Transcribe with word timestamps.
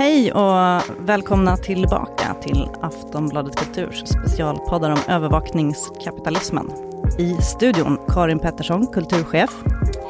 Hej 0.00 0.32
och 0.32 0.82
välkomna 1.08 1.56
tillbaka 1.56 2.34
till 2.34 2.68
Aftonbladet 2.80 3.56
Kulturs 3.56 4.02
specialpoddar 4.06 4.90
om 4.90 4.98
övervakningskapitalismen. 5.08 6.70
I 7.18 7.34
studion 7.34 7.98
Karin 8.08 8.38
Pettersson, 8.38 8.86
kulturchef. 8.86 9.50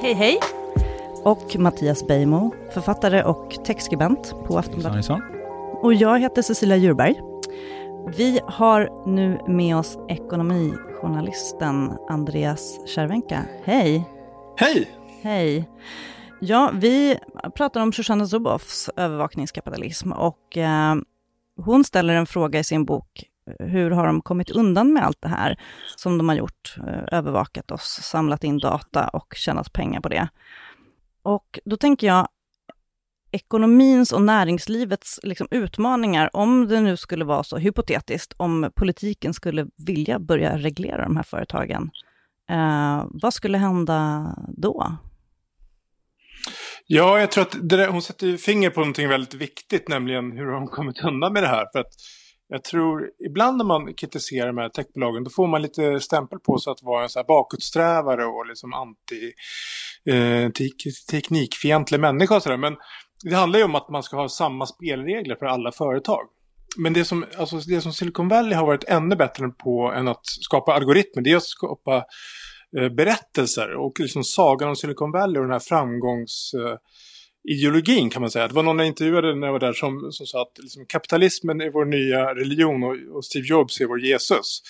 Hej 0.00 0.12
hej. 0.14 0.40
Och 1.22 1.56
Mattias 1.58 2.06
Beijmo, 2.06 2.54
författare 2.74 3.22
och 3.22 3.56
textskribent 3.64 4.34
på 4.46 4.58
Aftonbladet. 4.58 4.94
Hejsan, 4.94 5.22
Och 5.82 5.94
jag 5.94 6.20
heter 6.20 6.42
Cecilia 6.42 6.76
Djurberg. 6.76 7.20
Vi 8.16 8.40
har 8.46 9.06
nu 9.06 9.40
med 9.46 9.76
oss 9.76 9.98
ekonomijournalisten 10.08 11.92
Andreas 12.08 12.88
Cervenka. 12.94 13.42
Hej! 13.64 14.04
Hej! 14.56 14.90
Hej! 15.22 15.68
Ja, 16.42 16.70
vi 16.74 17.18
pratar 17.54 17.80
om 17.80 17.92
Shoshana 17.92 18.26
Zuboffs 18.26 18.90
övervakningskapitalism 18.96 20.12
och 20.12 20.56
eh, 20.56 20.94
hon 21.56 21.84
ställer 21.84 22.14
en 22.14 22.26
fråga 22.26 22.58
i 22.58 22.64
sin 22.64 22.84
bok. 22.84 23.24
Hur 23.58 23.90
har 23.90 24.06
de 24.06 24.20
kommit 24.20 24.50
undan 24.50 24.92
med 24.92 25.04
allt 25.04 25.22
det 25.22 25.28
här 25.28 25.60
som 25.96 26.18
de 26.18 26.28
har 26.28 26.36
gjort? 26.36 26.76
Eh, 26.78 27.18
övervakat 27.18 27.70
oss, 27.70 28.00
samlat 28.02 28.44
in 28.44 28.58
data 28.58 29.08
och 29.08 29.34
tjänat 29.36 29.72
pengar 29.72 30.00
på 30.00 30.08
det. 30.08 30.28
Och 31.22 31.58
då 31.64 31.76
tänker 31.76 32.06
jag, 32.06 32.28
ekonomins 33.30 34.12
och 34.12 34.22
näringslivets 34.22 35.20
liksom, 35.22 35.48
utmaningar, 35.50 36.36
om 36.36 36.68
det 36.68 36.80
nu 36.80 36.96
skulle 36.96 37.24
vara 37.24 37.42
så 37.42 37.56
hypotetiskt, 37.56 38.32
om 38.36 38.70
politiken 38.74 39.34
skulle 39.34 39.66
vilja 39.76 40.18
börja 40.18 40.58
reglera 40.58 41.02
de 41.02 41.16
här 41.16 41.22
företagen, 41.22 41.90
eh, 42.50 43.04
vad 43.10 43.34
skulle 43.34 43.58
hända 43.58 44.26
då? 44.48 44.96
Ja, 46.92 47.20
jag 47.20 47.30
tror 47.32 47.42
att 47.42 47.56
det 47.62 47.76
där, 47.76 47.88
hon 47.88 48.02
sätter 48.02 48.36
finger 48.36 48.70
på 48.70 48.80
någonting 48.80 49.08
väldigt 49.08 49.34
viktigt, 49.34 49.88
nämligen 49.88 50.32
hur 50.32 50.46
har 50.46 50.52
de 50.52 50.66
kommit 50.66 51.04
undan 51.04 51.32
med 51.32 51.42
det 51.42 51.48
här. 51.48 51.66
För 51.72 51.78
att 51.78 51.92
jag 52.48 52.64
tror, 52.64 53.10
ibland 53.28 53.56
när 53.56 53.64
man 53.64 53.94
kritiserar 53.94 54.46
de 54.46 54.58
här 54.58 54.68
techbolagen, 54.68 55.24
då 55.24 55.30
får 55.30 55.46
man 55.46 55.62
lite 55.62 56.00
stämpel 56.00 56.38
på 56.38 56.58
sig 56.58 56.70
att 56.70 56.82
vara 56.82 57.02
en 57.02 57.08
så 57.08 57.18
här 57.18 57.26
bakåtsträvare 57.26 58.24
och 58.24 58.46
liksom 58.46 58.72
anti 58.72 59.32
eh, 60.14 60.50
teknikfientlig 61.10 62.00
människa 62.00 62.36
och 62.36 62.42
sådär. 62.42 62.56
Men 62.56 62.76
det 63.24 63.36
handlar 63.36 63.58
ju 63.58 63.64
om 63.64 63.74
att 63.74 63.88
man 63.88 64.02
ska 64.02 64.16
ha 64.16 64.28
samma 64.28 64.66
spelregler 64.66 65.36
för 65.36 65.46
alla 65.46 65.72
företag. 65.72 66.26
Men 66.78 66.92
det 66.92 67.04
som, 67.04 67.24
alltså 67.38 67.56
det 67.56 67.80
som 67.80 67.92
Silicon 67.92 68.28
Valley 68.28 68.54
har 68.54 68.66
varit 68.66 68.84
ännu 68.84 69.16
bättre 69.16 69.48
på 69.48 69.92
än 69.96 70.08
att 70.08 70.26
skapa 70.26 70.74
algoritmer, 70.74 71.22
det 71.22 71.32
är 71.32 71.36
att 71.36 71.42
skapa 71.42 72.04
Eh, 72.78 72.88
berättelser. 72.88 73.76
Och 73.76 74.00
liksom 74.00 74.24
sagan 74.24 74.68
om 74.68 74.76
Silicon 74.76 75.12
Valley 75.12 75.38
och 75.38 75.44
den 75.44 75.52
här 75.52 75.60
framgångsideologin 75.60 78.10
kan 78.10 78.22
man 78.22 78.30
säga. 78.30 78.48
Det 78.48 78.54
var 78.54 78.62
någon 78.62 78.78
jag 78.78 78.86
intervjuade 78.86 79.34
när 79.34 79.46
jag 79.46 79.52
var 79.52 79.60
där 79.60 79.72
som, 79.72 80.12
som 80.12 80.26
sa 80.26 80.42
att 80.42 80.58
liksom, 80.58 80.86
kapitalismen 80.86 81.60
är 81.60 81.70
vår 81.70 81.84
nya 81.84 82.34
religion 82.34 82.82
och, 82.82 82.96
och 83.16 83.24
Steve 83.24 83.46
Jobs 83.46 83.80
är 83.80 83.86
vår 83.86 84.00
Jesus. 84.00 84.62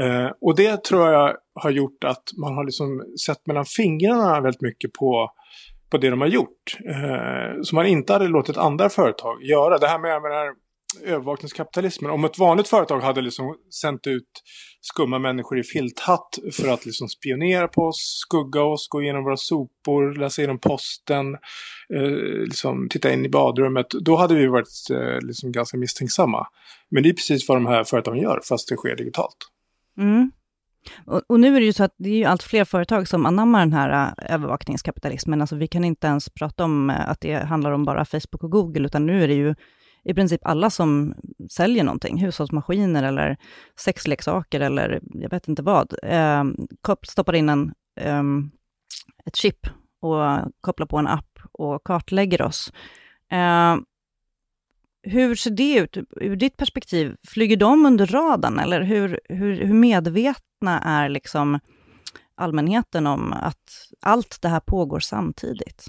Eh, 0.00 0.30
och 0.40 0.56
det 0.56 0.84
tror 0.84 1.10
jag 1.10 1.36
har 1.54 1.70
gjort 1.70 2.04
att 2.04 2.30
man 2.36 2.54
har 2.54 2.64
liksom 2.64 3.04
sett 3.26 3.46
mellan 3.46 3.64
fingrarna 3.64 4.40
väldigt 4.40 4.62
mycket 4.62 4.92
på 4.92 5.30
på 5.92 5.98
det 5.98 6.10
de 6.10 6.20
har 6.20 6.28
gjort. 6.28 6.76
Eh, 6.88 7.62
som 7.62 7.76
man 7.76 7.86
inte 7.86 8.12
hade 8.12 8.28
låtit 8.28 8.56
andra 8.56 8.88
företag 8.88 9.44
göra. 9.44 9.78
Det 9.78 9.86
här 9.86 9.98
med, 9.98 10.22
med 10.22 10.30
den 10.30 10.38
här 10.38 10.52
övervakningskapitalismen. 11.04 12.10
Om 12.10 12.24
ett 12.24 12.38
vanligt 12.38 12.68
företag 12.68 13.00
hade 13.00 13.20
liksom 13.20 13.56
sänt 13.80 14.06
ut 14.06 14.42
skumma 14.80 15.18
människor 15.18 15.58
i 15.58 15.62
filthatt 15.62 16.38
för 16.52 16.68
att 16.68 16.86
liksom 16.86 17.08
spionera 17.08 17.68
på 17.68 17.82
oss, 17.82 18.20
skugga 18.26 18.62
oss, 18.62 18.88
gå 18.88 19.02
igenom 19.02 19.24
våra 19.24 19.36
sopor, 19.36 20.14
läsa 20.14 20.42
igenom 20.42 20.58
posten, 20.58 21.34
eh, 21.94 22.44
liksom 22.44 22.88
titta 22.88 23.12
in 23.12 23.24
i 23.24 23.28
badrummet. 23.28 23.86
Då 23.90 24.16
hade 24.16 24.34
vi 24.34 24.46
varit 24.46 24.90
eh, 24.90 25.26
liksom 25.26 25.52
ganska 25.52 25.76
misstänksamma. 25.76 26.46
Men 26.88 27.02
det 27.02 27.08
är 27.08 27.14
precis 27.14 27.48
vad 27.48 27.56
de 27.56 27.66
här 27.66 27.84
företagen 27.84 28.18
gör, 28.18 28.40
fast 28.48 28.68
det 28.68 28.76
sker 28.76 28.96
digitalt. 28.96 29.36
Mm. 29.98 30.30
Och, 31.06 31.22
och, 31.26 31.40
nu 31.40 31.56
är 31.56 31.60
det 31.60 31.66
ju 31.66 31.72
så 31.72 31.84
att 31.84 31.94
det 31.98 32.10
är 32.10 32.16
ju 32.16 32.24
allt 32.24 32.42
fler 32.42 32.64
företag 32.64 33.08
som 33.08 33.26
anammar 33.26 33.60
den 33.60 33.72
här 33.72 34.14
eh, 34.18 34.34
övervakningskapitalismen. 34.34 35.40
Alltså 35.40 35.56
vi 35.56 35.68
kan 35.68 35.84
inte 35.84 36.06
ens 36.06 36.30
prata 36.30 36.64
om 36.64 36.90
eh, 36.90 37.10
att 37.10 37.20
det 37.20 37.34
handlar 37.34 37.72
om 37.72 37.84
bara 37.84 38.04
Facebook 38.04 38.44
och 38.44 38.50
Google, 38.50 38.86
utan 38.86 39.06
nu 39.06 39.24
är 39.24 39.28
det 39.28 39.34
ju 39.34 39.54
i 40.04 40.14
princip 40.14 40.40
alla 40.44 40.70
som 40.70 41.14
säljer 41.50 41.84
någonting, 41.84 42.18
hushållsmaskiner 42.18 43.02
eller 43.02 43.36
sexleksaker 43.76 44.60
eller 44.60 45.00
jag 45.14 45.30
vet 45.30 45.48
inte 45.48 45.62
vad, 45.62 45.94
eh, 46.02 46.44
stoppar 47.02 47.34
in 47.34 47.48
en, 47.48 47.72
eh, 48.00 48.22
ett 49.26 49.36
chip 49.36 49.66
och 50.00 50.52
kopplar 50.60 50.86
på 50.86 50.98
en 50.98 51.06
app 51.06 51.38
och 51.52 51.84
kartlägger 51.84 52.42
oss. 52.42 52.72
Eh, 53.32 53.76
hur 55.02 55.34
ser 55.34 55.50
det 55.50 55.74
ut 55.74 55.96
ur 56.10 56.36
ditt 56.36 56.56
perspektiv? 56.56 57.16
Flyger 57.28 57.56
de 57.56 57.86
under 57.86 58.06
radarn 58.06 58.58
eller 58.58 58.82
hur, 58.82 59.20
hur, 59.28 59.56
hur 59.56 59.74
medvetna 59.74 60.80
är 60.80 61.08
liksom 61.08 61.60
allmänheten 62.42 63.06
om 63.06 63.32
att 63.32 63.56
allt 64.00 64.38
det 64.42 64.48
här 64.48 64.60
pågår 64.60 65.00
samtidigt? 65.00 65.84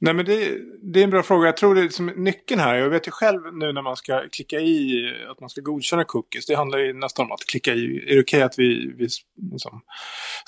Nej 0.00 0.14
men 0.14 0.24
det, 0.24 0.58
det 0.92 1.00
är 1.00 1.04
en 1.04 1.10
bra 1.10 1.22
fråga. 1.22 1.46
Jag 1.46 1.56
tror 1.56 1.74
det 1.74 1.82
är 1.82 1.88
som 1.88 2.06
nyckeln 2.06 2.60
här. 2.60 2.74
Jag 2.74 2.90
vet 2.90 3.06
ju 3.06 3.10
själv 3.10 3.40
nu 3.52 3.72
när 3.72 3.82
man 3.82 3.96
ska 3.96 4.22
klicka 4.32 4.60
i 4.60 5.04
att 5.30 5.40
man 5.40 5.48
ska 5.48 5.60
godkänna 5.60 6.04
cookies. 6.04 6.46
Det 6.46 6.54
handlar 6.54 6.78
ju 6.78 6.92
nästan 6.92 7.26
om 7.26 7.32
att 7.32 7.46
klicka 7.50 7.74
i. 7.74 7.84
Är 7.84 8.14
det 8.14 8.20
okej 8.20 8.20
okay 8.20 8.42
att 8.42 8.58
vi, 8.58 8.94
vi 8.98 9.08
liksom 9.52 9.80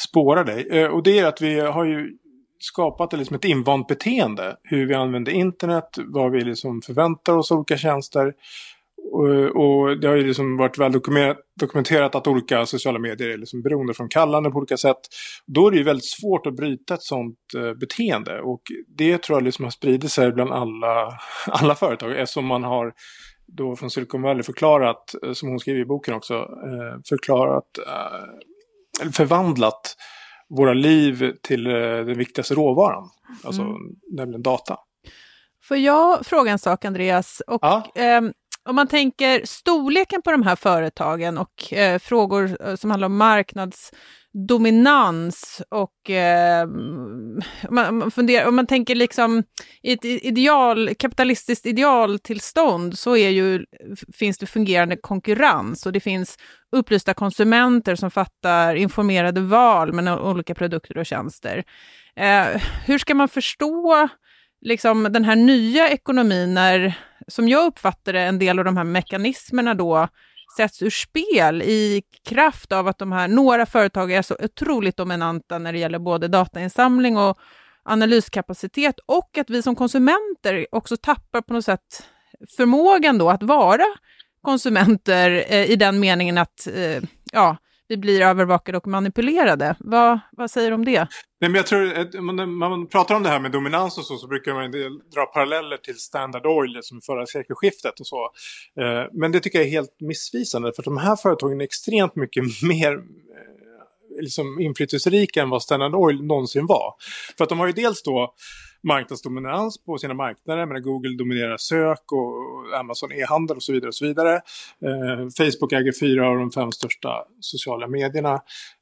spårar 0.08 0.44
dig? 0.44 0.68
Eh, 0.70 0.86
och 0.86 1.02
det 1.02 1.18
är 1.18 1.26
att 1.26 1.42
vi 1.42 1.60
har 1.60 1.84
ju 1.84 2.10
skapat 2.58 3.12
liksom 3.12 3.36
ett 3.36 3.44
invant 3.44 3.86
beteende. 3.88 4.56
Hur 4.62 4.86
vi 4.86 4.94
använder 4.94 5.32
internet, 5.32 5.98
vad 6.06 6.32
vi 6.32 6.40
liksom 6.40 6.82
förväntar 6.82 7.36
oss 7.36 7.52
av 7.52 7.58
olika 7.58 7.76
tjänster. 7.76 8.34
Och, 9.12 9.28
och, 9.56 10.00
det 10.00 10.08
har 10.08 10.16
ju 10.16 10.26
liksom 10.26 10.56
varit 10.56 10.78
väl 10.78 10.92
dokumenterat 11.60 12.14
att 12.14 12.26
olika 12.26 12.66
sociala 12.66 12.98
medier 12.98 13.28
är 13.28 13.38
liksom 13.38 13.62
beroende 13.62 13.94
från 13.94 14.08
kallande 14.08 14.50
på 14.50 14.58
olika 14.58 14.76
sätt. 14.76 14.98
Då 15.46 15.66
är 15.66 15.70
det 15.70 15.76
ju 15.76 15.82
väldigt 15.82 16.10
svårt 16.10 16.46
att 16.46 16.56
bryta 16.56 16.94
ett 16.94 17.02
sånt 17.02 17.38
eh, 17.56 17.74
beteende. 17.74 18.40
Och 18.40 18.62
det 18.96 19.22
tror 19.22 19.38
jag 19.38 19.44
liksom 19.44 19.64
har 19.64 19.70
spridit 19.70 20.12
sig 20.12 20.32
bland 20.32 20.52
alla, 20.52 21.18
alla 21.46 21.74
företag. 21.74 22.18
Eftersom 22.18 22.46
man 22.46 22.64
har 22.64 22.92
då 23.46 23.76
från 23.76 23.90
Silicon 23.90 24.22
Valley 24.22 24.42
förklarat, 24.42 25.14
eh, 25.26 25.32
som 25.32 25.48
hon 25.48 25.58
skriver 25.58 25.80
i 25.80 25.84
boken 25.84 26.14
också, 26.14 26.34
eh, 26.34 27.00
förklarat, 27.08 27.78
eh, 27.86 29.10
förvandlat 29.10 29.96
våra 30.48 30.72
liv 30.74 31.32
till 31.42 31.66
eh, 31.66 31.72
den 31.72 32.18
viktigaste 32.18 32.54
råvaran, 32.54 33.10
alltså 33.44 33.62
mm. 33.62 33.76
nämligen 34.12 34.42
data. 34.42 34.76
Får 35.62 35.76
jag 35.76 36.26
fråga 36.26 36.50
en 36.50 36.58
sak, 36.58 36.84
Andreas? 36.84 37.42
Och, 37.46 37.58
ja. 37.62 37.92
eh, 37.94 38.20
om 38.68 38.76
man 38.76 38.86
tänker 38.86 39.42
storleken 39.44 40.22
på 40.22 40.30
de 40.30 40.42
här 40.42 40.56
företagen 40.56 41.38
och 41.38 41.72
eh, 41.72 41.98
frågor 41.98 42.68
eh, 42.68 42.76
som 42.76 42.90
handlar 42.90 43.06
om 43.06 43.16
marknadsdominans 43.16 45.62
och 45.68 46.10
eh, 46.10 46.66
man, 47.70 48.10
funderar, 48.10 48.48
om 48.48 48.56
man 48.56 48.66
tänker 48.66 48.94
liksom 48.94 49.42
i 49.82 49.92
ett 49.92 50.04
ideal, 50.04 50.94
kapitalistiskt 50.94 51.66
idealtillstånd 51.66 52.98
så 52.98 53.16
är 53.16 53.28
ju, 53.28 53.64
finns 54.14 54.38
det 54.38 54.46
fungerande 54.46 54.96
konkurrens 54.96 55.86
och 55.86 55.92
det 55.92 56.00
finns 56.00 56.38
upplysta 56.76 57.14
konsumenter 57.14 57.96
som 57.96 58.10
fattar 58.10 58.74
informerade 58.74 59.40
val 59.40 59.92
med 59.92 60.18
olika 60.18 60.54
produkter 60.54 60.98
och 60.98 61.06
tjänster. 61.06 61.64
Eh, 62.16 62.46
hur 62.86 62.98
ska 62.98 63.14
man 63.14 63.28
förstå 63.28 64.08
liksom, 64.60 65.02
den 65.02 65.24
här 65.24 65.36
nya 65.36 65.90
ekonomin 65.90 66.54
när 66.54 66.98
som 67.28 67.48
jag 67.48 67.66
uppfattar 67.66 68.12
det, 68.12 68.20
en 68.20 68.38
del 68.38 68.58
av 68.58 68.64
de 68.64 68.76
här 68.76 68.84
mekanismerna 68.84 69.74
då 69.74 70.08
sätts 70.56 70.82
ur 70.82 70.90
spel 70.90 71.62
i 71.62 72.02
kraft 72.28 72.72
av 72.72 72.88
att 72.88 72.98
de 72.98 73.12
här, 73.12 73.28
några 73.28 73.66
företag 73.66 74.12
är 74.12 74.22
så 74.22 74.36
otroligt 74.40 74.96
dominanta 74.96 75.58
när 75.58 75.72
det 75.72 75.78
gäller 75.78 75.98
både 75.98 76.28
datainsamling 76.28 77.16
och 77.16 77.38
analyskapacitet 77.82 78.98
och 79.06 79.38
att 79.38 79.50
vi 79.50 79.62
som 79.62 79.76
konsumenter 79.76 80.66
också 80.72 80.96
tappar 80.96 81.40
på 81.40 81.52
något 81.52 81.64
sätt 81.64 82.08
förmågan 82.56 83.18
då 83.18 83.30
att 83.30 83.42
vara 83.42 83.84
konsumenter 84.42 85.44
eh, 85.48 85.70
i 85.70 85.76
den 85.76 86.00
meningen 86.00 86.38
att 86.38 86.66
eh, 86.74 87.02
ja, 87.32 87.56
vi 87.88 87.96
blir 87.96 88.20
övervakade 88.20 88.78
och 88.78 88.86
manipulerade. 88.86 89.76
Vad, 89.78 90.20
vad 90.32 90.50
säger 90.50 90.70
du 90.70 90.74
om 90.74 90.84
det? 90.84 90.98
Nej, 91.40 91.50
men 91.50 91.54
jag 91.54 91.66
tror, 91.66 91.98
eh, 91.98 92.22
när 92.22 92.68
man 92.68 92.86
pratar 92.86 93.14
om 93.14 93.22
det 93.22 93.28
här 93.28 93.40
med 93.40 93.52
dominans 93.52 93.98
och 93.98 94.04
så, 94.04 94.16
så 94.16 94.26
brukar 94.26 94.54
man 94.54 94.70
dra 95.14 95.26
paralleller 95.26 95.76
till 95.76 95.98
Standard 95.98 96.46
Oil 96.46 96.78
som 96.82 97.00
förra 97.00 97.26
sekelskiftet 97.26 98.00
och 98.00 98.06
så. 98.06 98.30
Eh, 98.80 99.04
men 99.12 99.32
det 99.32 99.40
tycker 99.40 99.58
jag 99.58 99.66
är 99.66 99.70
helt 99.70 100.00
missvisande 100.00 100.72
för 100.76 100.82
de 100.82 100.96
här 100.96 101.16
företagen 101.16 101.60
är 101.60 101.64
extremt 101.64 102.16
mycket 102.16 102.44
mer 102.62 102.92
eh, 102.92 104.20
liksom 104.20 104.60
inflytelserika 104.60 105.42
än 105.42 105.50
vad 105.50 105.62
Standard 105.62 105.94
Oil 105.94 106.24
någonsin 106.24 106.66
var. 106.66 106.94
För 107.36 107.44
att 107.44 107.48
de 107.48 107.58
har 107.58 107.66
ju 107.66 107.72
dels 107.72 108.02
då 108.02 108.34
marknadsdominans 108.82 109.84
på 109.84 109.98
sina 109.98 110.14
marknader. 110.14 110.66
Men 110.66 110.82
Google 110.82 111.16
dominerar 111.16 111.56
sök 111.56 112.12
och 112.12 112.78
Amazon 112.80 113.12
e-handel 113.12 113.56
och 113.56 113.62
så 113.62 113.72
vidare. 113.72 113.88
och 113.88 113.94
så 113.94 114.06
vidare. 114.06 114.34
Eh, 114.84 115.28
Facebook 115.38 115.72
äger 115.72 116.00
fyra 116.00 116.28
av 116.28 116.36
de 116.36 116.50
fem 116.50 116.72
största 116.72 117.08
sociala 117.40 117.88
medierna. 117.88 118.34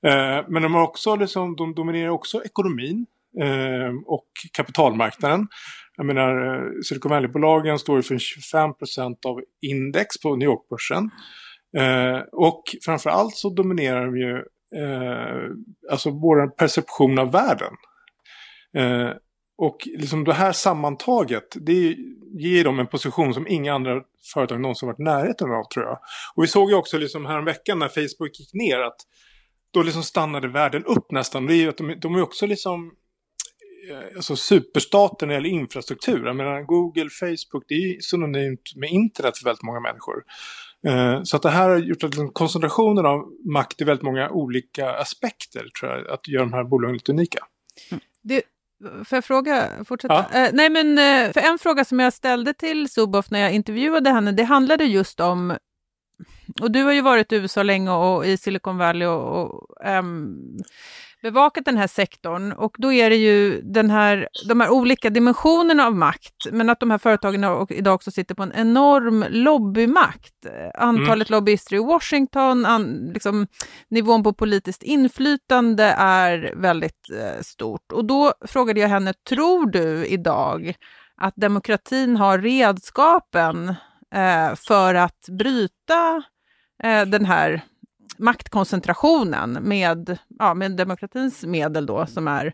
Eh, 0.06 0.44
men 0.48 0.62
de, 0.62 0.75
har 0.75 0.82
också, 0.82 1.16
liksom, 1.16 1.56
de 1.56 1.75
dominerar 1.75 2.08
också 2.08 2.44
ekonomin 2.44 3.06
eh, 3.40 3.94
och 4.06 4.26
kapitalmarknaden. 4.52 5.48
Jag 5.96 6.06
menar, 6.06 6.54
eh, 6.54 6.70
Silicon 6.84 7.10
Valley-bolagen 7.10 7.78
står 7.78 8.02
för 8.02 8.14
25% 8.14 9.26
av 9.26 9.40
index 9.62 10.20
på 10.22 10.37
New 10.37 10.48
York-börsen. 10.48 11.10
Eh, 11.76 12.19
och 12.32 12.62
framförallt 12.84 13.37
så 13.37 13.50
dominerar 13.50 14.06
de 14.06 14.16
ju 14.16 14.37
eh, 14.82 15.50
alltså 15.90 16.10
vår 16.10 16.48
perception 16.48 17.19
av 17.19 17.32
världen. 17.32 17.72
Eh, 18.76 19.10
och 19.58 19.88
liksom 19.99 20.25
det 20.25 20.32
här 20.32 20.53
sammantaget, 20.53 21.56
det 21.61 21.97
ger 22.38 22.64
dem 22.64 22.79
en 22.79 22.87
position 22.87 23.35
som 23.35 23.47
inga 23.49 23.75
andra 23.75 24.03
företag 24.35 24.61
någonsin 24.61 24.87
varit 24.87 25.00
i 25.00 25.03
närheten 25.03 25.50
av 25.50 25.64
tror 25.64 25.85
jag. 25.85 25.99
Och 26.35 26.43
vi 26.43 26.47
såg 26.47 26.70
ju 26.70 26.76
också 26.76 26.99
liksom 26.99 27.26
häromveckan 27.26 27.79
när 27.79 27.88
Facebook 27.88 28.41
gick 28.41 28.55
ner 28.55 28.79
att 28.79 28.97
då 29.70 29.82
liksom 29.82 30.03
stannade 30.03 30.49
världen 30.49 30.85
upp 30.85 31.11
nästan. 31.11 31.47
Det 31.47 31.55
är 31.55 31.56
ju 31.56 31.69
att 31.69 31.76
de, 31.76 31.94
de 32.00 32.14
är 32.14 32.23
också 32.23 32.47
liksom 32.47 32.93
eh, 33.91 34.17
alltså 34.17 34.37
superstater 34.37 35.26
när 35.26 35.35
det 35.35 35.37
gäller 35.37 35.61
infrastruktur. 35.61 36.26
Jag 36.26 36.37
menar, 36.37 36.62
Google, 36.62 37.11
Facebook, 37.11 37.64
det 37.69 37.75
är 37.75 38.00
synonymt 38.00 38.76
med 38.76 38.91
internet 38.91 39.38
för 39.38 39.44
väldigt 39.44 39.62
många 39.62 39.81
människor. 39.81 40.25
Eh, 40.87 41.23
så 41.23 41.37
att 41.37 41.43
det 41.43 41.50
här 41.50 41.69
har 41.69 41.76
gjort 41.76 42.05
att 42.05 42.11
liksom 42.11 42.31
koncentrationen 42.32 43.06
av 43.06 43.32
makt 43.44 43.81
i 43.81 43.85
väldigt 43.85 44.05
många 44.05 44.31
olika 44.31 44.91
aspekter 44.91 45.69
tror 45.81 45.93
jag, 45.93 46.08
att 46.08 46.29
göra 46.29 46.44
de 46.44 46.53
här 46.53 46.64
bolagen 46.64 46.94
lite 46.94 47.12
unika. 47.12 47.38
Det, 48.23 48.43
Får 48.81 49.17
jag 49.17 49.25
fråga? 49.25 49.69
Fortsätta? 49.84 50.26
Ja. 50.32 50.38
Eh, 50.38 50.50
nej, 50.52 50.70
men 50.70 50.99
eh, 50.99 51.32
för 51.32 51.40
en 51.40 51.58
fråga 51.58 51.84
som 51.84 52.00
jag 52.00 52.12
ställde 52.12 52.55
till 52.55 52.88
Suboff 52.88 53.31
när 53.31 53.40
jag 53.40 53.52
intervjuade 53.52 54.11
henne, 54.11 54.32
det 54.32 54.44
handlade 54.44 54.84
just 54.84 55.20
om 55.20 55.56
och 56.61 56.70
du 56.70 56.82
har 56.82 56.93
ju 56.93 57.00
varit 57.00 57.32
i 57.32 57.37
USA 57.37 57.62
länge 57.62 57.90
och 57.90 58.26
i 58.26 58.37
Silicon 58.37 58.78
Valley 58.78 59.08
och, 59.08 59.43
och 59.43 59.87
um, 59.87 60.38
bevakat 61.31 61.64
den 61.64 61.76
här 61.76 61.87
sektorn 61.87 62.52
och 62.52 62.76
då 62.78 62.93
är 62.93 63.11
det 63.11 63.17
ju 63.17 63.61
den 63.62 63.90
här, 63.90 64.28
de 64.49 64.61
här 64.61 64.70
olika 64.70 65.11
dimensionerna 65.11 65.87
av 65.87 65.94
makt, 65.94 66.46
men 66.52 66.70
att 66.70 66.81
de 66.81 66.90
här 66.90 66.99
företagen 66.99 67.67
idag 67.70 67.94
också 67.94 68.11
sitter 68.11 68.34
på 68.34 68.43
en 68.43 68.52
enorm 68.55 69.25
lobbymakt. 69.28 70.46
Antalet 70.75 71.28
mm. 71.28 71.38
lobbyister 71.38 71.76
i 71.76 71.78
Washington, 71.78 72.67
an, 72.67 73.11
liksom, 73.14 73.46
nivån 73.88 74.23
på 74.23 74.32
politiskt 74.32 74.82
inflytande 74.82 75.84
är 75.99 76.55
väldigt 76.56 77.11
eh, 77.12 77.43
stort. 77.43 77.93
Och 77.93 78.05
då 78.05 78.32
frågade 78.40 78.81
jag 78.81 78.88
henne, 78.88 79.12
tror 79.29 79.70
du 79.70 80.06
idag 80.06 80.75
att 81.17 81.37
demokratin 81.37 82.17
har 82.17 82.38
redskapen 82.38 83.69
eh, 84.14 84.55
för 84.69 84.94
att 84.94 85.29
bryta 85.38 86.22
eh, 86.82 87.02
den 87.06 87.25
här 87.25 87.62
maktkoncentrationen 88.18 89.52
med, 89.52 90.18
ja, 90.38 90.54
med 90.54 90.76
demokratins 90.76 91.44
medel 91.44 91.86
då, 91.86 92.06
som 92.06 92.28
är 92.28 92.52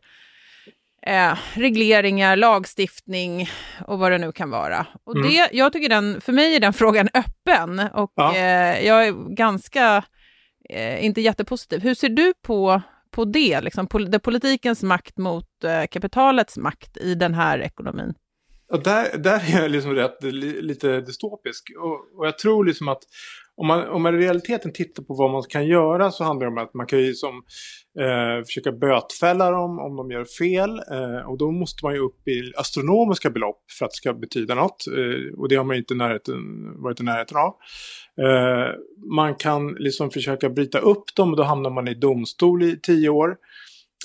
eh, 1.06 1.38
regleringar, 1.54 2.36
lagstiftning 2.36 3.50
och 3.86 3.98
vad 3.98 4.12
det 4.12 4.18
nu 4.18 4.32
kan 4.32 4.50
vara. 4.50 4.86
Och 5.04 5.16
mm. 5.16 5.28
det, 5.28 5.48
jag 5.52 5.72
tycker 5.72 5.88
den, 5.88 6.20
för 6.20 6.32
mig 6.32 6.56
är 6.56 6.60
den 6.60 6.72
frågan 6.72 7.08
öppen 7.14 7.80
och 7.80 8.12
ja. 8.14 8.36
eh, 8.36 8.86
jag 8.86 9.06
är 9.06 9.34
ganska, 9.34 10.04
eh, 10.68 11.04
inte 11.04 11.20
jättepositiv. 11.20 11.80
Hur 11.80 11.94
ser 11.94 12.08
du 12.08 12.34
på, 12.42 12.82
på 13.10 13.24
det, 13.24 13.60
liksom, 13.60 13.86
pol 13.86 14.10
det 14.10 14.18
politikens 14.18 14.82
makt 14.82 15.18
mot 15.18 15.64
eh, 15.64 15.86
kapitalets 15.90 16.56
makt 16.56 16.96
i 16.96 17.14
den 17.14 17.34
här 17.34 17.58
ekonomin? 17.58 18.14
Och 18.72 18.82
där, 18.82 19.18
där 19.18 19.56
är 19.56 19.62
jag 19.62 19.70
liksom 19.70 19.94
rätt 19.94 20.22
lite 20.62 21.00
dystopisk. 21.00 21.70
Och, 21.78 22.18
och 22.18 22.26
jag 22.26 22.38
tror 22.38 22.64
liksom 22.64 22.88
att 22.88 23.02
om 23.56 23.66
man, 23.66 23.88
om 23.88 24.02
man 24.02 24.14
i 24.14 24.18
realiteten 24.18 24.72
tittar 24.72 25.02
på 25.02 25.14
vad 25.14 25.30
man 25.30 25.42
kan 25.42 25.66
göra 25.66 26.10
så 26.10 26.24
handlar 26.24 26.46
det 26.46 26.52
om 26.52 26.58
att 26.58 26.74
man 26.74 26.86
kan 26.86 26.98
ju 26.98 27.14
som, 27.14 27.42
eh, 28.00 28.44
försöka 28.46 28.72
bötfälla 28.72 29.50
dem 29.50 29.78
om 29.78 29.96
de 29.96 30.10
gör 30.10 30.24
fel. 30.24 30.70
Eh, 30.70 31.28
och 31.28 31.38
då 31.38 31.50
måste 31.50 31.84
man 31.84 31.94
ju 31.94 32.00
upp 32.00 32.28
i 32.28 32.52
astronomiska 32.56 33.30
belopp 33.30 33.62
för 33.78 33.84
att 33.84 33.90
det 33.90 33.96
ska 33.96 34.14
betyda 34.14 34.54
något. 34.54 34.86
Eh, 34.86 35.38
och 35.38 35.48
det 35.48 35.56
har 35.56 35.64
man 35.64 35.76
ju 35.76 35.80
inte 35.80 35.94
närheten, 35.94 36.34
varit 36.82 37.00
i 37.00 37.02
närheten 37.04 37.36
av. 37.36 37.54
Eh, 38.26 38.74
man 39.16 39.34
kan 39.34 39.68
liksom 39.68 40.10
försöka 40.10 40.50
bryta 40.50 40.78
upp 40.78 41.14
dem 41.16 41.30
och 41.30 41.36
då 41.36 41.42
hamnar 41.42 41.70
man 41.70 41.88
i 41.88 41.94
domstol 41.94 42.62
i 42.62 42.80
tio 42.80 43.08
år. 43.08 43.36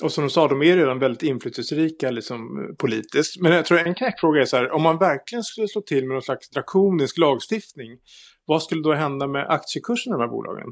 Och 0.02 0.12
som 0.12 0.24
de 0.24 0.30
sa, 0.30 0.48
de 0.48 0.62
är 0.62 0.76
redan 0.76 0.98
väldigt 0.98 1.22
inflytelserika 1.22 2.10
liksom, 2.10 2.36
eh, 2.36 2.74
politiskt. 2.76 3.40
Men 3.40 3.52
jag 3.52 3.64
tror 3.64 3.78
en 3.78 3.94
knäckfråga 3.94 4.40
är 4.40 4.44
så 4.44 4.56
här, 4.56 4.70
om 4.70 4.82
man 4.82 4.98
verkligen 4.98 5.42
skulle 5.42 5.68
slå 5.68 5.80
till 5.80 6.06
med 6.06 6.14
någon 6.14 6.22
slags 6.22 6.50
drakonisk 6.50 7.18
lagstiftning, 7.18 7.90
vad 8.48 8.62
skulle 8.62 8.82
då 8.82 8.92
hända 8.92 9.26
med 9.26 9.46
aktiekursen 9.48 10.10
i 10.10 10.14
de 10.14 10.20
här 10.20 10.28
bolagen? 10.28 10.68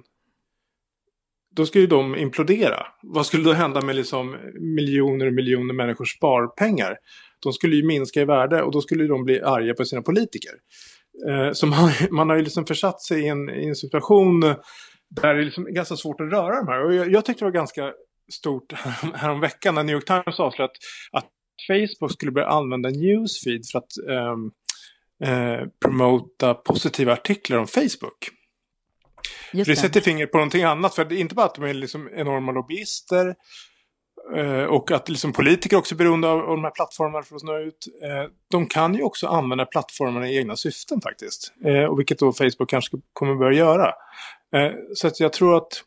Då 1.57 1.67
skulle 1.67 1.83
ju 1.83 1.89
de 1.89 2.17
implodera. 2.17 2.87
Vad 3.03 3.27
skulle 3.27 3.45
då 3.45 3.53
hända 3.53 3.81
med 3.81 3.97
liksom 3.97 4.37
miljoner 4.61 5.27
och 5.27 5.33
miljoner 5.33 5.75
människors 5.75 6.17
sparpengar? 6.17 6.97
De 7.43 7.53
skulle 7.53 7.77
ju 7.77 7.87
minska 7.87 8.21
i 8.21 8.25
värde 8.25 8.63
och 8.63 8.73
då 8.73 8.81
skulle 8.81 9.07
de 9.07 9.25
bli 9.25 9.41
arga 9.41 9.75
på 9.75 9.85
sina 9.85 10.03
politiker. 10.03 10.53
Eh, 11.29 11.53
så 11.53 11.67
man, 11.67 11.91
man 12.11 12.29
har 12.29 12.37
ju 12.37 12.43
liksom 12.43 12.67
försatt 12.67 13.03
sig 13.03 13.25
i 13.25 13.29
en, 13.29 13.51
i 13.51 13.67
en 13.69 13.77
situation 13.77 14.41
där 14.41 15.35
det 15.35 15.45
liksom 15.45 15.63
är 15.63 15.67
liksom 15.67 15.75
ganska 15.75 15.97
svårt 15.97 16.21
att 16.21 16.33
röra 16.33 16.57
de 16.57 16.69
här. 16.69 16.85
Och 16.85 16.95
jag, 16.95 17.13
jag 17.13 17.25
tyckte 17.25 17.45
det 17.45 17.51
var 17.51 17.53
ganska 17.53 17.93
stort 18.33 18.73
häromveckan 19.15 19.75
när 19.75 19.83
New 19.83 19.95
York 19.95 20.05
Times 20.05 20.41
avslöjat 20.41 20.71
att 21.13 21.29
Facebook 21.67 22.13
skulle 22.13 22.33
börja 22.33 22.49
använda 22.49 22.89
Newsfeed 22.89 23.67
för 23.73 23.79
att 23.79 23.93
um, 24.33 24.53
eh, 25.25 25.69
promota 25.85 26.55
positiva 26.55 27.13
artiklar 27.13 27.59
om 27.59 27.67
Facebook. 27.67 28.31
Just 29.53 29.71
det. 29.71 29.77
sätter 29.77 30.01
fingret 30.01 30.33
på 30.33 30.39
någonting 30.39 30.63
annat. 30.63 30.95
För 30.95 31.05
det 31.05 31.15
är 31.15 31.19
inte 31.19 31.35
bara 31.35 31.47
att 31.47 31.55
de 31.55 31.65
är 31.65 31.75
liksom 31.75 32.09
enorma 32.15 32.53
lobbyister. 32.53 33.35
Eh, 34.37 34.65
och 34.65 34.91
att 34.91 35.09
liksom 35.09 35.33
politiker 35.33 35.77
också 35.77 35.95
är 35.95 35.97
beroende 35.97 36.29
av, 36.29 36.41
av 36.41 36.57
de 36.57 36.65
här 36.65 36.71
plattformarna 36.71 37.23
för 37.23 37.37
att 37.37 37.43
nå 37.43 37.59
ut. 37.59 37.87
Eh, 38.03 38.31
de 38.51 38.67
kan 38.67 38.95
ju 38.95 39.03
också 39.03 39.27
använda 39.27 39.67
plattformarna 39.67 40.29
i 40.29 40.37
egna 40.37 40.57
syften 40.57 41.01
faktiskt. 41.01 41.53
Eh, 41.65 41.85
och 41.85 41.99
vilket 41.99 42.19
då 42.19 42.33
Facebook 42.33 42.71
kanske 42.71 42.97
kommer 43.13 43.35
börja 43.35 43.59
göra. 43.59 43.87
Eh, 44.55 44.73
så 44.95 45.07
att 45.07 45.21
jag 45.21 45.33
tror 45.33 45.57
att... 45.57 45.83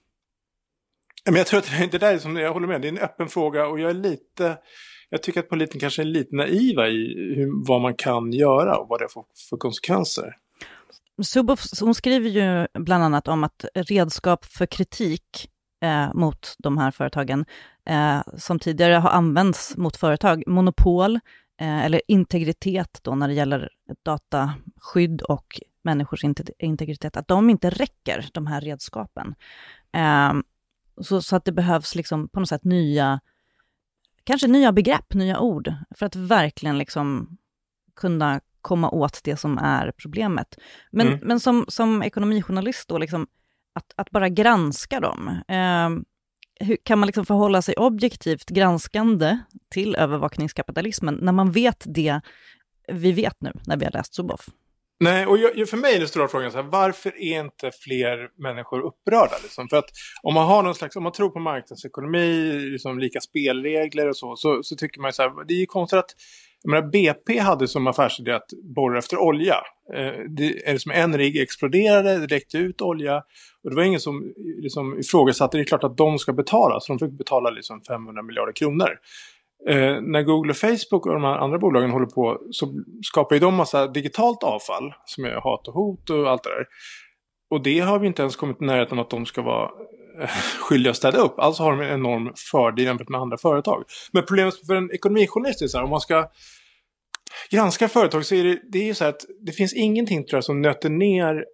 Men 1.26 1.36
jag 1.36 1.48
tror 1.48 1.60
att 1.60 1.92
det 1.92 1.98
där 1.98 2.14
är 2.14 2.18
som 2.18 2.36
jag 2.36 2.54
håller 2.54 2.68
med, 2.68 2.81
det 2.81 2.88
är 2.88 2.92
en 2.92 2.98
öppen 2.98 3.30
fråga 3.30 3.68
och 3.68 3.80
jag 3.80 3.90
är 3.90 3.94
lite 3.94 4.58
jag 5.10 5.24
tycker 5.24 5.40
att 5.40 5.50
politiken 5.50 5.80
kanske 5.80 6.02
är 6.02 6.06
lite 6.06 6.36
naiva 6.36 6.88
i 6.88 7.34
hur, 7.36 7.68
vad 7.68 7.82
man 7.82 7.94
kan 7.94 8.34
göra 8.34 8.78
och 8.78 8.88
vad 8.88 9.00
det 9.00 9.08
får 9.10 9.26
för 9.50 9.58
konsekvenser. 9.58 10.36
Suboff, 11.24 11.66
hon 11.82 11.96
skriver 11.96 12.30
ju 12.30 12.68
bland 12.74 13.04
annat 13.04 13.28
om 13.28 13.44
att 13.44 13.66
redskap 13.74 14.46
för 14.46 14.66
kritik 14.66 15.50
eh, 15.84 16.14
mot 16.14 16.56
de 16.60 16.78
här 16.78 16.92
företagen, 16.92 17.46
eh, 17.86 18.22
som 18.38 18.60
tidigare 18.60 18.94
har 18.94 19.10
använts 19.10 19.78
mot 19.78 19.98
företag, 19.98 20.44
monopol 20.48 21.16
eh, 21.62 21.86
eller 21.86 22.02
integritet 22.08 23.00
då 23.02 23.16
när 23.16 23.28
det 23.28 23.34
gäller 23.34 23.70
dataskydd 24.06 25.22
och 25.22 25.62
människors 25.83 26.24
integritet, 26.60 27.18
att 27.18 27.28
de 27.28 27.50
inte 27.50 27.69
räcker, 27.69 28.30
de 28.33 28.48
här 28.48 28.62
redskapen. 28.62 29.36
Eh, 29.94 30.33
så, 31.02 31.22
så, 31.22 31.36
att 31.36 31.45
det 31.45 31.52
behövs 31.52 31.95
liksom 31.95 32.28
på 32.28 32.40
något 32.40 32.50
sätt 32.50 32.64
nya 32.64 33.19
kanske 34.30 34.48
nya 34.48 34.71
begrepp, 34.71 35.14
nya 35.14 35.40
ord, 35.40 35.74
för 35.95 36.06
att 36.06 36.16
verkligen 36.16 36.78
liksom 36.78 37.38
kunna 37.95 38.42
komma 38.62 38.90
åt 38.90 39.19
det 39.24 39.38
som 39.38 39.57
är 39.57 39.92
problemet. 39.92 40.56
Men, 40.92 41.07
mm. 41.07 41.19
men 41.24 41.40
som, 41.40 41.66
som 41.68 42.04
ekonomijournalist 42.04 42.88
då, 42.88 42.98
liksom, 42.98 43.28
att, 43.74 43.94
att 43.95 44.12
bara 44.12 44.30
granska 44.30 45.00
dem. 45.00 45.28
Eh, 45.48 45.90
hur 46.68 46.78
kan 46.83 47.00
man 47.00 47.07
liksom 47.07 47.26
förhålla 47.26 47.62
sig 47.62 47.76
objektivt 47.76 48.50
granskande 48.50 49.40
till 49.69 49.95
övervakningskapitalismen 49.95 51.19
när 51.21 51.31
man 51.31 51.52
vet 51.52 51.83
det 51.88 52.21
vi 52.88 53.12
vet 53.12 53.42
nu, 53.42 53.52
när 53.66 53.78
vi 53.78 53.86
har 53.86 53.92
läst 53.92 54.14
Zuboff? 54.14 54.50
Nej, 55.00 55.26
och 55.26 55.38
jag, 55.38 55.70
för 55.70 55.78
mig 55.78 55.96
är 55.96 56.00
den 56.00 56.08
stora 56.08 56.28
frågan 56.28 56.52
så 56.52 56.58
här, 56.58 56.70
varför 56.70 57.22
är 57.22 57.40
inte 57.40 57.72
fler 57.84 58.30
människor 58.38 58.80
upprörda? 58.80 59.36
Liksom? 59.44 59.70
För 59.70 59.78
att 59.78 59.90
om 60.24 60.34
man 60.34 60.48
har 60.48 60.64
någon 60.64 60.76
slags, 60.76 60.96
om 60.96 61.04
man 61.04 61.12
tror 61.12 61.30
på 61.30 61.40
marknadsekonomi, 61.40 62.52
liksom 62.72 63.00
lika 63.00 63.22
spelregler 63.22 64.10
och 64.10 64.18
så, 64.18 64.36
så, 64.36 64.64
så 64.64 64.76
tycker 64.76 65.02
man 65.02 65.10
ju 65.10 65.14
så 65.14 65.22
här, 65.22 65.46
det 65.48 65.54
är 65.54 65.58
ju 65.58 65.66
konstigt 65.66 66.00
att 66.00 66.16
jag 66.64 66.70
menar, 66.70 66.88
BP 66.88 67.40
hade 67.40 67.68
som 67.68 67.88
affärsidé 67.88 68.32
att 68.32 68.50
borra 68.76 69.00
efter 69.00 69.18
olja. 69.18 69.56
Eh, 69.94 70.14
det 70.28 70.68
är 70.70 70.74
det 70.74 70.80
som 70.80 70.92
en 70.92 71.18
rigg 71.18 71.38
exploderade, 71.38 72.18
det 72.18 72.28
läckte 72.28 72.58
ut 72.58 72.82
olja. 72.82 73.24
Och 73.64 73.70
det 73.70 73.76
var 73.76 73.84
ingen 73.84 74.00
som 74.00 74.34
liksom, 74.62 75.00
ifrågasatte, 75.00 75.58
det 75.58 75.64
är 75.64 75.66
klart 75.66 75.84
att 75.84 75.98
de 75.98 76.20
ska 76.20 76.34
betala. 76.34 76.80
Så 76.80 76.94
de 76.94 77.00
fick 77.00 77.18
betala 77.18 77.50
liksom 77.50 77.82
500 77.82 78.24
miljarder 78.24 78.54
kronor. 78.54 78.90
Eh, 79.68 80.01
när 80.01 80.23
Google 80.23 80.51
och 80.51 80.57
Facebook 80.57 81.06
och 81.06 81.13
de 81.13 81.23
här 81.23 81.37
andra 81.37 81.57
bolagen 81.57 81.92
håller 81.92 82.06
på 82.06 82.42
så 82.51 82.73
skapar 83.04 83.35
ju 83.35 83.39
de 83.39 83.56
massa 83.56 83.87
digitalt 83.87 84.44
avfall 84.44 84.94
som 85.06 85.25
är 85.25 85.31
hat 85.31 85.68
och 85.68 85.73
hot 85.73 86.09
och 86.09 86.30
allt 86.30 86.44
det 86.44 86.49
där. 86.49 86.66
Och 87.49 87.63
det 87.63 87.80
har 87.80 87.99
vi 87.99 88.07
inte 88.07 88.21
ens 88.21 88.35
kommit 88.35 88.61
i 88.61 88.66
närheten 88.66 88.99
att 88.99 89.09
de 89.09 89.25
ska 89.25 89.42
vara 89.42 89.69
eh, 90.21 90.30
skyldiga 90.61 90.92
att 90.92 90.97
städa 90.97 91.18
upp. 91.18 91.39
Alltså 91.39 91.63
har 91.63 91.71
de 91.71 91.81
en 91.81 91.94
enorm 91.94 92.33
fördel 92.51 92.85
jämfört 92.85 93.09
med 93.09 93.21
andra 93.21 93.37
företag. 93.37 93.83
Men 94.11 94.25
problemet 94.25 94.68
för 94.68 94.75
en 94.75 94.92
ekonomijournalist 94.92 95.61
är 95.61 95.68
så 95.68 95.78
här, 95.78 95.83
om 95.83 95.89
man 95.89 96.01
ska 96.01 96.30
granska 97.51 97.87
företag 97.87 98.25
så 98.25 98.35
är 98.35 98.44
det, 98.44 98.59
det 98.71 98.80
är 98.80 98.85
ju 98.85 98.94
så 98.94 99.04
här 99.04 99.11
att 99.11 99.25
det 99.45 99.51
finns 99.51 99.73
ingenting 99.73 100.25
tror 100.25 100.37
jag 100.37 100.44
som 100.44 100.61
nöter 100.61 100.89
ner 100.89 101.45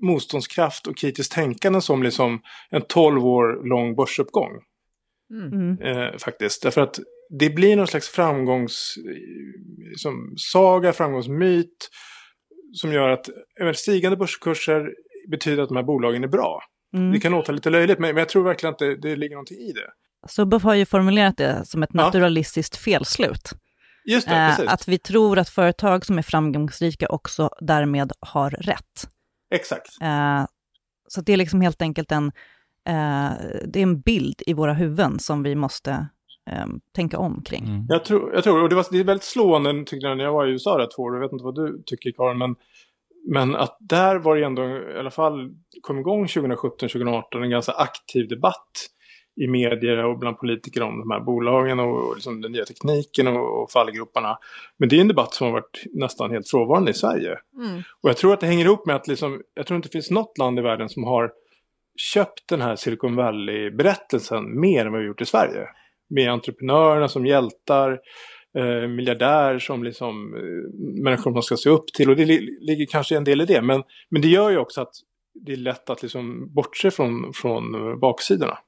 motståndskraft 0.00 0.86
och 0.86 0.96
kritiskt 0.96 1.32
tänkande 1.32 1.80
som 1.80 2.02
liksom 2.02 2.40
en 2.70 2.82
12 2.88 3.26
år 3.26 3.68
lång 3.68 3.94
börsuppgång. 3.94 4.50
Mm. 5.30 5.80
Eh, 5.82 6.16
faktiskt. 6.18 6.62
Därför 6.62 6.80
att 6.80 6.98
det 7.38 7.50
blir 7.50 7.76
någon 7.76 7.86
slags 7.86 8.08
framgångs... 8.08 8.94
som 9.96 10.34
saga, 10.52 10.92
framgångsmyt 10.92 11.88
som 12.72 12.92
gör 12.92 13.08
att 13.08 13.28
stigande 13.76 14.16
börskurser 14.16 14.90
betyder 15.30 15.62
att 15.62 15.68
de 15.68 15.76
här 15.76 15.84
bolagen 15.84 16.24
är 16.24 16.28
bra. 16.28 16.60
Mm. 16.94 17.12
Det 17.12 17.20
kan 17.20 17.32
låta 17.32 17.52
lite 17.52 17.70
löjligt, 17.70 17.98
men, 17.98 18.16
jag 18.16 18.28
tror 18.28 18.44
verkligen 18.44 18.72
att 18.72 18.78
det, 18.78 18.96
det 18.96 19.16
ligger 19.16 19.34
någonting 19.34 19.58
i 19.58 19.72
det. 19.72 19.90
Subov 20.28 20.62
har 20.62 20.74
ju 20.74 20.86
formulerat 20.86 21.36
det 21.36 21.64
som 21.64 21.82
ett 21.82 21.92
naturalistiskt 21.92 22.76
ja. 22.76 22.92
felslut. 22.92 23.50
Just 24.04 24.28
det, 24.28 24.34
eh, 24.34 24.48
precis. 24.48 24.72
Att 24.72 24.88
vi 24.88 24.98
tror 24.98 25.38
att 25.38 25.48
företag 25.48 26.06
som 26.06 26.18
är 26.18 26.22
framgångsrika 26.22 27.06
också 27.08 27.50
därmed 27.60 28.12
har 28.20 28.50
rätt. 28.50 29.08
Exakt. 29.54 30.02
Eh, 30.02 30.44
så 31.08 31.20
det 31.20 31.32
är 31.32 31.36
liksom 31.36 31.60
helt 31.60 31.82
enkelt 31.82 32.12
en, 32.12 32.26
eh, 32.88 33.30
det 33.66 33.78
är 33.78 33.82
en 33.82 34.00
bild 34.00 34.42
i 34.46 34.52
våra 34.52 34.74
huvuden 34.74 35.18
som 35.18 35.42
vi 35.42 35.54
måste 35.54 36.06
eh, 36.46 36.66
tänka 36.94 37.18
om 37.18 37.42
kring. 37.44 37.64
Mm. 37.64 37.86
Jag, 37.88 38.04
tror, 38.04 38.34
jag 38.34 38.44
tror, 38.44 38.62
och 38.62 38.68
det, 38.68 38.74
var, 38.74 38.86
det 38.90 38.98
är 38.98 39.04
väldigt 39.04 39.24
slående 39.24 39.84
tyckte 39.84 40.06
jag 40.06 40.16
när 40.16 40.24
jag 40.24 40.32
var 40.32 40.46
i 40.46 40.50
USA 40.50 40.78
rätt 40.78 40.90
två 40.96 41.02
år, 41.02 41.14
jag 41.14 41.20
vet 41.20 41.32
inte 41.32 41.44
vad 41.44 41.54
du 41.54 41.82
tycker 41.86 42.10
Karin, 42.10 42.38
men, 42.38 42.56
men 43.28 43.56
att 43.56 43.76
där 43.80 44.16
var 44.18 44.36
det 44.36 44.44
ändå, 44.44 44.62
i 44.64 44.98
alla 44.98 45.10
fall 45.10 45.50
kom 45.80 45.98
igång 45.98 46.26
2017-2018, 46.26 47.42
en 47.42 47.50
ganska 47.50 47.72
aktiv 47.72 48.28
debatt 48.28 48.90
i 49.40 49.46
medier 49.46 50.04
och 50.04 50.18
bland 50.18 50.38
politiker 50.38 50.82
om 50.82 51.00
de 51.00 51.10
här 51.10 51.20
bolagen 51.20 51.80
och, 51.80 52.08
och 52.08 52.14
liksom 52.14 52.40
den 52.40 52.52
nya 52.52 52.64
tekniken 52.64 53.26
och, 53.26 53.62
och 53.62 53.70
fallgroparna. 53.70 54.38
Men 54.76 54.88
det 54.88 54.96
är 54.96 55.00
en 55.00 55.08
debatt 55.08 55.34
som 55.34 55.46
har 55.46 55.52
varit 55.52 55.82
nästan 55.92 56.30
helt 56.30 56.48
frånvarande 56.48 56.90
i 56.90 56.94
Sverige. 56.94 57.38
Mm. 57.56 57.82
Och 58.02 58.08
jag 58.08 58.16
tror 58.16 58.32
att 58.32 58.40
det 58.40 58.46
hänger 58.46 58.64
ihop 58.64 58.86
med 58.86 58.96
att 58.96 59.08
liksom, 59.08 59.42
jag 59.54 59.66
tror 59.66 59.76
inte 59.76 59.88
det 59.88 59.92
finns 59.92 60.10
något 60.10 60.38
land 60.38 60.58
i 60.58 60.62
världen 60.62 60.88
som 60.88 61.04
har 61.04 61.32
köpt 61.96 62.48
den 62.48 62.60
här 62.60 62.76
Silicon 62.76 63.16
Valley-berättelsen 63.16 64.60
mer 64.60 64.86
än 64.86 64.92
vad 64.92 65.00
vi 65.00 65.06
gjort 65.06 65.20
i 65.20 65.26
Sverige. 65.26 65.68
Med 66.08 66.30
entreprenörerna 66.30 67.08
som 67.08 67.26
hjältar, 67.26 67.98
eh, 68.58 68.88
miljardär 68.88 69.58
som 69.58 69.84
liksom 69.84 70.34
eh, 70.34 71.02
människor 71.04 71.30
man 71.30 71.42
ska 71.42 71.56
se 71.56 71.70
upp 71.70 71.86
till. 71.86 72.10
Och 72.10 72.16
det 72.16 72.24
li 72.24 72.58
ligger 72.60 72.86
kanske 72.86 73.16
en 73.16 73.24
del 73.24 73.40
i 73.40 73.44
det. 73.44 73.62
Men, 73.62 73.82
men 74.10 74.22
det 74.22 74.28
gör 74.28 74.50
ju 74.50 74.58
också 74.58 74.80
att 74.80 74.92
det 75.46 75.52
är 75.52 75.56
lätt 75.56 75.90
att 75.90 76.02
liksom 76.02 76.54
bortse 76.54 76.90
från, 76.90 77.32
från 77.34 78.00
baksidorna. 78.00 78.58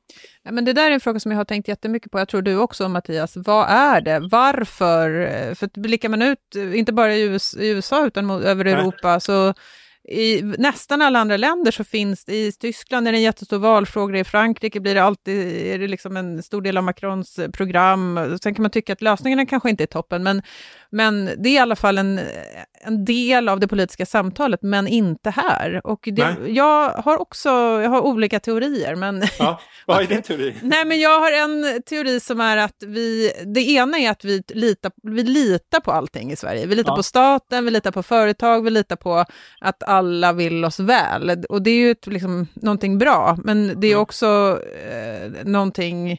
Ja, 0.43 0.53
men 0.53 0.65
det 0.65 0.73
där 0.73 0.91
är 0.91 0.95
en 0.95 1.01
fråga 1.01 1.21
som 1.21 1.33
jag 1.33 1.39
har 1.39 1.45
tänkt 1.45 1.69
jättemycket 1.69 2.13
på. 2.13 2.19
Jag 2.19 2.29
tror 2.29 2.43
du 2.43 2.57
också 2.59 2.89
Mattias. 2.89 3.37
Vad 3.37 3.67
är 3.69 4.01
det? 4.01 4.29
Varför? 4.31 5.55
För 5.55 5.81
blickar 5.81 6.09
man 6.09 6.23
ut, 6.23 6.55
inte 6.75 6.93
bara 6.93 7.15
i 7.15 7.41
USA 7.59 8.07
utan 8.07 8.31
över 8.31 8.65
Europa, 8.65 9.11
Nej. 9.11 9.21
så 9.21 9.55
i 10.11 10.43
nästan 10.59 11.03
alla 11.03 11.19
andra 11.19 11.37
länder 11.37 11.71
så 11.71 11.85
finns 11.85 12.25
det, 12.25 12.35
i 12.35 12.53
Tyskland 12.53 13.09
är 13.09 13.13
det 13.13 13.19
en 13.19 13.23
jättestor 13.23 13.59
valfråga, 13.59 14.19
i 14.19 14.25
Frankrike 14.25 14.81
blir 14.81 14.95
det 14.95 15.03
alltid, 15.03 15.67
är 15.67 15.79
det 15.79 15.89
liksom 15.89 16.17
en 16.17 16.43
stor 16.43 16.63
del 16.63 16.77
av 16.77 16.85
Macrons 16.85 17.39
eh, 17.39 17.51
program. 17.51 18.39
Sen 18.43 18.55
kan 18.55 18.63
man 18.63 18.71
tycka 18.71 18.93
att 18.93 19.03
lösningarna 19.03 19.47
kanske 19.47 19.71
inte 19.71 19.85
är 19.85 19.87
toppen, 19.87 20.23
men, 20.23 20.43
men 20.91 21.25
det 21.25 21.49
är 21.49 21.55
i 21.55 21.59
alla 21.59 21.77
fall 21.77 21.99
en, 21.99 22.21
en 22.81 23.05
del 23.05 23.49
av 23.49 23.61
det 23.61 23.69
politiska 23.69 24.07
samtalet, 24.07 24.63
men 24.63 24.89
inte 24.89 25.31
här. 25.31 25.81
Och 25.85 26.09
det, 26.13 26.37
jag 26.47 26.91
har 26.91 27.21
också, 27.21 27.49
jag 27.49 27.91
har 27.91 28.01
olika 28.01 28.41
teorier, 28.41 28.95
men... 28.95 29.23
Ja, 29.39 29.61
vad 29.87 30.03
är 30.03 30.07
din 30.07 30.23
teori? 30.23 30.55
Nej, 30.63 30.85
men 30.85 31.01
jag 31.01 31.21
har 31.21 31.33
en 31.33 31.83
teori 31.83 32.21
som 32.21 32.41
är 32.41 32.57
att 32.57 32.83
vi, 32.87 33.33
det 33.47 33.61
ena 33.61 33.99
är 33.99 34.11
att 34.11 34.25
vi 34.25 34.43
litar, 34.49 34.93
vi 35.03 35.23
litar 35.23 35.81
på 35.81 35.93
allting 35.93 36.33
i 36.33 36.37
Sverige. 36.37 36.67
Vi 36.67 36.75
litar 36.75 36.93
ja. 36.93 36.97
på 36.97 37.03
staten, 37.03 37.65
vi 37.65 37.71
litar 37.71 37.91
på 37.91 38.03
företag, 38.03 38.65
vi 38.65 38.71
litar 38.71 38.97
på 38.97 39.25
att 39.61 39.83
alla 39.83 40.33
vill 40.33 40.65
oss 40.65 40.81
väl. 40.81 41.45
Och 41.49 41.63
det 41.63 41.71
är 41.71 41.89
ju 41.89 41.95
liksom 42.07 42.47
någonting 42.55 42.99
bra, 42.99 43.39
men 43.45 43.81
det 43.81 43.87
är 43.87 43.93
mm. 43.93 44.03
också 44.03 44.61
eh, 44.91 45.45
någonting 45.45 46.19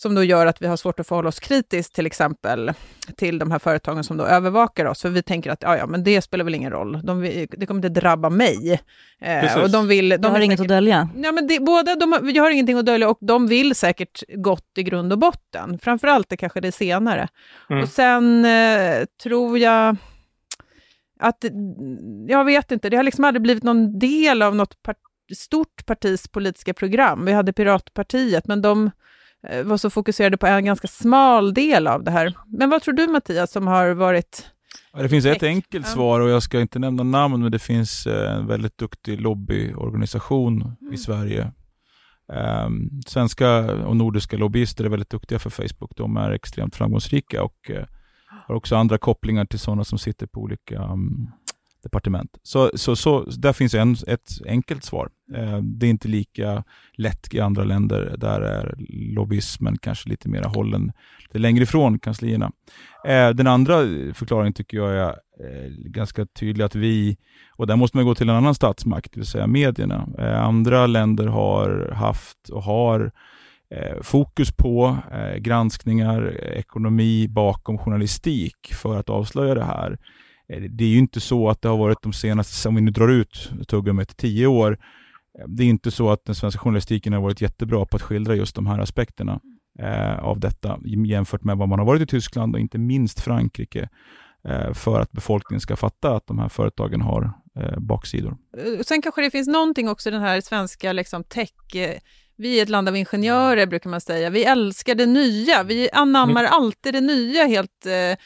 som 0.00 0.14
då 0.14 0.24
gör 0.24 0.46
att 0.46 0.62
vi 0.62 0.66
har 0.66 0.76
svårt 0.76 1.00
att 1.00 1.06
förhålla 1.06 1.28
oss 1.28 1.40
kritiskt 1.40 1.94
till 1.94 2.06
exempel 2.06 2.72
till 3.16 3.38
de 3.38 3.50
här 3.50 3.58
företagen 3.58 4.04
som 4.04 4.16
då 4.16 4.24
övervakar 4.24 4.84
oss. 4.84 5.02
För 5.02 5.08
vi 5.08 5.22
tänker 5.22 5.50
att 5.50 5.62
ja, 5.62 5.76
ja, 5.76 5.86
men 5.86 6.04
det 6.04 6.22
spelar 6.22 6.44
väl 6.44 6.54
ingen 6.54 6.72
roll, 6.72 7.00
de, 7.02 7.46
det 7.50 7.66
kommer 7.66 7.78
inte 7.78 8.00
drabba 8.00 8.30
mig. 8.30 8.80
Eh, 9.20 9.62
och 9.62 9.70
de 9.70 9.88
vill, 9.88 10.08
de 10.08 10.16
jag 10.22 10.30
har 10.30 10.34
säkert, 10.34 10.44
inget 10.44 10.60
att 10.60 10.68
dölja. 10.68 11.08
Ja, 11.16 11.32
men 11.32 11.46
det, 11.46 11.60
båda, 11.60 11.94
de, 11.94 12.30
jag 12.34 12.42
har 12.42 12.50
ingenting 12.50 12.78
att 12.78 12.86
dölja 12.86 13.08
och 13.08 13.18
de 13.20 13.46
vill 13.46 13.74
säkert 13.74 14.22
gott 14.28 14.70
i 14.76 14.82
grund 14.82 15.12
och 15.12 15.18
botten. 15.18 15.78
Framförallt 15.78 16.28
det 16.28 16.36
kanske 16.36 16.60
det 16.60 16.72
senare. 16.72 17.28
Mm. 17.70 17.82
Och 17.82 17.88
sen 17.88 18.44
eh, 18.44 19.04
tror 19.22 19.58
jag 19.58 19.96
att, 21.20 21.44
jag 22.28 22.44
vet 22.44 22.72
inte, 22.72 22.90
det 22.90 22.96
har 22.96 23.04
liksom 23.04 23.24
aldrig 23.24 23.42
blivit 23.42 23.64
någon 23.64 23.98
del 23.98 24.42
av 24.42 24.56
något 24.56 24.82
part, 24.82 24.98
stort 25.36 25.86
partis 25.86 26.28
politiska 26.28 26.74
program. 26.74 27.24
Vi 27.24 27.32
hade 27.32 27.52
Piratpartiet, 27.52 28.46
men 28.46 28.62
de 28.62 28.90
var 29.64 29.76
så 29.76 29.90
fokuserade 29.90 30.36
på 30.36 30.46
en 30.46 30.64
ganska 30.64 30.88
smal 30.88 31.54
del 31.54 31.86
av 31.86 32.04
det 32.04 32.10
här. 32.10 32.34
Men 32.46 32.70
vad 32.70 32.82
tror 32.82 32.94
du 32.94 33.06
Mattias, 33.06 33.52
som 33.52 33.66
har 33.66 33.90
varit 33.90 34.50
det 34.92 35.08
finns 35.08 35.26
ett 35.26 35.42
enkelt 35.42 35.86
svar 35.86 36.20
och 36.20 36.30
jag 36.30 36.42
ska 36.42 36.60
inte 36.60 36.78
nämna 36.78 37.02
namn, 37.02 37.42
men 37.42 37.52
det 37.52 37.58
finns 37.58 38.06
eh, 38.06 38.36
en 38.36 38.46
väldigt 38.46 38.78
duktig 38.78 39.20
lobbyorganisation 39.20 40.62
mm. 40.80 40.94
i 40.94 40.96
Sverige. 40.96 41.52
Um, 42.66 43.02
svenska 43.06 43.58
och 43.86 43.96
nordiska 43.96 44.36
lobbyister 44.36 44.84
är 44.84 44.88
väldigt 44.88 45.10
duktiga 45.10 45.38
för 45.38 45.50
Facebook. 45.50 45.96
De 45.96 46.16
är 46.16 46.30
extremt 46.30 46.76
framgångsrika 46.76 47.42
och 47.42 47.70
uh, 47.70 47.84
har 48.46 48.54
också 48.54 48.76
andra 48.76 48.98
kopplingar 48.98 49.44
till 49.44 49.58
sådana 49.58 49.84
som 49.84 49.98
sitter 49.98 50.26
på 50.26 50.40
olika 50.40 50.82
um, 50.82 51.30
departement. 51.82 52.38
Så, 52.42 52.70
så, 52.74 52.96
så 52.96 53.24
där 53.38 53.52
finns 53.52 53.74
en, 53.74 53.96
ett 54.06 54.30
enkelt 54.46 54.84
svar. 54.84 55.08
Eh, 55.34 55.58
det 55.58 55.86
är 55.86 55.90
inte 55.90 56.08
lika 56.08 56.64
lätt 56.92 57.34
i 57.34 57.40
andra 57.40 57.64
länder. 57.64 58.14
Där 58.18 58.40
är 58.40 58.74
lobbyismen 59.14 59.78
kanske 59.78 60.08
lite 60.08 60.28
mer 60.28 60.42
hållen 60.42 60.92
lite 61.22 61.38
längre 61.38 61.62
ifrån 61.62 61.98
kanslierna. 61.98 62.52
Eh, 63.06 63.28
den 63.30 63.46
andra 63.46 63.74
förklaringen 64.14 64.52
tycker 64.52 64.76
jag 64.76 64.90
är 64.90 65.08
eh, 65.08 65.70
ganska 65.70 66.26
tydlig 66.26 66.64
att 66.64 66.74
vi, 66.74 67.16
och 67.56 67.66
där 67.66 67.76
måste 67.76 67.96
man 67.96 68.06
gå 68.06 68.14
till 68.14 68.28
en 68.28 68.36
annan 68.36 68.54
statsmakt, 68.54 69.12
det 69.12 69.20
vill 69.20 69.26
säga 69.26 69.46
medierna. 69.46 70.08
Eh, 70.18 70.42
andra 70.42 70.86
länder 70.86 71.26
har 71.26 71.92
haft 71.94 72.48
och 72.48 72.62
har 72.62 73.12
eh, 73.74 74.02
fokus 74.02 74.52
på 74.52 74.98
eh, 75.12 75.36
granskningar, 75.36 76.40
ekonomi 76.40 77.28
bakom 77.28 77.78
journalistik 77.78 78.74
för 78.74 78.96
att 78.96 79.08
avslöja 79.08 79.54
det 79.54 79.64
här. 79.64 79.98
Eh, 80.52 80.62
det 80.62 80.84
är 80.84 80.88
ju 80.88 80.98
inte 80.98 81.20
så 81.20 81.48
att 81.48 81.62
det 81.62 81.68
har 81.68 81.76
varit 81.76 82.02
de 82.02 82.12
senaste, 82.12 82.68
om 82.68 82.74
vi 82.74 82.80
nu 82.80 82.90
drar 82.90 83.08
ut 83.08 83.50
tuggummit, 83.68 84.16
tio 84.16 84.46
år, 84.46 84.78
det 85.46 85.62
är 85.62 85.66
inte 85.66 85.90
så 85.90 86.10
att 86.10 86.24
den 86.24 86.34
svenska 86.34 86.58
journalistiken 86.58 87.12
har 87.12 87.20
varit 87.20 87.40
jättebra 87.40 87.86
på 87.86 87.96
att 87.96 88.02
skildra 88.02 88.34
just 88.34 88.54
de 88.54 88.66
här 88.66 88.78
aspekterna 88.78 89.40
eh, 89.78 90.18
av 90.18 90.40
detta 90.40 90.78
jämfört 91.06 91.44
med 91.44 91.56
vad 91.56 91.68
man 91.68 91.78
har 91.78 91.86
varit 91.86 92.02
i 92.02 92.06
Tyskland 92.06 92.54
och 92.54 92.60
inte 92.60 92.78
minst 92.78 93.20
Frankrike 93.20 93.88
eh, 94.44 94.72
för 94.72 95.00
att 95.00 95.12
befolkningen 95.12 95.60
ska 95.60 95.76
fatta 95.76 96.16
att 96.16 96.26
de 96.26 96.38
här 96.38 96.48
företagen 96.48 97.00
har 97.00 97.32
eh, 97.56 97.78
baksidor. 97.78 98.36
Sen 98.82 99.02
kanske 99.02 99.22
det 99.22 99.30
finns 99.30 99.48
någonting 99.48 99.88
också 99.88 100.08
i 100.08 100.12
den 100.12 100.22
här 100.22 100.40
svenska 100.40 100.92
liksom, 100.92 101.24
tech 101.24 101.50
vi 102.36 102.58
är 102.58 102.62
ett 102.62 102.68
land 102.68 102.88
av 102.88 102.96
ingenjörer, 102.96 103.66
brukar 103.66 103.90
man 103.90 104.00
säga. 104.00 104.30
Vi 104.30 104.44
älskar 104.44 104.94
det 104.94 105.06
nya. 105.06 105.62
Vi 105.62 105.90
anammar 105.92 106.40
mm. 106.40 106.52
alltid 106.52 106.94
det 106.94 107.00
nya 107.00 107.46
helt... 107.46 107.86
Eh, 107.86 108.18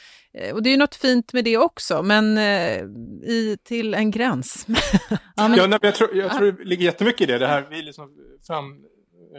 och 0.52 0.62
det 0.62 0.68
är 0.68 0.70
ju 0.70 0.76
något 0.76 0.94
fint 0.94 1.32
med 1.32 1.44
det 1.44 1.58
också, 1.58 2.02
men 2.02 2.38
eh, 2.38 2.82
i, 3.30 3.56
till 3.64 3.94
en 3.94 4.10
gräns. 4.10 4.66
ja, 5.36 5.48
men... 5.48 5.56
ja, 5.56 5.78
jag, 5.82 5.94
tror, 5.94 6.16
jag 6.16 6.36
tror 6.36 6.52
det 6.52 6.64
ligger 6.64 6.84
jättemycket 6.84 7.20
i 7.20 7.26
det. 7.26 7.38
Det 7.38 7.46
här, 7.46 7.66
vi 7.70 7.78
är 7.78 7.82
liksom 7.82 8.10
fram, 8.46 8.64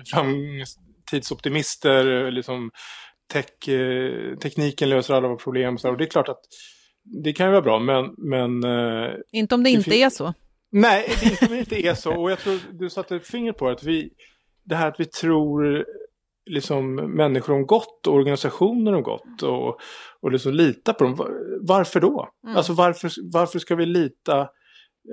framtidsoptimister, 0.05 2.31
liksom 2.31 2.71
tech, 3.33 3.69
eh, 3.69 4.37
tekniken 4.37 4.89
löser 4.89 5.13
alla 5.13 5.27
våra 5.27 5.37
problem. 5.37 5.77
Så, 5.77 5.89
och 5.89 5.97
det 5.97 6.03
är 6.03 6.09
klart 6.09 6.29
att 6.29 6.41
det 7.23 7.33
kan 7.33 7.45
ju 7.45 7.51
vara 7.51 7.61
bra, 7.61 7.79
men... 7.79 8.15
men 8.17 8.63
eh, 8.63 9.09
inte 9.31 9.55
om 9.55 9.63
det, 9.63 9.69
det 9.69 9.73
inte 9.73 9.95
är 9.95 10.09
så. 10.09 10.33
Nej, 10.71 11.15
det 11.19 11.25
inte 11.25 11.45
om 11.45 11.51
det 11.51 11.59
inte 11.59 11.87
är 11.87 11.93
så. 11.93 12.21
Och 12.21 12.31
jag 12.31 12.39
tror 12.39 12.59
du 12.71 12.89
satte 12.89 13.19
fingret 13.19 13.57
på 13.57 13.69
att 13.69 13.83
vi 13.83 14.09
det 14.65 14.75
här 14.75 14.87
att 14.87 14.99
vi 14.99 15.05
tror 15.05 15.85
liksom 16.45 16.95
människor 16.95 17.53
om 17.53 17.65
gott 17.65 18.07
och 18.07 18.13
organisationer 18.13 18.93
om 18.93 19.03
gott 19.03 19.41
och, 19.43 19.79
och 20.21 20.31
liksom 20.31 20.53
lita 20.53 20.93
på 20.93 21.03
dem. 21.03 21.15
Varför 21.61 21.99
då? 21.99 22.29
Mm. 22.43 22.57
Alltså 22.57 22.73
varför, 22.73 23.11
varför 23.33 23.59
ska 23.59 23.75
vi 23.75 23.85
lita 23.85 24.39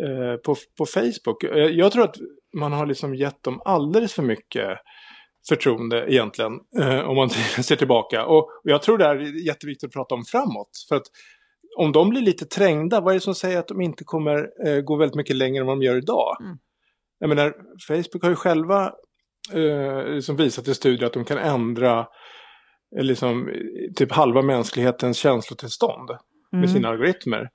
eh, 0.05 0.37
på, 0.45 0.57
på 0.79 0.87
Facebook? 0.87 1.45
Jag, 1.71 1.93
tror 1.93 2.05
att 2.05 2.17
man 2.57 2.73
har 2.73 2.87
liksom 2.87 3.15
gett 3.15 3.43
dem 3.43 3.61
alldeles 3.65 4.13
för 4.13 4.23
mycket 4.23 4.79
förtroende 5.49 6.13
egentligen 6.13 6.53
eh, 6.81 7.01
om 7.01 7.17
man 7.17 7.31
ser 7.63 7.77
tillbaka. 7.77 8.27
Och, 8.27 8.45
och 8.45 8.71
jag 8.71 8.83
tror 8.83 8.99
det 8.99 9.05
är 9.05 9.47
jätteviktigt 9.47 9.89
att 9.89 9.93
prata 9.93 10.15
om 10.15 10.25
framåt. 10.25 10.71
För 10.89 10.97
att 10.97 11.07
om 11.77 11.93
de 11.93 12.09
blir 12.09 12.21
lite 12.21 12.45
trängda, 12.45 13.01
vad 13.01 13.13
är 13.13 13.15
det 13.15 13.21
som 13.21 13.35
säger 13.35 13.59
att 13.59 13.69
de 13.69 13.81
inte 13.81 14.05
kommer 14.05 14.49
eh, 14.67 14.81
gå 14.81 14.97
väldigt 14.97 15.17
mycket 15.17 15.37
längre 15.37 15.61
än 15.61 15.67
vad 15.67 15.77
de 15.77 15.83
gör 15.83 15.97
idag? 15.97 16.37
Mm. 16.41 16.59
Jag 17.19 17.29
menar, 17.29 17.55
Facebook 17.89 18.23
har 18.23 18.31
ju 18.31 18.37
själva 18.37 18.93
eh, 19.53 20.21
som 20.21 20.37
visat 20.37 20.69
i 20.69 20.75
studier 20.75 21.07
att 21.07 21.13
de 21.13 21.25
kan 21.25 21.39
ändra 21.39 22.07
eh, 22.97 23.05
liksom, 23.05 23.51
typ 23.97 24.13
halva 24.13 24.43
mänsklighetens 24.43 25.17
känslotillstånd 25.17 26.11
mm. 26.11 26.61
med 26.61 26.71
sina 26.71 26.89
algoritmer. 26.89 27.51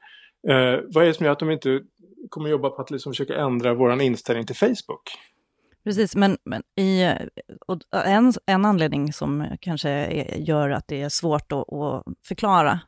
Eh, 0.50 0.80
vad 0.94 1.04
är 1.04 1.08
det 1.08 1.14
som 1.14 1.26
gör 1.26 1.34
att 1.34 1.40
de 1.40 1.52
inte 1.52 1.82
kommer 2.30 2.50
jobba 2.50 2.70
på 2.70 2.82
att 2.82 2.92
liksom 2.92 3.12
försöka 3.12 3.36
ändra 3.36 3.74
vår 3.74 4.02
inställning 4.02 4.46
till 4.46 4.56
Facebook? 4.56 5.12
Precis, 5.84 6.16
men, 6.16 6.38
men 6.44 6.64
i, 6.76 7.02
en, 7.92 8.34
en 8.46 8.66
anledning 8.66 9.14
som 9.14 9.58
kanske 9.62 9.90
är, 9.90 10.36
gör 10.36 10.70
att 10.70 10.88
det 10.88 11.02
är 11.02 11.10
svårt 11.10 11.52
att, 11.52 11.74
att 11.74 12.04
förklara 12.28 12.80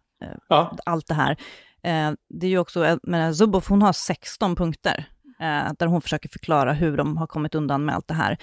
ja. 0.50 0.78
allt 0.86 1.08
det 1.08 1.14
här. 1.14 1.38
Eh, 1.84 2.12
det 2.30 2.48
är 2.48 2.50
ju 2.52 2.60
också, 2.60 3.00
men 3.04 3.36
Zuboff 3.36 3.70
hon 3.70 3.82
har 3.82 3.94
16 3.94 4.56
punkter 4.56 4.98
eh, 4.98 5.04
där 5.78 5.86
hon 5.86 6.02
försöker 6.02 6.30
förklara 6.30 6.74
hur 6.74 6.98
de 6.98 7.18
har 7.18 7.28
kommit 7.28 7.56
undan 7.56 7.86
med 7.86 7.96
allt 7.96 8.08
det 8.08 8.14
här. 8.14 8.38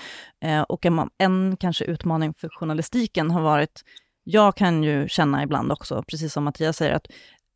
Eh, 0.44 0.62
och 0.62 0.86
en, 0.86 1.10
en 1.18 1.56
kanske 1.56 1.84
utmaning 1.84 2.34
för 2.34 2.48
journalistiken 2.48 3.30
har 3.30 3.40
varit, 3.40 3.82
jag 4.24 4.56
kan 4.56 4.82
ju 4.82 5.08
känna 5.08 5.42
ibland 5.42 5.72
också, 5.72 6.04
precis 6.08 6.32
som 6.32 6.44
Mattias 6.44 6.76
säger, 6.76 6.92
att 6.92 7.06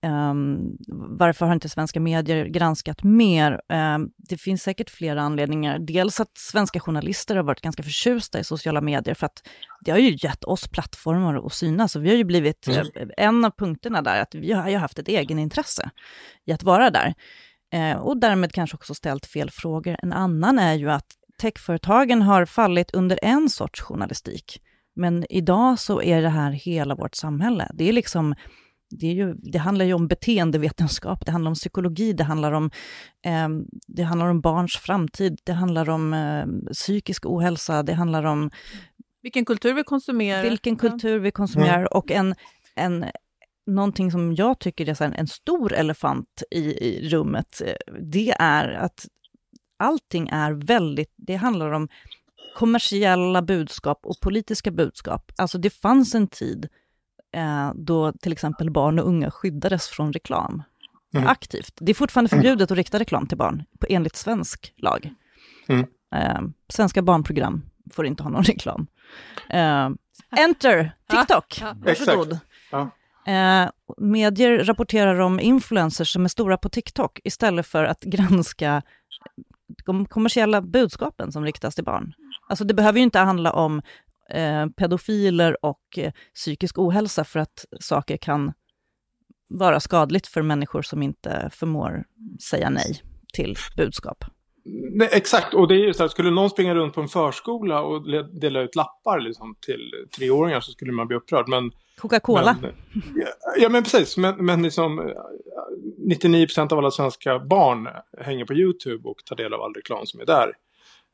Um, 0.06 0.76
varför 1.18 1.47
har 1.47 1.52
inte 1.52 1.68
svenska 1.68 2.00
medier 2.00 2.44
granskat 2.44 3.02
mer? 3.02 3.61
Um, 3.68 4.11
det 4.16 4.37
finns 4.37 4.62
säkert 4.62 4.90
flera 4.90 5.23
anledningar. 5.23 5.78
Dels 5.78 6.20
att 6.20 6.38
svenska 6.38 6.80
journalister 6.80 7.37
har 7.37 7.42
varit 7.42 7.61
ganska 7.61 7.82
förtjusta 7.82 8.40
i 8.40 8.44
sociala 8.44 8.80
medier, 8.80 9.14
för 9.14 9.26
att 9.26 9.42
det 9.80 9.90
har 9.90 9.99
ju 9.99 10.16
gett 10.20 10.44
oss 10.44 10.68
plattformar 10.68 11.47
att 11.47 11.52
synas. 11.52 11.97
Och 11.97 12.04
vi 12.04 12.09
har 12.09 12.16
ju 12.16 12.25
blivit, 12.25 12.68
mm. 12.68 12.80
uh, 12.80 13.11
en 13.16 13.44
av 13.44 13.50
punkterna 13.50 14.02
där, 14.02 14.20
att 14.20 14.35
vi 14.35 14.52
har 14.52 14.68
ju 14.68 14.76
haft 14.76 14.99
ett 14.99 15.09
egenintresse 15.09 15.90
i 16.47 16.52
att 16.52 16.62
vara 16.62 16.90
där. 16.90 17.14
Uh, 17.74 17.96
och 17.96 18.16
därmed 18.16 18.52
kanske 18.52 18.76
också 18.76 18.94
ställt 18.94 19.26
fel 19.26 19.50
frågor. 19.50 19.96
En 20.02 20.12
annan 20.12 20.58
är 20.58 20.74
ju 20.74 20.90
att 20.90 21.06
techföretagen 21.40 22.22
har 22.22 22.44
fallit 22.44 22.90
under 22.90 23.18
en 23.22 23.50
sorts 23.50 23.80
journalistik. 23.80 24.62
Men 24.94 25.26
idag 25.30 25.78
så 25.78 26.02
är 26.02 26.22
det 26.22 26.28
här 26.28 26.50
hela 26.50 26.94
vårt 26.94 27.14
samhälle. 27.14 27.70
Det 27.74 27.88
är 27.88 27.92
liksom 27.92 28.34
det, 28.90 29.06
är 29.06 29.14
ju, 29.14 29.34
det 29.34 29.58
handlar 29.58 29.84
ju 29.84 29.94
om 29.94 30.08
beteendevetenskap, 30.08 31.26
det 31.26 31.32
handlar 31.32 31.50
om 31.50 31.54
psykologi, 31.54 32.12
det 32.12 32.24
handlar 32.24 32.52
om, 32.52 32.70
eh, 33.24 33.48
det 33.86 34.02
handlar 34.02 34.26
om 34.26 34.40
barns 34.40 34.76
framtid, 34.76 35.40
det 35.44 35.52
handlar 35.52 35.90
om 35.90 36.14
eh, 36.14 36.72
psykisk 36.72 37.26
ohälsa, 37.26 37.82
det 37.82 37.94
handlar 37.94 38.24
om... 38.24 38.50
Vilken 39.22 39.44
kultur 39.44 39.74
vi 39.74 39.84
konsumerar. 39.84 40.42
Vilken 40.42 40.76
kultur 40.76 41.18
vi 41.18 41.30
konsumerar 41.30 41.78
mm. 41.78 41.88
och 41.90 42.10
en, 42.10 42.34
en, 42.74 43.04
någonting 43.74 44.10
som 44.10 44.34
jag 44.34 44.58
tycker 44.58 44.88
är 44.88 45.02
en, 45.02 45.26
stor 45.26 45.72
elefant 45.72 46.42
i, 46.50 46.60
i 46.60 47.08
rummet, 47.08 47.62
eh, 47.64 47.94
det 48.00 48.34
är 48.38 48.68
att 48.68 49.06
allting 49.76 50.28
är 50.28 50.52
väldigt, 50.52 51.14
det 51.16 51.36
handlar 51.36 51.72
om 51.72 51.88
kommersiella 52.56 53.42
budskap 53.42 54.00
och 54.02 54.20
politiska 54.20 54.70
budskap. 54.70 55.32
Alltså 55.36 55.58
det 55.58 55.70
fanns 55.70 56.14
en 56.14 56.26
tid 56.26 56.68
eh, 57.32 57.72
då 57.74 58.12
till 58.12 58.32
exempel 58.32 58.70
barn 58.70 58.98
och 58.98 59.06
unga 59.06 59.30
skyddades 59.30 59.88
från 59.88 60.12
reklam 60.12 60.62
mm. 61.14 61.26
aktivt. 61.28 61.74
Det 61.80 61.92
är 61.92 61.94
fortfarande 61.94 62.28
förbjudet 62.28 62.70
att 62.70 62.76
rikta 62.76 62.98
reklam 62.98 63.26
till 63.26 63.38
barn, 63.38 63.64
på, 63.80 63.86
enligt 63.90 64.16
svensk 64.16 64.72
lag. 64.76 65.14
Mm. 65.68 65.86
Eh, 66.14 66.40
svenska 66.68 67.02
barnprogram 67.02 67.62
får 67.92 68.06
inte 68.06 68.22
ha 68.22 68.30
någon 68.30 68.44
reklam. 68.44 68.86
Eh, 69.50 69.90
enter, 70.36 70.96
TikTok, 71.10 71.58
ja, 71.60 71.66
ja. 71.66 71.74
varsågod. 71.84 72.38
Ja. 72.70 72.90
Eh, 73.30 73.70
medier 73.99 74.64
rapporterar 74.64 75.18
om 75.18 75.40
influencers 75.40 76.12
som 76.12 76.25
är 76.25 76.28
stora 76.28 76.56
på 76.56 76.68
TikTok 76.68 77.20
istället 77.25 77.66
för 77.66 77.84
att 77.84 78.00
granska 78.00 78.75
eh, 78.76 79.44
de 79.87 80.06
kommersiella 80.06 80.62
budskapen 80.62 81.32
som 81.32 81.44
riktas 81.44 81.75
till 81.75 81.84
barn. 81.84 82.12
Alltså 82.49 82.64
det 82.64 82.75
behöver 82.75 82.99
ju 82.99 83.04
inte 83.04 83.18
handla 83.18 83.52
om 83.52 83.82
eh, 84.30 84.66
pedofiler 84.66 85.64
och 85.64 85.99
eh, 85.99 86.12
psykisk 86.34 86.78
ohälsa 86.78 87.25
för 87.25 87.40
att 87.40 87.64
saker 87.80 88.16
kan 88.16 88.52
vara 89.49 89.80
skadligt 89.80 90.26
för 90.26 90.42
människor 90.42 90.82
som 90.82 91.02
inte 91.02 91.50
förmår 91.52 92.04
säga 92.50 92.70
nej 92.70 93.02
till 93.32 93.56
budskap. 93.76 94.25
Nej, 94.64 95.09
exakt, 95.12 95.55
och 95.55 95.69
det 95.69 95.75
är 95.75 95.87
ju 95.87 95.95
så 95.95 96.02
här, 96.02 96.09
skulle 96.09 96.31
någon 96.31 96.50
springa 96.50 96.75
runt 96.75 96.95
på 96.95 97.00
en 97.00 97.09
förskola 97.09 97.83
och 97.83 98.02
dela 98.40 98.61
ut 98.61 98.76
lappar 98.76 99.21
liksom, 99.21 99.55
till 99.67 99.93
treåringar 100.17 100.61
så 100.61 100.73
skulle 100.73 100.93
man 100.93 101.07
bli 101.07 101.17
upprörd. 101.17 101.49
Men, 101.49 101.71
Coca-Cola. 101.99 102.57
ja, 103.14 103.26
ja, 103.57 103.69
men 103.69 103.83
precis. 103.83 104.17
Men, 104.17 104.45
men 104.45 104.62
liksom, 104.62 105.12
99% 106.11 106.73
av 106.73 106.79
alla 106.79 106.90
svenska 106.90 107.38
barn 107.38 107.88
hänger 108.19 108.45
på 108.45 108.55
YouTube 108.55 109.09
och 109.09 109.16
tar 109.25 109.37
del 109.37 109.55
av 109.55 109.62
all 109.62 109.75
reklam 109.75 110.07
som 110.07 110.20
är 110.20 110.27
där. 110.27 110.53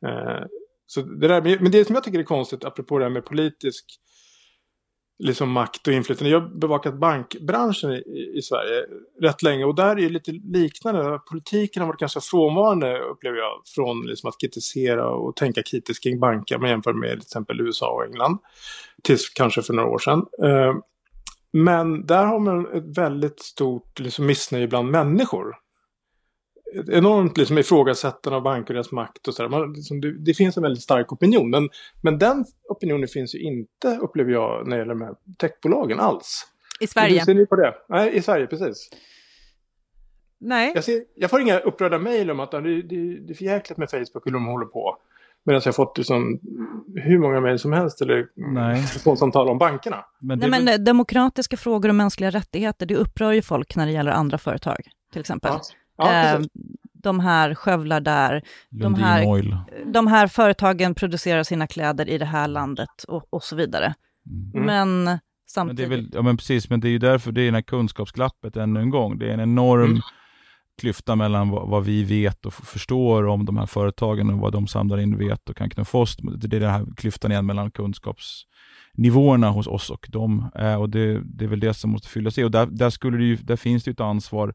Eh, 0.06 0.46
så 0.86 1.00
det 1.00 1.28
där, 1.28 1.58
men 1.60 1.72
det 1.72 1.84
som 1.84 1.94
jag 1.94 2.04
tycker 2.04 2.18
är 2.18 2.22
konstigt, 2.22 2.64
apropå 2.64 2.98
det 2.98 3.04
här 3.04 3.10
med 3.10 3.24
politisk 3.24 3.84
liksom 5.18 5.50
makt 5.50 5.86
och 5.86 5.92
inflytande. 5.92 6.30
Jag 6.30 6.40
har 6.40 6.48
bevakat 6.48 6.94
bankbranschen 6.94 7.92
i, 7.92 8.32
i, 8.34 8.42
Sverige 8.42 8.84
rätt 9.20 9.42
länge 9.42 9.64
och 9.64 9.74
där 9.74 9.90
är 9.90 9.94
det 9.94 10.08
lite 10.08 10.32
liknande. 10.32 11.20
Politiken 11.30 11.82
har 11.82 11.86
varit 11.86 12.00
ganska 12.00 12.20
frånvarande 12.20 12.98
upplever 12.98 13.38
jag 13.38 13.62
från 13.74 14.06
liksom 14.06 14.28
att 14.28 14.40
kritisera 14.40 15.10
och 15.10 15.36
tänka 15.36 15.62
kritiskt 15.62 16.02
kring 16.02 16.20
banker 16.20 16.58
man 16.58 16.70
jämför 16.70 16.92
med 16.92 17.10
till 17.10 17.18
exempel 17.18 17.60
USA 17.60 17.90
och 17.90 18.04
England. 18.04 18.38
Tills 19.02 19.28
kanske 19.28 19.62
för 19.62 19.74
några 19.74 19.88
år 19.88 19.98
sedan. 19.98 20.26
Eh, 20.42 20.74
men 21.52 22.06
där 22.06 22.24
har 22.24 22.38
man 22.38 22.66
ett 22.66 22.98
väldigt 22.98 23.40
stort 23.40 23.98
liksom, 23.98 24.26
missnöje 24.26 24.68
bland 24.68 24.90
människor 24.90 25.56
enormt 26.88 27.38
liksom 27.38 27.58
ifrågasättande 27.58 28.36
av 28.36 28.42
banker 28.42 28.70
och 28.70 28.74
deras 28.74 28.92
makt 28.92 29.28
och 29.28 29.34
sådär. 29.34 29.74
Liksom, 29.74 30.00
det, 30.00 30.18
det, 30.18 30.34
finns 30.34 30.56
en 30.56 30.62
väldigt 30.62 30.82
stark 30.82 31.12
opinion. 31.12 31.50
Men, 31.50 31.68
men 32.02 32.18
den 32.18 32.44
opinionen 32.68 33.08
finns 33.08 33.34
ju 33.34 33.38
inte, 33.38 33.98
upplever 34.02 34.32
jag, 34.32 34.66
när 34.66 34.76
det 34.76 34.80
gäller 34.80 34.94
de 34.94 35.00
här 35.00 35.14
techbolagen 35.38 36.00
alls. 36.00 36.46
I 36.80 36.86
Sverige? 36.86 37.18
Hur 37.18 37.24
ser 37.24 37.34
ni 37.34 37.46
på 37.46 37.56
det? 37.56 37.74
Nej, 37.88 38.16
i 38.16 38.22
Sverige, 38.22 38.46
precis. 38.46 38.90
Nej. 40.38 40.72
Jag, 40.74 40.84
ser, 40.84 41.02
jag 41.14 41.30
får 41.30 41.40
inga 41.40 41.58
upprörda 41.58 41.98
mejl 41.98 42.30
om 42.30 42.40
att 42.40 42.50
det, 42.50 42.60
det, 42.60 42.82
det 43.26 43.32
är 43.32 43.34
för 43.34 43.44
jäkligt 43.44 43.78
med 43.78 43.90
Facebook 43.90 44.16
och 44.16 44.22
hur 44.24 44.32
de 44.32 44.46
håller 44.46 44.66
på. 44.66 44.98
Medan 45.44 45.60
jag 45.64 45.68
har 45.68 45.72
fått 45.72 45.98
liksom 45.98 46.40
hur 46.94 47.18
många 47.18 47.40
mejl 47.40 47.58
som 47.58 47.72
helst 47.72 48.00
eller 48.00 48.28
telefonsamtal 48.92 49.48
om 49.48 49.58
bankerna. 49.58 50.04
Men, 50.20 50.38
Nej, 50.38 50.50
men 50.50 50.84
demokratiska 50.84 51.56
frågor 51.56 51.88
och 51.88 51.94
mänskliga 51.94 52.30
rättigheter, 52.30 52.86
det 52.86 52.96
upprör 52.96 53.32
ju 53.32 53.42
folk 53.42 53.76
när 53.76 53.86
det 53.86 53.92
gäller 53.92 54.12
andra 54.12 54.38
företag, 54.38 54.76
till 55.12 55.20
exempel. 55.20 55.52
Ja. 55.52 55.60
Ja, 55.96 56.34
eh, 56.34 56.40
de 57.06 57.20
här 57.20 57.54
skövlar 57.54 58.00
där, 58.00 58.42
de 58.70 58.94
här, 58.94 59.24
de 59.92 60.06
här 60.06 60.26
företagen 60.26 60.94
producerar 60.94 61.42
sina 61.42 61.66
kläder 61.66 62.08
i 62.08 62.18
det 62.18 62.24
här 62.24 62.48
landet 62.48 63.04
och, 63.08 63.26
och 63.30 63.42
så 63.42 63.56
vidare. 63.56 63.94
Mm. 64.54 64.66
Men 64.66 65.18
samtidigt... 65.46 65.88
Men 65.88 65.90
det 65.90 65.96
är 65.96 66.02
väl, 66.02 66.10
ja 66.14 66.22
men 66.22 66.36
precis, 66.36 66.70
men 66.70 66.80
det 66.80 66.88
är 66.88 66.90
ju 66.90 66.98
därför 66.98 67.32
det 67.32 67.40
är 67.40 67.44
den 67.44 67.54
här 67.54 67.62
kunskapsglappet 67.62 68.56
ännu 68.56 68.80
en 68.80 68.90
gång. 68.90 69.18
Det 69.18 69.28
är 69.28 69.34
en 69.34 69.40
enorm 69.40 69.90
mm. 69.90 70.00
klyfta 70.80 71.16
mellan 71.16 71.50
vad, 71.50 71.68
vad, 71.68 71.84
vi 71.84 72.04
vet 72.04 72.46
och 72.46 72.54
förstår 72.54 73.26
om 73.26 73.44
de 73.44 73.56
här 73.56 73.66
företagen 73.66 74.30
och 74.30 74.38
vad 74.38 74.52
de 74.52 74.66
samlar 74.66 74.98
in 74.98 75.18
vet 75.18 75.50
och 75.50 75.56
kan 75.56 75.70
knuffa 75.70 75.98
oss. 75.98 76.16
Det 76.16 76.56
är 76.56 76.60
den 76.60 76.70
här 76.70 76.86
klyftan 76.96 77.32
igen 77.32 77.46
mellan 77.46 77.70
kunskapsnivåerna 77.70 79.50
hos 79.50 79.66
oss 79.66 79.90
och 79.90 80.06
dem. 80.10 80.50
Eh, 80.54 80.74
och 80.74 80.90
det, 80.90 81.20
det, 81.24 81.44
är 81.44 81.48
väl 81.48 81.60
det 81.60 81.74
som 81.74 81.90
måste 81.90 82.08
fyllas 82.08 82.38
i. 82.38 82.44
Och 82.44 82.50
där, 82.50 82.66
där, 82.66 82.90
skulle 82.90 83.16
det 83.16 83.24
ju, 83.24 83.36
där 83.36 83.56
finns 83.56 83.84
det 83.84 83.88
ju 83.88 83.92
ett 83.92 84.00
ansvar 84.00 84.54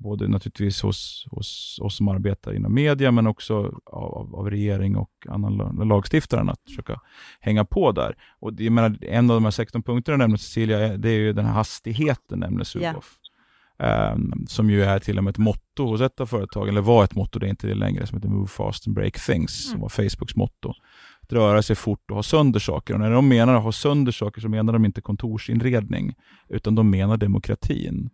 både 0.00 0.28
naturligtvis 0.28 0.82
hos, 0.82 1.26
hos 1.30 1.78
oss 1.82 1.96
som 1.96 2.08
arbetar 2.08 2.54
inom 2.54 2.74
media, 2.74 3.10
men 3.10 3.26
också 3.26 3.80
av, 3.86 4.34
av 4.34 4.50
regering 4.50 4.96
och 4.96 5.10
annan 5.28 5.88
lagstiftaren 5.88 6.50
att 6.50 6.60
försöka 6.68 7.00
hänga 7.40 7.64
på 7.64 7.92
där. 7.92 8.16
Och 8.38 8.52
jag 8.58 8.72
menar, 8.72 8.98
en 9.04 9.30
av 9.30 9.36
de 9.36 9.44
här 9.44 9.50
16 9.50 9.82
punkterna 9.82 10.16
nämnde 10.16 10.38
Cecilia, 10.38 10.96
det 10.96 11.08
är 11.08 11.18
ju 11.18 11.32
den 11.32 11.44
här 11.44 11.52
hastigheten, 11.52 12.38
nämnde 12.38 12.64
Sulof. 12.64 12.84
Yeah. 12.84 14.12
Um, 14.12 14.46
som 14.48 14.70
ju 14.70 14.82
är 14.82 14.98
till 14.98 15.18
och 15.18 15.24
med 15.24 15.30
ett 15.30 15.38
motto 15.38 15.86
hos 15.86 16.00
ett 16.00 16.20
av 16.20 16.26
företagen, 16.26 16.68
eller 16.68 16.80
var 16.80 17.04
ett 17.04 17.14
motto, 17.14 17.38
det 17.38 17.46
är 17.46 17.50
inte 17.50 17.66
det 17.66 17.74
längre, 17.74 18.06
som 18.06 18.18
heter 18.18 18.28
Move 18.28 18.48
fast 18.48 18.86
and 18.86 18.96
break 18.96 19.20
things, 19.26 19.66
mm. 19.66 19.72
som 19.72 19.80
var 19.80 19.88
Facebooks 19.88 20.36
motto. 20.36 20.74
Att 21.22 21.32
röra 21.32 21.62
sig 21.62 21.76
fort 21.76 22.10
och 22.10 22.16
ha 22.16 22.22
sönder 22.22 22.60
saker. 22.60 22.94
Och 22.94 23.00
när 23.00 23.10
de 23.10 23.28
menar 23.28 23.54
att 23.54 23.62
ha 23.62 23.72
sönder 23.72 24.12
saker 24.12 24.40
så 24.40 24.48
menar 24.48 24.72
de 24.72 24.84
inte 24.84 25.00
kontorsinredning, 25.00 26.14
utan 26.48 26.74
de 26.74 26.90
menar 26.90 27.16
demokratin. 27.16 28.10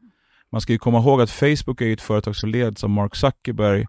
Man 0.53 0.61
ska 0.61 0.73
ju 0.73 0.79
komma 0.79 0.99
ihåg 0.99 1.21
att 1.21 1.31
Facebook 1.31 1.81
är 1.81 1.93
ett 1.93 2.01
företag 2.01 2.37
som 2.37 2.51
leds 2.51 2.85
av 2.85 2.91
Mark 2.91 3.17
Zuckerberg, 3.17 3.87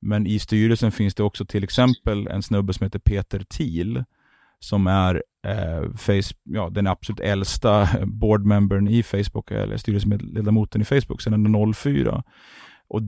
men 0.00 0.26
i 0.26 0.38
styrelsen 0.38 0.92
finns 0.92 1.14
det 1.14 1.22
också 1.22 1.44
till 1.44 1.64
exempel 1.64 2.26
en 2.26 2.42
snubbe 2.42 2.72
som 2.72 2.84
heter 2.84 2.98
Peter 2.98 3.44
Thiel, 3.48 4.04
som 4.58 4.86
är 4.86 5.22
eh, 5.46 5.92
face, 5.96 6.34
ja, 6.42 6.70
den 6.70 6.86
absolut 6.86 7.20
äldsta 7.20 7.88
boardmembern 8.06 8.88
i 8.88 9.02
Facebook, 9.02 9.50
eller 9.50 9.76
styrelseledamoten 9.76 10.82
i 10.82 10.84
Facebook 10.84 11.22
sedan 11.22 11.72
04. 11.74 12.22
Och 12.88 13.00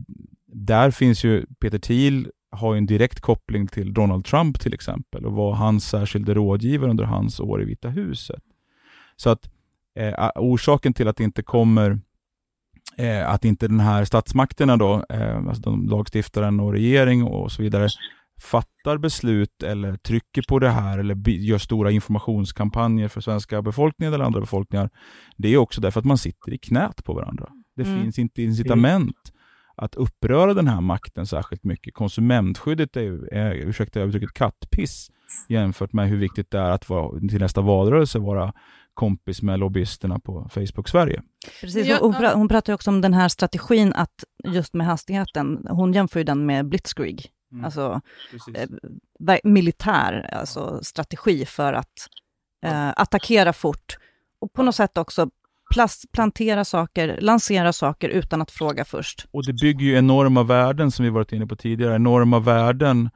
där 0.47 0.91
finns 0.91 1.25
ju, 1.25 1.47
Peter 1.61 1.79
Thiel 1.79 2.31
har 2.51 2.77
en 2.77 2.87
direkt 2.87 3.21
koppling 3.21 3.69
till 3.69 3.95
Donald 3.95 4.25
Trump 4.25 4.61
till 4.61 4.75
exempel 4.75 5.27
och 5.27 5.33
var 5.33 5.53
hans 5.53 5.88
särskilde 5.88 6.35
rådgivare 6.35 6.91
under 6.91 7.05
hans 7.05 7.41
år 7.41 7.62
i 7.62 7.65
Vita 7.65 7.88
huset. 7.88 8.43
Så 9.17 9.31
att 9.31 9.51
eh, 9.95 10.31
orsaken 10.35 10.95
till 10.95 11.09
att 11.09 11.17
det 11.17 11.25
inte 11.25 11.43
kommer 11.43 12.01
eh, 12.98 13.31
att 13.31 13.44
inte 13.44 13.68
den 13.68 13.81
här 13.81 14.05
statsmakterna 14.05 14.76
då, 14.76 15.05
eh, 15.09 15.37
alltså 15.37 15.62
de, 15.62 15.88
lagstiftaren 15.88 16.61
och 16.61 16.72
regering 16.72 17.24
och 17.24 17.52
så 17.52 17.62
vidare, 17.62 17.88
fattar 18.40 18.98
beslut 18.98 19.62
eller 19.62 19.96
trycker 19.96 20.42
på 20.48 20.59
det 20.59 20.70
här 20.70 20.98
eller 20.98 21.28
gör 21.28 21.59
stora 21.59 21.90
informationskampanjer 21.90 23.09
för 23.09 23.20
svenska 23.20 23.62
befolkningen 23.62 24.14
eller 24.14 24.24
andra 24.24 24.40
befolkningar. 24.40 24.90
Det 25.37 25.48
är 25.48 25.57
också 25.57 25.81
därför 25.81 26.00
att 26.00 26.07
man 26.07 26.18
sitter 26.18 26.52
i 26.52 26.59
knät 26.59 27.05
på 27.05 27.14
varandra. 27.14 27.48
Det 27.76 27.83
mm. 27.83 28.02
finns 28.02 28.18
inte 28.18 28.42
incitament 28.42 29.33
att 29.76 29.94
uppröra 29.94 30.55
den 30.55 30.68
här 30.68 30.81
makten 30.81 31.26
särskilt 31.26 31.64
mycket. 31.64 31.94
Konsumentskyddet 31.94 32.96
är, 32.96 33.35
är 33.35 33.55
ursäkta 33.55 34.00
uttrycket, 34.02 34.35
kattpiss 34.35 35.11
jämfört 35.48 35.92
med 35.92 36.09
hur 36.09 36.16
viktigt 36.16 36.50
det 36.50 36.59
är 36.59 36.70
att 36.70 36.88
vara, 36.88 37.20
till 37.20 37.40
nästa 37.40 37.61
valrörelse 37.61 38.18
vara 38.18 38.52
kompis 38.94 39.42
med 39.42 39.59
lobbyisterna 39.59 40.18
på 40.18 40.48
Facebook 40.52 40.88
Sverige. 40.88 41.22
Precis, 41.61 41.98
hon, 42.00 42.14
hon, 42.14 42.48
pratar 42.48 42.72
också 42.72 42.90
om 42.90 43.00
den 43.00 43.14
här 43.14 43.28
strategin 43.28 43.92
att 43.92 44.24
just 44.44 44.74
med 44.74 44.87
hastigheten, 44.87 45.66
hon 45.70 45.92
jämför 45.92 46.20
ju 46.20 46.24
den 46.24 46.46
med 46.46 46.68
blitzkrieg, 46.68 47.26
mm. 47.52 47.64
alltså 47.64 48.00
eh, 48.55 49.38
militär 49.44 50.31
alltså 50.33 50.81
strategi 50.83 51.44
för 51.44 51.72
att 51.72 52.09
eh, 52.64 52.88
attackera 52.88 53.52
fort 53.52 53.96
och 54.40 54.52
på 54.52 54.62
något 54.62 54.74
sätt 54.74 54.98
också 54.98 55.31
plantera 56.12 56.64
saker, 56.64 57.18
lansera 57.20 57.72
saker 57.72 58.09
utan 58.09 58.42
att 58.42 58.50
fråga 58.50 58.85
först. 58.85 59.26
Och 59.31 59.46
det 59.46 59.52
bygger 59.52 59.87
ju 59.87 59.98
enorma 59.98 60.42
värden 60.42 60.90
som 60.90 61.05
vi 61.05 61.11
varit 61.11 61.33
inne 61.33 61.46
på 61.46 61.57
tidigare, 61.57 61.94
enorma 61.94 62.38
värden 62.38 63.11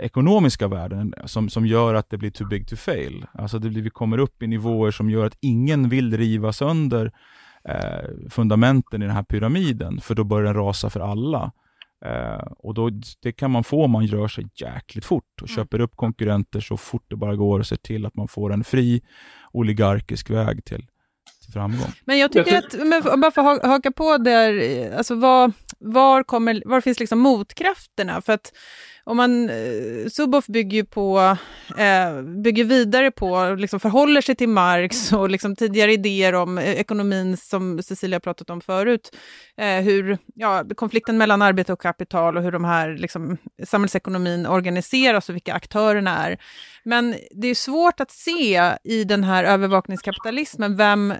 ekonomiska 0.00 0.68
värden 0.68 1.14
som, 1.24 1.48
som 1.48 1.66
gör 1.66 1.94
att 1.94 2.10
det 2.10 2.16
blir 2.16 2.30
too 2.30 2.48
big 2.48 2.68
to 2.68 2.76
fail. 2.76 3.26
Alltså 3.32 3.58
det 3.58 3.68
blir, 3.68 3.82
vi 3.82 3.90
kommer 3.90 4.18
upp 4.18 4.42
i 4.42 4.46
nivåer 4.46 4.90
som 4.90 5.10
gör 5.10 5.26
att 5.26 5.36
ingen 5.40 5.88
vill 5.88 6.16
riva 6.16 6.52
sönder 6.52 7.12
eh, 7.68 8.28
fundamenten 8.30 9.02
i 9.02 9.06
den 9.06 9.14
här 9.14 9.22
pyramiden, 9.22 10.00
för 10.00 10.14
då 10.14 10.24
börjar 10.24 10.44
den 10.44 10.54
rasa 10.54 10.90
för 10.90 11.00
alla. 11.00 11.52
Eh, 12.04 12.46
och 12.58 12.74
då, 12.74 12.90
Det 13.22 13.32
kan 13.32 13.50
man 13.50 13.64
få 13.64 13.84
om 13.84 13.90
man 13.90 14.06
rör 14.06 14.28
sig 14.28 14.46
jäkligt 14.54 15.04
fort 15.04 15.42
och 15.42 15.48
mm. 15.48 15.56
köper 15.56 15.80
upp 15.80 15.96
konkurrenter 15.96 16.60
så 16.60 16.76
fort 16.76 17.04
det 17.08 17.16
bara 17.16 17.36
går 17.36 17.58
och 17.58 17.66
ser 17.66 17.76
till 17.76 18.06
att 18.06 18.16
man 18.16 18.28
får 18.28 18.52
en 18.52 18.64
fri 18.64 19.02
oligarkisk 19.52 20.30
väg 20.30 20.64
till, 20.64 20.86
till 21.44 21.52
framgång. 21.52 21.92
Men 22.04 22.18
jag 22.18 22.32
tycker 22.32 22.58
att, 22.58 22.74
men 22.78 23.20
bara 23.20 23.30
för 23.30 23.52
att 23.52 23.66
haka 23.66 23.90
på 23.90 24.18
där, 24.18 24.92
alltså 24.96 25.14
var, 25.14 25.52
var, 25.78 26.22
kommer, 26.22 26.62
var 26.66 26.80
finns 26.80 27.00
liksom 27.00 27.18
motkrafterna? 27.18 28.20
För 28.20 28.32
att 28.32 28.52
om 29.04 29.16
man, 29.16 29.50
eh, 29.50 30.08
Suboff 30.08 30.46
bygger 30.46 30.76
ju 30.76 30.84
på, 30.84 31.36
eh, 31.78 32.22
bygger 32.22 32.64
vidare 32.64 33.10
på, 33.10 33.56
liksom 33.58 33.80
förhåller 33.80 34.20
sig 34.20 34.34
till 34.34 34.48
Marx 34.48 35.12
och 35.12 35.30
liksom 35.30 35.56
tidigare 35.56 35.92
idéer 35.92 36.34
om 36.34 36.58
eh, 36.58 36.70
ekonomin 36.70 37.36
som 37.36 37.82
Cecilia 37.82 38.20
pratat 38.20 38.50
om 38.50 38.60
förut. 38.60 39.16
Eh, 39.56 39.80
hur, 39.80 40.18
ja, 40.34 40.64
konflikten 40.76 41.18
mellan 41.18 41.42
arbete 41.42 41.72
och 41.72 41.80
kapital 41.80 42.36
och 42.36 42.42
hur 42.42 42.52
de 42.52 42.64
här 42.64 42.96
liksom, 42.96 43.36
samhällsekonomin 43.64 44.46
organiseras 44.46 45.28
och 45.28 45.34
vilka 45.34 45.54
aktörerna 45.54 46.26
är. 46.26 46.38
Men 46.84 47.14
det 47.30 47.48
är 47.48 47.54
svårt 47.54 48.00
att 48.00 48.10
se 48.10 48.72
i 48.84 49.04
den 49.04 49.24
här 49.24 49.44
övervakningskapitalismen 49.44 50.76
vem 50.76 51.14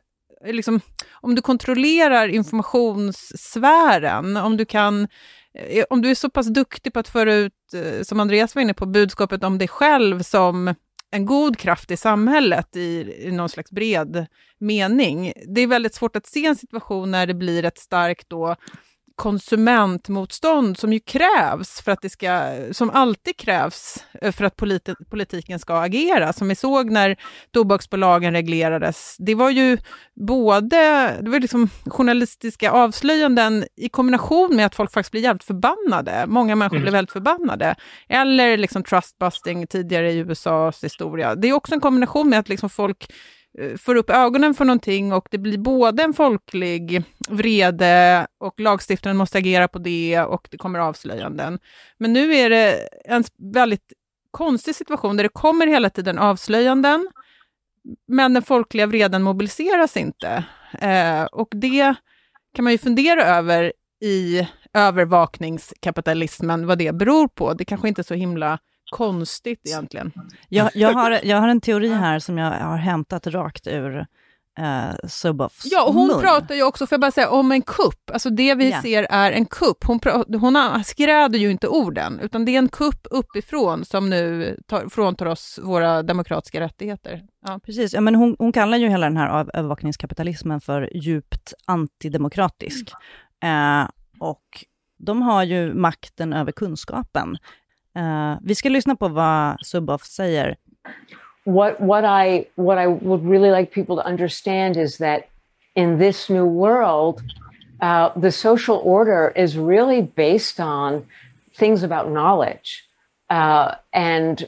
Liksom, 0.45 0.81
om 1.13 1.35
du 1.35 1.43
kontrollerar 1.43 2.29
informationssfären, 2.29 4.37
om 4.37 4.57
du 4.57 4.65
kan 4.65 5.09
Eh, 5.55 5.85
om 5.91 6.03
du 6.03 6.11
är 6.11 6.15
så 6.15 6.31
pass 6.31 6.47
duktig 6.47 6.93
på 6.93 6.99
att 7.01 7.09
föra 7.09 7.35
ut, 7.35 7.75
eh, 7.75 8.03
som 8.03 8.21
Andreas 8.21 8.55
var 8.55 8.63
inne 8.63 8.75
på, 8.75 8.87
budskapet 8.87 9.45
om 9.45 9.59
dig 9.59 9.69
själv 9.69 10.23
som 10.23 10.75
en 11.11 11.27
god 11.27 11.59
kraft 11.59 11.91
i 11.91 11.97
samhället 11.97 12.77
i, 12.77 13.15
i 13.19 13.31
någon 13.31 13.49
slags 13.49 13.71
bred 13.71 14.27
mening. 14.59 15.33
Det 15.47 15.61
är 15.61 15.67
väldigt 15.67 15.95
svårt 15.95 16.17
att 16.17 16.27
se 16.27 16.47
en 16.47 16.57
situation 16.57 17.11
när 17.11 17.27
det 17.27 17.35
blir 17.35 17.65
ett 17.65 17.79
starkt 17.79 18.29
då, 18.29 18.57
konsumentmotstånd 19.17 20.79
som 20.79 20.93
ju 20.93 21.01
krävs 21.01 21.81
för 21.81 21.93
att 21.93 22.03
det 22.03 22.11
ska, 22.11 22.51
som 22.73 22.91
alltid 22.91 23.37
krävs 23.37 24.05
eh, 24.23 24.33
för 24.33 24.45
att 24.45 24.57
politi 24.57 24.95
politiken 25.11 25.59
ska 25.59 25.81
agera. 25.81 26.33
Som 26.33 26.49
vi 26.49 26.55
såg 26.55 26.91
när 26.91 27.17
tobaksbolagen 27.51 28.33
reglerades. 28.33 29.17
Det 29.19 29.35
var 29.35 29.51
ju 29.51 29.79
både 30.15 30.77
det 31.23 31.31
var 31.31 31.41
liksom 31.41 31.71
journalistiska 31.87 32.71
avslöjanden 32.71 33.65
i 33.77 33.89
kombination 33.89 34.57
med 34.57 34.67
att 34.67 34.75
folk 34.75 34.93
faktiskt 34.93 35.13
blir 35.13 35.23
jävligt 35.23 35.45
förbannade. 35.45 36.25
Många 36.27 36.57
människor 36.57 36.77
mm. 36.77 36.83
blev 36.83 36.93
väldigt 36.93 37.13
förbannade. 37.13 37.75
Eller 38.09 38.57
liksom 38.57 38.83
trustbusting 38.83 39.67
tidigare 39.67 40.13
i 40.13 40.19
USAs 40.19 40.85
historia. 40.85 41.35
Det 41.35 41.49
är 41.49 41.53
också 41.53 41.75
en 41.75 41.81
kombination 41.81 42.29
med 42.29 42.39
att 42.39 42.49
liksom 42.49 42.71
folk 42.71 43.13
Eh, 43.59 43.77
får 43.77 43.95
upp 43.95 44.11
ögonen 44.11 44.55
för 44.55 44.65
någonting 44.65 45.13
och 45.13 45.29
det 45.31 45.39
blir 45.39 45.59
både 45.59 46.03
en 46.03 46.15
folklig 46.15 47.03
vrede 47.29 48.27
och 48.39 48.61
lagstiftaren 48.61 49.17
måste 49.17 49.39
agera 49.39 49.69
på 49.69 49.79
det 49.79 50.21
och 50.21 50.49
det 50.51 50.59
kommer 50.59 50.79
avslöjanden. 50.79 51.59
Men 51.99 52.13
nu 52.13 52.35
är 52.35 52.51
det 52.51 52.89
en 53.05 53.25
väldigt 53.53 53.93
konstig 54.31 54.75
situation 54.75 55.17
där 55.17 55.25
det 55.25 55.29
kommer 55.33 55.67
hela 55.67 55.91
tiden 55.91 56.19
avslöjanden, 56.19 57.09
men 58.09 58.35
den 58.35 58.43
folkliga 58.43 58.87
vreden 58.87 59.23
mobiliseras 59.23 59.97
inte. 59.97 60.45
Eh, 60.81 61.25
och 61.25 61.49
det 61.51 61.95
kan 62.55 62.65
man 62.65 62.73
ju 62.73 62.79
fundera 62.79 63.25
över 63.25 63.73
i 64.01 64.49
övervakningskapitalismen, 64.75 66.67
vad 66.67 66.79
det 66.79 66.95
beror 66.95 67.29
på. 67.29 67.55
Det 67.55 67.65
kanske 67.65 67.89
inte 67.89 68.01
är 68.01 68.05
så 68.05 68.15
himla 68.15 68.59
konstigt 68.93 69.61
egentligen. 69.65 70.13
Jag, 70.49 70.71
jag, 70.75 70.93
har, 70.93 71.21
jag 71.23 71.41
har 71.41 71.49
en 71.49 71.61
teori 71.61 71.89
här 71.89 72.19
som 72.19 72.39
jag 72.39 72.51
har 72.51 72.77
hämtat 72.77 73.27
rakt 73.27 73.67
ur 73.67 74.07
eh, 74.59 75.09
Suboffs 75.09 75.65
Ja, 75.65 75.85
och 75.85 75.95
hon 75.95 76.09
mun. 76.09 76.21
pratar 76.21 76.55
ju 76.55 76.63
också, 76.63 76.87
får 76.87 76.97
jag 76.97 77.01
bara 77.01 77.11
säga, 77.11 77.31
om 77.31 77.53
en 77.53 77.63
kupp. 77.63 78.11
Alltså 78.13 78.31
det 78.31 78.55
vi 78.55 78.69
yeah. 78.69 78.83
ser 78.83 79.07
är 79.11 79.33
en 79.33 79.47
kupp. 79.47 79.85
Hon, 79.85 80.01
hon 80.41 80.85
skräder 80.85 81.39
ju 81.39 81.51
inte 81.51 81.69
orden, 81.69 82.21
utan 82.21 82.45
det 82.45 82.55
är 82.55 82.59
en 82.59 82.69
kupp 82.69 83.07
uppifrån 83.11 83.85
som 83.85 84.11
nu 84.11 84.57
tar, 84.67 84.89
fråntar 84.89 85.27
oss 85.27 85.59
våra 85.63 86.03
demokratiska 86.03 86.61
rättigheter. 86.61 87.23
Ja. 87.47 87.61
Precis, 87.67 87.95
ja, 87.95 88.01
men 88.01 88.15
hon, 88.15 88.37
hon 88.39 88.53
kallar 88.53 88.77
ju 88.77 88.89
hela 88.89 89.07
den 89.07 89.17
här 89.17 89.51
övervakningskapitalismen 89.55 90.61
för 90.61 90.97
djupt 90.97 91.55
antidemokratisk. 91.67 92.93
Mm. 93.43 93.83
Eh, 93.83 93.89
och 94.19 94.65
de 94.99 95.23
har 95.23 95.43
ju 95.43 95.75
makten 95.75 96.33
över 96.33 96.53
kunskapen. 96.53 97.37
Uh, 97.97 98.39
vi 98.43 98.55
ska 98.55 98.69
lyssna 98.69 98.97
på 98.97 99.09
vad 99.09 99.57
Suboff 99.61 100.05
säger. 100.05 100.57
What, 101.45 101.81
what, 101.81 102.05
I, 102.05 102.45
what 102.55 102.79
I 102.79 102.87
would 102.87 103.25
really 103.31 103.51
like 103.51 103.75
people 103.75 103.97
to 103.97 104.09
understand 104.09 104.77
is 104.77 104.99
that 104.99 105.29
in 105.75 105.99
this 105.99 106.31
new 106.31 106.45
world, 106.45 107.23
uh, 107.81 108.11
the 108.21 108.31
social 108.31 108.81
order 108.85 109.33
is 109.37 109.57
really 109.57 110.03
based 110.03 110.61
on 110.61 111.07
things 111.59 111.83
about 111.83 112.09
knowledge. 112.09 112.85
Uh, 113.29 113.75
and 113.93 114.47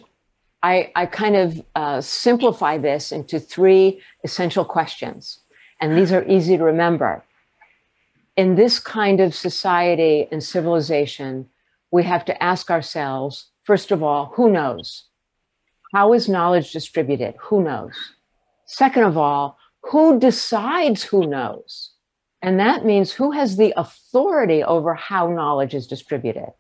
I, 0.63 0.93
I 0.95 1.07
kind 1.07 1.37
of 1.37 1.63
uh, 1.75 2.01
simplify 2.01 2.79
this 2.79 3.13
into 3.13 3.41
three 3.41 4.01
essential 4.23 4.65
questions. 4.65 5.41
And 5.81 5.99
these 5.99 6.13
are 6.13 6.25
easy 6.29 6.57
to 6.57 6.65
remember. 6.65 7.23
In 8.37 8.55
this 8.55 8.79
kind 8.79 9.21
of 9.21 9.35
society 9.35 10.29
and 10.31 10.43
civilization, 10.43 11.49
we 11.91 12.03
have 12.05 12.25
to 12.27 12.43
ask 12.43 12.71
ourselves 12.71 13.51
first 13.65 13.91
of 13.91 14.03
all, 14.03 14.33
who 14.37 14.51
knows? 14.51 15.05
How 15.93 16.13
is 16.13 16.29
knowledge 16.29 16.73
distributed? 16.73 17.35
Who 17.41 17.63
knows? 17.63 17.95
Second 18.67 19.05
of 19.05 19.17
all, 19.17 19.59
who 19.83 20.19
decides 20.19 21.03
who 21.03 21.27
knows? 21.27 21.93
And 22.43 22.61
that 22.61 22.85
means 22.85 23.13
who 23.13 23.31
has 23.33 23.57
the 23.57 23.73
authority 23.77 24.63
over 24.63 24.95
how 24.95 25.29
knowledge 25.29 25.75
is 25.75 25.87
distributed? 25.87 26.51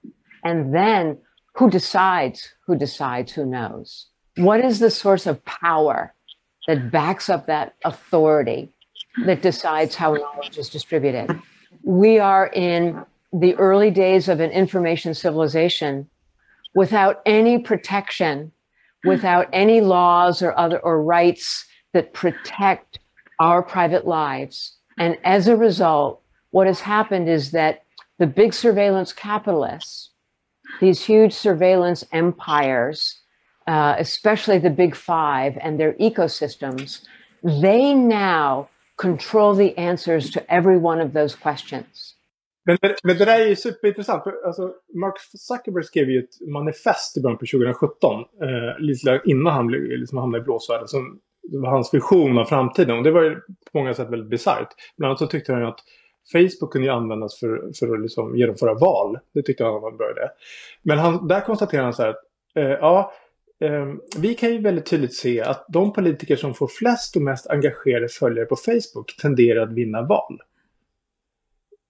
And 0.42 0.74
then 0.74 1.18
who 1.54 1.70
decides 1.70 2.54
who 2.66 2.76
decides 2.76 3.32
who 3.32 3.46
knows? 3.46 4.06
What 4.37 4.60
is 4.60 4.78
the 4.78 4.90
source 4.90 5.26
of 5.26 5.44
power 5.44 6.14
that 6.66 6.90
backs 6.90 7.28
up 7.28 7.46
that 7.46 7.74
authority 7.84 8.74
that 9.26 9.42
decides 9.42 9.94
how 9.94 10.14
knowledge 10.14 10.58
is 10.58 10.68
distributed? 10.68 11.38
We 11.82 12.18
are 12.18 12.46
in 12.46 13.04
the 13.34 13.54
early 13.56 13.90
days 13.90 14.28
of 14.28 14.38
an 14.38 14.50
information 14.50 15.12
civilization 15.12 16.08
without 16.74 17.20
any 17.26 17.58
protection, 17.58 18.52
without 19.04 19.48
any 19.52 19.80
laws 19.80 20.40
or 20.40 20.56
other 20.58 20.78
or 20.78 21.02
rights 21.02 21.66
that 21.92 22.12
protect 22.12 23.00
our 23.40 23.62
private 23.62 24.06
lives. 24.06 24.76
And 24.98 25.18
as 25.24 25.48
a 25.48 25.56
result, 25.56 26.22
what 26.50 26.68
has 26.68 26.80
happened 26.80 27.28
is 27.28 27.50
that 27.50 27.82
the 28.18 28.26
big 28.26 28.54
surveillance 28.54 29.12
capitalists, 29.12 30.10
these 30.80 31.04
huge 31.04 31.32
surveillance 31.32 32.04
empires, 32.12 33.20
uh, 33.66 33.96
especially 33.98 34.58
the 34.58 34.70
big 34.70 34.94
five 34.94 35.58
and 35.60 35.80
their 35.80 35.94
ecosystems, 35.94 37.04
they 37.42 37.92
now 37.92 38.68
control 38.96 39.54
the 39.54 39.76
answers 39.76 40.30
to 40.30 40.52
every 40.52 40.78
one 40.78 41.00
of 41.00 41.12
those 41.12 41.34
questions. 41.34 42.13
Men, 42.64 42.79
men 43.03 43.18
det 43.18 43.24
där 43.24 43.40
är 43.40 43.46
ju 43.46 43.57
superintressant. 43.57 44.24
För, 44.24 44.46
alltså, 44.46 44.72
Mark 44.94 45.14
Zuckerberg 45.18 45.85
skrev 45.85 46.11
ju 46.11 46.18
ett 46.18 46.48
manifest 46.48 47.16
i 47.16 47.20
början 47.20 47.38
på 47.38 47.46
2017. 47.46 48.24
Eh, 48.42 48.81
lite 48.81 49.20
innan 49.24 49.53
han 49.53 49.66
blev, 49.66 49.83
liksom 49.83 50.18
hamnade 50.18 50.42
i 50.42 50.44
blåsvärlden. 50.44 50.88
Som 50.88 51.20
det 51.42 51.59
var 51.59 51.70
hans 51.70 51.94
vision 51.94 52.38
av 52.38 52.44
framtiden. 52.44 52.98
Och 52.98 53.05
det 53.05 53.11
var 53.11 53.22
ju 53.22 53.35
på 53.72 53.79
många 53.79 53.94
sätt 53.94 54.11
väldigt 54.11 54.31
bisarrt. 54.31 54.68
Bland 54.96 55.11
annat 55.11 55.18
så 55.18 55.27
tyckte 55.27 55.53
han 55.53 55.61
ju 55.61 55.68
att 55.68 55.81
Facebook 56.33 56.72
kunde 56.72 56.88
ju 56.88 56.94
användas 56.94 57.40
för, 57.40 57.72
för 57.79 57.94
att 57.94 58.03
liksom 58.03 58.37
genomföra 58.37 58.74
val. 58.74 59.18
Det 59.35 59.42
tyckte 59.42 59.64
han 59.64 59.83
var 59.83 59.90
en 59.90 59.96
bra 59.96 60.11
idé. 60.11 60.29
Men 60.83 60.98
han, 60.98 61.29
där 61.29 61.40
konstaterar 61.40 61.83
han 61.83 61.92
så 61.92 62.03
här 62.03 62.11
att 62.11 62.22
eh, 62.55 62.64
ja, 62.64 63.12
eh, 63.61 63.87
vi 64.18 64.35
kan 64.35 64.53
ju 64.53 64.61
väldigt 64.61 64.87
tydligt 64.87 65.14
se 65.14 65.40
att 65.40 65.66
de 65.68 65.92
politiker 65.92 66.37
som 66.37 66.55
får 66.55 66.66
flest 66.66 67.16
och 67.16 67.22
mest 67.22 67.46
engagerade 67.46 68.09
följare 68.09 68.46
på 68.46 68.57
Facebook 68.57 69.16
tenderar 69.22 69.62
att 69.62 69.72
vinna 69.72 70.03
val 70.03 70.38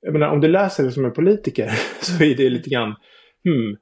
jag 0.04 0.12
menar, 0.12 0.28
om 0.28 0.40
du 0.40 0.48
läser 0.48 0.84
det 0.84 0.90
som 0.90 1.04
en 1.04 1.12
politiker 1.12 1.70
så 2.00 2.24
är 2.24 2.36
det 2.36 2.50
lite 2.50 2.70
grann 2.70 2.94
hmm, 3.44 3.76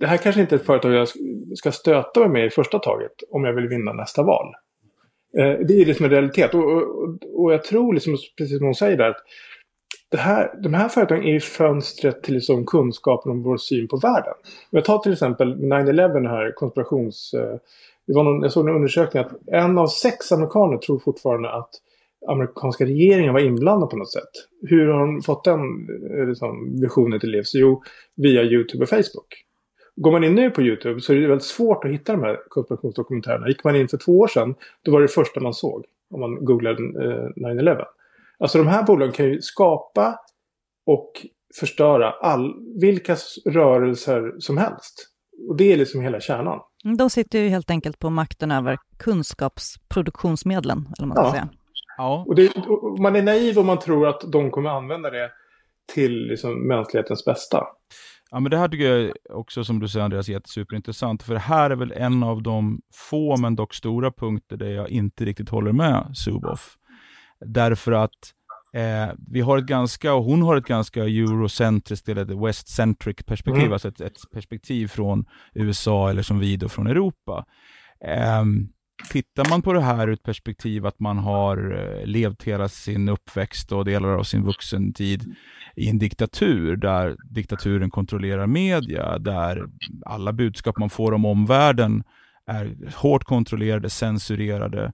det 0.00 0.06
här 0.06 0.16
kanske 0.16 0.40
inte 0.40 0.54
är 0.54 0.58
ett 0.58 0.66
företag 0.66 0.92
jag 0.92 1.08
ska 1.56 1.72
stöta 1.72 2.20
mig 2.20 2.28
med 2.28 2.46
i 2.46 2.50
första 2.50 2.78
taget 2.78 3.12
om 3.30 3.44
jag 3.44 3.52
vill 3.52 3.68
vinna 3.68 3.92
nästa 3.92 4.22
val. 4.22 4.46
Eh, 5.38 5.66
det 5.66 5.80
är 5.80 5.86
liksom 5.86 6.04
en 6.04 6.10
realitet. 6.10 6.54
Och, 6.54 6.72
och, 6.72 7.18
och 7.34 7.52
jag 7.52 7.64
tror, 7.64 7.94
liksom, 7.94 8.16
precis 8.38 8.58
som 8.58 8.66
hon 8.66 8.74
säger 8.74 8.96
där, 8.96 9.08
att 9.08 9.22
det 10.08 10.16
här, 10.16 10.54
de 10.62 10.74
här 10.74 10.88
företagen 10.88 11.24
är 11.24 11.40
fönstret 11.40 12.22
till 12.22 12.34
liksom 12.34 12.66
kunskapen 12.66 13.32
om 13.32 13.42
vår 13.42 13.56
syn 13.56 13.88
på 13.88 13.96
världen. 13.96 14.34
Om 14.42 14.70
Jag 14.70 14.84
tar 14.84 14.98
till 14.98 15.12
exempel 15.12 15.54
9-11 15.54 16.28
här, 16.28 16.52
konspirations... 16.56 17.34
Eh, 17.34 17.56
det 18.06 18.14
var 18.14 18.24
någon, 18.24 18.42
jag 18.42 18.52
såg 18.52 18.68
en 18.68 18.74
undersökning 18.74 19.22
att 19.22 19.32
en 19.46 19.78
av 19.78 19.86
sex 19.86 20.32
amerikaner 20.32 20.78
tror 20.78 20.98
fortfarande 20.98 21.52
att 21.52 21.70
amerikanska 22.28 22.84
regeringen 22.84 23.32
var 23.34 23.40
inblandad 23.40 23.90
på 23.90 23.96
något 23.96 24.12
sätt. 24.12 24.30
Hur 24.68 24.86
har 24.88 25.00
de 25.00 25.22
fått 25.22 25.44
den 25.44 25.60
eh, 25.60 26.28
liksom, 26.28 26.80
visionen 26.80 27.20
till 27.20 27.30
livs? 27.30 27.54
Jo, 27.54 27.82
via 28.16 28.42
YouTube 28.42 28.82
och 28.82 28.88
Facebook. 28.88 29.44
Går 29.96 30.12
man 30.12 30.24
in 30.24 30.34
nu 30.34 30.50
på 30.50 30.62
YouTube 30.62 31.00
så 31.00 31.12
är 31.12 31.16
det 31.20 31.26
väldigt 31.28 31.44
svårt 31.46 31.84
att 31.84 31.90
hitta 31.90 32.12
de 32.12 32.22
här 32.22 32.38
konspirationsdokumentärerna. 32.48 33.48
Gick 33.48 33.64
man 33.64 33.76
in 33.76 33.88
för 33.88 33.96
två 33.98 34.18
år 34.18 34.28
sedan, 34.28 34.54
då 34.84 34.92
var 34.92 35.00
det, 35.00 35.08
första 35.08 35.40
man 35.40 35.54
såg 35.54 35.84
om 36.10 36.20
man 36.20 36.44
googlade 36.44 36.82
eh, 36.82 37.28
9-11. 37.36 37.84
Alltså 38.38 38.58
de 38.58 38.66
här 38.66 38.82
bolagen 38.82 39.12
kan 39.12 39.26
ju 39.26 39.40
skapa 39.40 40.18
och 40.86 41.12
förstöra 41.60 42.10
all, 42.10 42.54
vilka 42.80 43.16
rörelser 43.46 44.34
som 44.38 44.56
helst. 44.58 45.08
Och 45.48 45.56
det 45.56 45.72
är 45.72 45.76
liksom 45.76 46.00
hela 46.00 46.20
kärnan. 46.20 46.60
De 46.98 47.10
sitter 47.10 47.38
ju 47.38 47.48
helt 47.48 47.70
enkelt 47.70 47.98
på 47.98 48.10
makten 48.10 48.50
över 48.50 48.78
kunskapsproduktionsmedlen, 48.98 50.88
eller 50.98 51.06
man 51.08 51.16
ska 51.16 51.24
Ja. 51.26 51.30
säga. 51.32 51.48
Ja, 51.96 52.24
Och, 52.28 52.34
det, 52.34 52.48
och 52.56 52.98
man 53.00 53.16
är 53.16 53.22
naiv 53.22 53.58
om 53.58 53.66
man 53.66 53.78
tror 53.78 54.08
att 54.08 54.20
de 54.32 54.50
kommer 54.50 54.70
använda 54.70 55.10
det 55.10 55.30
till 55.94 56.26
liksom 56.26 56.66
mänsklighetens 56.68 57.24
bästa. 57.24 57.62
Ja, 58.30 58.40
men 58.40 58.50
det 58.50 58.56
här 58.58 58.68
tycker 58.68 58.84
jag 58.98 59.12
också, 59.30 59.64
som 59.64 59.80
du 59.80 59.88
säger 59.88 60.04
Andreas, 60.04 60.28
är 60.28 60.40
superintressant. 60.44 61.22
För 61.22 61.34
det 61.34 61.40
här 61.40 61.70
är 61.70 61.76
väl 61.76 61.92
en 61.92 62.22
av 62.22 62.42
de 62.42 62.80
få, 63.10 63.36
men 63.36 63.56
dock 63.56 63.74
stora 63.74 64.12
punkter 64.12 64.56
där 64.56 64.70
jag 64.70 64.88
inte 64.88 65.24
riktigt 65.24 65.48
håller 65.48 65.72
med 65.72 66.10
Zuboff. 66.14 66.76
Därför 67.46 67.92
att 67.92 68.10
eh, 68.74 69.14
vi 69.28 69.40
har 69.40 69.58
ett 69.58 69.66
ganska, 69.66 70.14
och 70.14 70.24
hon 70.24 70.42
har 70.42 70.56
ett 70.56 70.66
ganska 70.66 71.04
eurocentriskt 71.04 72.08
eller 72.08 72.46
westcentric 72.46 73.16
perspektiv, 73.26 73.62
Mm. 73.62 73.72
alltså 73.72 73.88
ett, 73.88 74.00
ett 74.00 74.16
perspektiv 74.32 74.88
från 74.88 75.24
USA 75.54 76.10
eller 76.10 76.22
som 76.22 76.38
vi 76.38 76.56
då 76.56 76.68
från 76.68 76.86
Europa. 76.86 77.44
Ehm, 78.04 78.68
Tittar 79.10 79.48
man 79.50 79.62
på 79.62 79.72
det 79.72 79.80
här 79.80 80.08
ur 80.08 80.12
ett 80.12 80.22
perspektiv 80.22 80.86
att 80.86 81.00
man 81.00 81.18
har 81.18 81.76
eh, 81.78 82.06
levt 82.06 82.42
hela 82.42 82.68
sin 82.68 83.08
uppväxt 83.08 83.72
och 83.72 83.84
delar 83.84 84.08
av 84.08 84.22
sin 84.22 84.44
vuxentid 84.44 85.34
i 85.76 85.88
en 85.88 85.98
diktatur 85.98 86.76
där 86.76 87.16
diktaturen 87.30 87.90
kontrollerar 87.90 88.46
media, 88.46 89.18
där 89.18 89.68
alla 90.06 90.32
budskap 90.32 90.78
man 90.78 90.90
får 90.90 91.12
om 91.12 91.24
omvärlden 91.24 92.04
är 92.46 92.76
hårt 92.96 93.24
kontrollerade, 93.24 93.90
censurerade. 93.90 94.92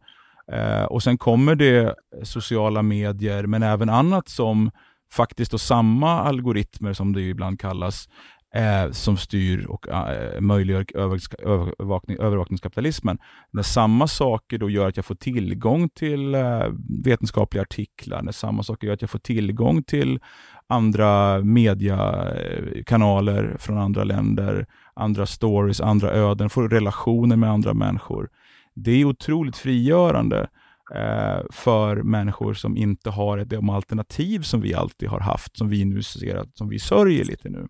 Eh, 0.52 0.84
och 0.84 1.02
sen 1.02 1.18
kommer 1.18 1.54
det 1.54 1.94
sociala 2.22 2.82
medier, 2.82 3.46
men 3.46 3.62
även 3.62 3.90
annat 3.90 4.28
som 4.28 4.70
faktiskt 5.12 5.50
då 5.50 5.58
samma 5.58 6.20
algoritmer 6.20 6.92
som 6.92 7.12
det 7.12 7.20
ju 7.20 7.28
ibland 7.28 7.60
kallas, 7.60 8.08
eh, 8.54 8.90
som 8.90 9.16
styr 9.16 9.66
och 9.66 9.88
eh, 9.88 10.40
möjliggör 10.40 10.86
övervakning, 10.94 12.18
övervakningskapitalismen. 12.18 13.18
När 13.50 13.62
samma 13.62 14.06
saker 14.06 14.58
då 14.58 14.70
gör 14.70 14.88
att 14.88 14.96
jag 14.96 15.04
får 15.04 15.14
tillgång 15.14 15.88
till 15.88 16.34
eh, 16.34 16.66
vetenskapliga 17.04 17.62
artiklar, 17.62 18.22
när 18.22 18.32
samma 18.32 18.62
saker 18.62 18.86
gör 18.86 18.94
att 18.94 19.00
jag 19.00 19.10
får 19.10 19.18
tillgång 19.18 19.82
till 19.82 20.20
andra 20.66 21.40
mediekanaler 21.44 23.50
eh, 23.52 23.58
från 23.58 23.78
andra 23.78 24.04
länder, 24.04 24.66
andra 24.94 25.26
stories, 25.26 25.80
andra 25.80 26.10
öden, 26.10 26.50
får 26.50 26.68
relationer 26.68 27.36
med 27.36 27.50
andra 27.50 27.74
människor. 27.74 28.28
Det 28.74 28.90
är 28.90 29.04
otroligt 29.04 29.56
frigörande 29.56 30.48
eh, 30.94 31.40
för 31.50 32.02
människor 32.02 32.54
som 32.54 32.76
inte 32.76 33.10
har 33.10 33.44
de 33.44 33.70
alternativ 33.70 34.42
som 34.42 34.60
vi 34.60 34.74
alltid 34.74 35.08
har 35.08 35.20
haft, 35.20 35.56
som 35.56 35.68
vi 35.68 35.84
nu 35.84 36.02
ser 36.02 36.36
att, 36.36 36.56
som 36.56 36.68
vi 36.68 36.78
sörjer 36.78 37.24
lite 37.24 37.48
nu. 37.48 37.68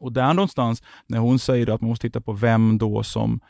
Och 0.00 0.12
där 0.12 0.34
någonstans, 0.34 0.82
när 1.06 1.18
hon 1.18 1.38
säger 1.38 1.70
att 1.70 1.80
man 1.80 1.88
måste 1.90 2.08
titta 2.08 2.20
på 2.20 2.32
vem 2.32 2.78
då 2.78 3.02
som 3.02 3.40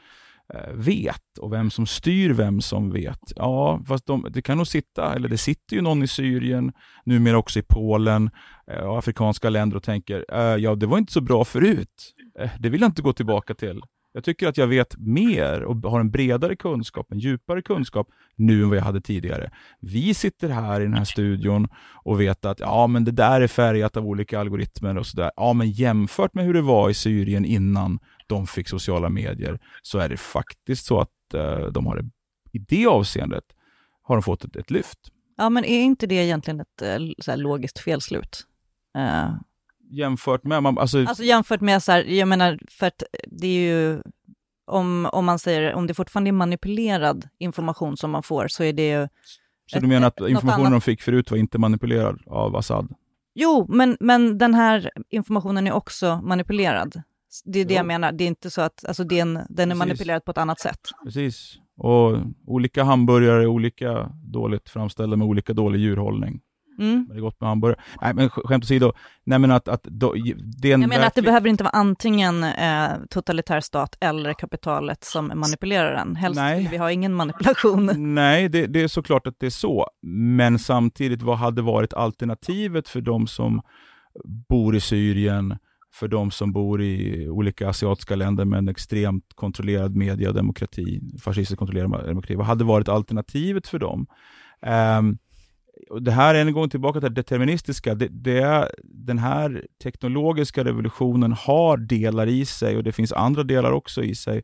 eh, 0.55 0.73
vet 0.75 1.39
och 1.41 1.53
vem 1.53 1.71
som 1.71 1.87
styr 1.87 2.31
vem 2.31 2.61
som 2.61 2.91
vet. 2.91 3.33
Ja, 3.37 3.81
fast 3.89 4.07
de, 4.07 4.27
det 4.31 4.43
kan 4.43 4.57
nog 4.57 4.67
sitta, 4.67 5.15
eller 5.15 5.29
det 5.29 5.39
sitter 5.39 5.77
ju 5.77 5.83
någon 5.83 6.03
i 6.03 6.09
Syrien, 6.09 6.73
numera 7.05 7.39
också 7.39 7.59
i 7.59 7.63
Polen 7.63 8.31
eh, 8.71 8.81
och 8.81 8.99
afrikanska 8.99 9.51
länder 9.51 9.77
och 9.77 9.83
tänker, 9.83 10.25
eh, 10.29 10.57
ja 10.57 10.75
det 10.75 10.87
var 10.87 10.99
inte 10.99 11.13
så 11.13 11.21
bra 11.21 11.45
förut. 11.45 12.15
Det 12.59 12.69
vill 12.69 12.81
jag 12.81 12.89
inte 12.89 13.03
gå 13.03 13.13
tillbaka 13.13 13.55
till. 13.55 13.81
Jag 14.13 14.25
tycker 14.25 14.49
att 14.49 14.57
jag 14.57 14.67
vet 14.67 14.97
mer 14.99 15.63
och 15.63 15.77
har 15.77 16.01
en 16.01 16.11
bredare 16.11 16.57
kunskap, 16.57 17.13
en 17.13 17.19
djupare 17.19 17.63
kunskap 17.63 18.09
nu 18.37 18.63
än 18.63 18.69
vad 18.69 18.79
jag 18.79 18.83
hade 18.83 19.01
tidigare. 19.01 19.51
Vi 19.81 20.15
sitter 20.15 20.49
här 20.49 20.81
i 20.81 20.85
den 20.85 20.95
här 20.95 21.05
studion 21.05 21.69
och 22.05 22.21
vet 22.21 22.45
att 22.45 22.61
ja, 22.61 22.87
men 22.87 23.05
det 23.05 23.11
där 23.11 23.41
är 23.41 23.47
färgat 23.47 23.97
av 23.97 24.07
olika 24.07 24.41
algoritmer 24.41 24.99
och 24.99 25.07
sådär. 25.07 25.31
Ja, 25.37 25.53
men 25.53 25.71
jämfört 25.71 26.35
med 26.35 26.45
hur 26.45 26.55
det 26.55 26.63
var 26.63 26.91
i 26.91 26.95
Syrien 26.95 27.45
innan 27.45 27.99
de 28.27 28.47
fick 28.47 28.69
sociala 28.69 29.09
medier 29.09 29.59
så 29.83 29.99
är 29.99 30.09
det 30.09 30.17
faktiskt 30.17 30.87
så 30.87 31.01
att 31.01 31.35
eh, 31.35 31.67
de 31.67 31.87
har 31.87 31.97
det, 31.97 32.11
i 32.53 32.59
det 32.59 32.87
avseendet 32.87 33.45
har 34.03 34.17
de 34.17 34.23
fått 34.23 34.45
ett, 34.45 34.57
ett 34.57 34.71
lyft. 34.71 34.99
Ja, 35.37 35.51
men 35.51 35.65
är 35.65 35.81
inte 35.81 36.07
det 36.07 36.15
egentligen 36.15 36.61
ett 36.61 36.83
eh, 36.83 36.99
så 37.19 37.31
här, 37.31 37.39
logiskt 37.39 37.79
felslut? 37.79 38.47
Eh, 38.99 39.35
Jämfört 39.91 40.45
med, 40.45 40.63
man, 40.63 40.79
alltså, 40.79 41.05
Alltså 41.05 41.25
jämfört 41.25 41.61
med 41.61 41.83
så 41.83 41.93
här, 41.93 42.05
jag 42.05 42.29
menar, 42.29 42.59
för 42.71 42.87
att 42.87 43.03
det 43.27 43.47
är 43.47 43.61
ju, 43.61 44.03
om, 44.67 45.09
om 45.13 45.25
man 45.25 45.39
säger, 45.39 45.75
om 45.75 45.87
det 45.87 45.95
fortfarande 45.95 46.31
är 46.31 46.33
manipulerad 46.33 47.29
information 47.39 47.97
som 47.97 48.11
man 48.11 48.23
får, 48.23 48.49
så 48.49 48.65
är 48.65 48.73
det 48.73 48.91
ju... 48.91 49.09
så 49.67 49.81
du 49.81 49.87
menar 49.87 50.09
att 50.09 50.21
informationen 50.21 50.73
de 50.73 50.81
fick 50.81 51.03
förut 51.03 51.31
var 51.31 51.39
inte 51.39 51.59
manipulerad 51.59 52.23
av 52.27 52.57
Assad? 52.57 52.95
Jo, 53.35 53.67
men, 53.69 53.97
men 54.01 54.39
den 54.39 54.55
här 54.55 54.91
informationen 55.11 55.67
är 55.67 55.73
också 55.73 56.21
manipulerad. 56.25 57.03
Det 57.45 57.61
är 57.61 57.65
det 57.65 57.75
Jo. 57.75 57.77
jag 57.77 57.87
menar, 57.87 58.13
det 58.13 58.25
är 58.25 58.29
inte 58.29 58.51
så 58.51 58.61
att, 58.63 58.85
alltså 58.85 59.05
det 59.05 59.19
är 59.19 59.23
en, 59.23 59.35
den 59.35 59.41
är 59.41 59.75
Precis. 59.75 59.79
manipulerad 59.79 60.25
på 60.25 60.31
ett 60.31 60.39
annat 60.39 60.61
sätt. 60.61 60.81
Precis. 61.05 61.55
Och 61.77 62.19
olika 62.47 62.85
hamburgare 62.85 63.43
är 63.43 63.47
olika 63.47 64.13
dåligt 64.23 64.69
framställda 64.69 65.17
med 65.17 65.27
olika 65.27 65.53
dålig 65.53 65.81
djurhållning. 65.81 66.41
Mm. 66.79 67.07
Det 67.09 67.15
är 67.17 67.21
gott 67.21 67.41
med 67.41 67.49
hamburgare. 67.49 67.81
Nej, 68.03 68.15
men 68.15 68.29
sk- 68.29 68.47
skämt 68.49 68.65
åsido. 68.65 68.93
Nej, 69.25 69.39
men 69.39 69.51
att, 69.51 69.69
att 69.69 69.83
då, 69.83 70.15
det 70.63 70.71
är 70.71 70.75
en 70.75 70.81
Jag 70.81 70.89
menar 70.89 71.07
att 71.07 71.15
det 71.15 71.23
behöver 71.23 71.49
inte 71.49 71.65
vara 71.65 71.73
antingen 71.73 72.45
eh, 72.45 72.91
totalitär 73.11 73.61
stat 73.61 73.97
eller 74.01 74.33
kapitalet 74.33 75.05
som 75.05 75.33
manipulerar 75.35 75.95
den. 75.95 76.17
Helst 76.17 76.41
Nej. 76.41 76.59
vill 76.59 76.69
vi 76.69 76.77
ha 76.77 76.93
ingen 76.93 77.15
manipulation. 77.15 78.15
Nej, 78.15 78.49
det, 78.49 78.67
det 78.67 78.83
är 78.83 78.89
såklart 78.89 79.27
att 79.27 79.35
det 79.41 79.47
är 79.47 79.51
så. 79.51 79.87
Men 80.03 80.59
samtidigt, 80.59 81.23
vad 81.23 81.39
hade 81.39 81.63
varit 81.63 81.95
alternativet 81.95 82.89
för 82.89 83.01
de 83.01 83.27
som 83.27 83.61
bor 84.49 84.77
i 84.77 84.81
Syrien, 84.81 85.59
för 85.95 86.09
de 86.09 86.31
som 86.31 86.53
bor 86.53 86.83
i 86.83 87.29
olika 87.29 87.69
asiatiska 87.69 88.17
länder 88.17 88.45
med 88.45 88.59
en 88.59 88.69
extremt 88.69 89.25
kontrollerad 89.35 89.97
media 89.97 90.29
och 90.29 90.35
demokrati, 90.35 91.01
fascistiskt 91.23 91.59
kontrollerad 91.59 92.07
demokrati. 92.07 92.35
Vad 92.35 92.47
hade 92.47 92.65
varit 92.65 92.89
alternativet 92.89 93.69
för 93.69 93.79
dem? 93.79 94.07
Ehm, 94.63 95.19
och 95.91 96.03
det 96.03 96.11
här 96.11 96.35
är 96.35 96.41
en 96.41 96.53
gång 96.53 96.71
tillbaka 96.71 97.01
till 97.01 97.09
det 97.15 97.21
deterministiska. 97.23 97.95
Det, 97.95 98.09
det 98.11 98.39
är, 98.39 98.71
den 98.85 99.19
här 99.19 99.67
teknologiska 99.83 100.65
revolutionen 100.65 101.33
har 101.33 101.77
delar 101.77 102.27
i 102.27 102.47
sig 102.47 102.77
och 102.77 102.85
det 102.85 102.93
finns 102.93 103.13
andra 103.13 103.43
delar 103.43 103.73
också 103.73 104.03
i 104.03 104.15
sig 104.15 104.43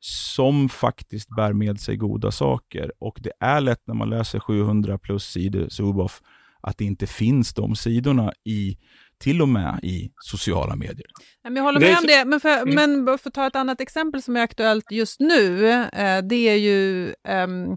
som 0.00 0.68
faktiskt 0.68 1.36
bär 1.36 1.52
med 1.52 1.80
sig 1.80 1.96
goda 1.96 2.30
saker. 2.30 2.92
Och 2.98 3.18
det 3.20 3.32
är 3.40 3.60
lätt 3.60 3.82
när 3.86 3.94
man 3.94 4.10
läser 4.10 4.38
700 4.38 4.98
plus 4.98 5.24
sidor 5.24 5.68
Zuboff 5.68 6.20
att 6.60 6.78
det 6.78 6.84
inte 6.84 7.06
finns 7.06 7.54
de 7.54 7.76
sidorna 7.76 8.32
i 8.44 8.76
till 9.18 9.42
och 9.42 9.48
med 9.48 9.80
i 9.82 10.10
sociala 10.22 10.76
medier. 10.76 11.06
Jag 11.42 11.62
håller 11.62 11.80
med 11.80 11.98
om 11.98 12.06
det, 12.06 12.24
men 12.24 12.40
för, 12.40 12.62
Mm. 12.62 12.74
men 12.74 13.04
bara 13.04 13.18
för 13.18 13.30
att 13.30 13.34
ta 13.34 13.46
ett 13.46 13.56
annat 13.56 13.80
exempel 13.80 14.22
som 14.22 14.36
är 14.36 14.40
aktuellt 14.40 14.90
just 14.90 15.20
nu, 15.20 15.70
eh, 15.72 16.22
det 16.22 16.48
är 16.48 16.56
ju 16.56 17.14
ehm, 17.28 17.76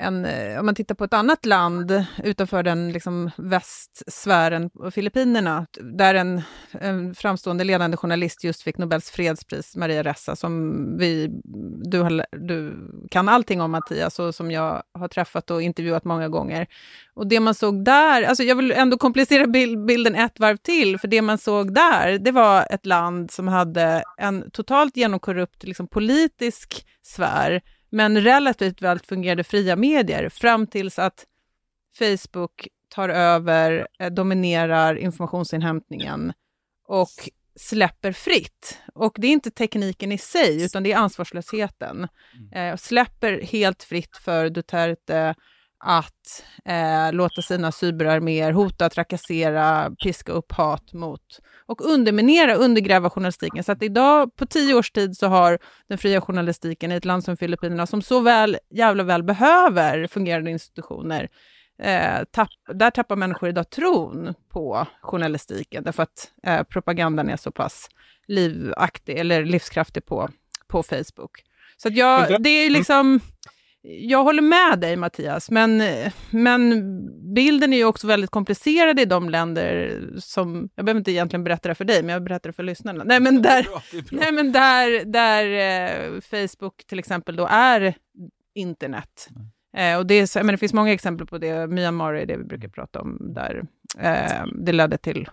en, 0.00 0.24
eh, 0.24 0.60
om 0.60 0.66
man 0.66 0.74
tittar 0.74 0.94
på 0.94 1.04
ett 1.04 1.14
annat 1.14 1.46
land 1.46 2.04
utanför 2.24 2.62
den 2.62 2.92
liksom, 2.92 3.30
västsfären, 3.36 4.70
Filippinerna, 4.90 5.66
där 5.80 6.14
en, 6.14 6.42
en 6.70 7.14
framstående 7.14 7.64
ledande 7.64 7.96
journalist 7.96 8.44
just 8.44 8.62
fick 8.62 8.78
Nobels 8.78 9.10
fredspris, 9.10 9.76
Maria 9.76 10.02
Ressa, 10.02 10.36
som 10.36 10.74
vi, 10.98 11.28
du, 11.84 12.00
har, 12.00 12.26
du 12.46 12.88
kan 13.10 13.28
allting 13.28 13.60
om 13.60 13.70
Mattias, 13.70 14.18
och 14.18 14.34
som 14.34 14.50
jag 14.50 14.82
har 14.98 15.08
träffat 15.08 15.50
och 15.50 15.62
intervjuat 15.62 16.04
många 16.04 16.28
gånger. 16.28 16.66
Och 17.14 17.26
det 17.26 17.40
man 17.40 17.54
såg 17.54 17.84
där, 17.84 18.22
alltså 18.22 18.42
jag 18.42 18.56
vill 18.56 18.72
ändå 18.72 18.98
komplicera 18.98 19.46
bild, 19.46 19.84
bilden 19.84 20.14
ett 20.14 20.40
varv 20.40 20.56
till, 20.56 20.98
för 20.98 21.08
det 21.08 21.22
man 21.22 21.38
såg 21.38 21.74
där, 21.74 22.18
det 22.18 22.32
var 22.32 22.66
ett 22.70 22.86
land 22.86 23.30
som 23.30 23.48
hade 23.48 24.02
en 24.18 24.50
totalt 24.50 24.96
genomkorrupt 24.96 25.64
liksom, 25.64 25.86
politisk 25.86 26.86
sfär, 27.02 27.62
men 27.90 28.20
relativt 28.20 28.82
väl 28.82 28.98
fungerande 28.98 29.44
fria 29.44 29.76
medier, 29.76 30.28
fram 30.28 30.66
tills 30.66 30.98
att 30.98 31.26
Facebook 31.98 32.68
tar 32.88 33.08
över, 33.08 33.88
eh, 33.98 34.10
dominerar 34.10 34.94
informationsinhämtningen 34.94 36.32
och 36.86 37.30
släpper 37.56 38.12
fritt. 38.12 38.78
Och 38.94 39.16
det 39.16 39.26
är 39.26 39.32
inte 39.32 39.50
tekniken 39.50 40.12
i 40.12 40.18
sig, 40.18 40.64
utan 40.64 40.82
det 40.82 40.92
är 40.92 40.96
ansvarslösheten. 40.96 42.08
Eh, 42.52 42.76
släpper 42.76 43.40
helt 43.42 43.82
fritt 43.82 44.16
för 44.16 44.50
Duterte 44.50 45.34
att 45.80 46.44
eh, 46.64 47.12
låta 47.12 47.42
sina 47.42 47.72
cyberarméer 47.72 48.52
hota, 48.52 48.90
trakassera, 48.90 49.90
piska 50.04 50.32
upp 50.32 50.52
hat 50.52 50.92
mot 50.92 51.40
och 51.66 51.80
underminera, 51.84 52.54
undergräva 52.54 53.10
journalistiken. 53.10 53.64
Så 53.64 53.72
att 53.72 53.82
idag, 53.82 54.36
på 54.36 54.46
tio 54.46 54.74
års 54.74 54.90
tid, 54.90 55.16
så 55.16 55.26
har 55.26 55.58
den 55.88 55.98
fria 55.98 56.20
journalistiken 56.20 56.92
i 56.92 56.94
ett 56.94 57.04
land 57.04 57.24
som 57.24 57.36
Filippinerna, 57.36 57.86
som 57.86 58.02
så 58.02 58.20
väl, 58.20 58.58
jävla 58.70 59.02
väl 59.02 59.22
behöver 59.22 60.06
fungerande 60.06 60.50
institutioner, 60.50 61.28
eh, 61.82 62.24
tapp, 62.30 62.50
där 62.74 62.90
tappar 62.90 63.16
människor 63.16 63.48
idag 63.48 63.70
tron 63.70 64.34
på 64.52 64.86
journalistiken, 65.02 65.84
därför 65.84 66.02
att 66.02 66.32
eh, 66.46 66.62
propagandan 66.62 67.28
är 67.28 67.36
så 67.36 67.52
pass 67.52 67.88
livaktig, 68.26 69.18
eller 69.18 69.44
livskraftig 69.44 70.06
på, 70.06 70.28
på 70.68 70.82
Facebook. 70.82 71.44
Så 71.76 71.88
att 71.88 71.94
jag, 71.94 72.42
det 72.42 72.50
är 72.50 72.70
liksom 72.70 73.20
jag 73.82 74.24
håller 74.24 74.42
med 74.42 74.80
dig 74.80 74.96
Mattias, 74.96 75.50
men, 75.50 75.82
men 76.30 76.74
bilden 77.34 77.72
är 77.72 77.76
ju 77.76 77.84
också 77.84 78.06
väldigt 78.06 78.30
komplicerad 78.30 79.00
i 79.00 79.04
de 79.04 79.30
länder 79.30 80.00
som, 80.18 80.68
jag 80.74 80.84
behöver 80.84 80.98
inte 80.98 81.12
egentligen 81.12 81.44
berätta 81.44 81.68
det 81.68 81.74
för 81.74 81.84
dig, 81.84 82.02
men 82.02 82.12
jag 82.12 82.24
berättar 82.24 82.48
det 82.48 82.52
för 82.52 82.62
lyssnarna. 82.62 83.04
Nej 83.04 83.20
men 83.20 83.42
där, 83.42 83.66
nej, 84.10 84.32
men 84.32 84.52
där, 84.52 85.04
där 85.04 85.44
eh, 85.44 86.20
Facebook 86.20 86.86
till 86.86 86.98
exempel 86.98 87.36
då 87.36 87.48
är 87.50 87.94
internet. 88.54 89.28
Eh, 89.76 89.98
och 89.98 90.06
det, 90.06 90.14
är, 90.14 90.42
men 90.42 90.52
det 90.52 90.58
finns 90.58 90.74
många 90.74 90.92
exempel 90.92 91.26
på 91.26 91.38
det, 91.38 91.66
Myanmar 91.66 92.14
är 92.14 92.26
det 92.26 92.36
vi 92.36 92.44
brukar 92.44 92.68
prata 92.68 93.00
om, 93.00 93.18
där 93.34 93.62
eh, 93.98 94.46
det 94.54 94.72
ledde 94.72 94.98
till 94.98 95.28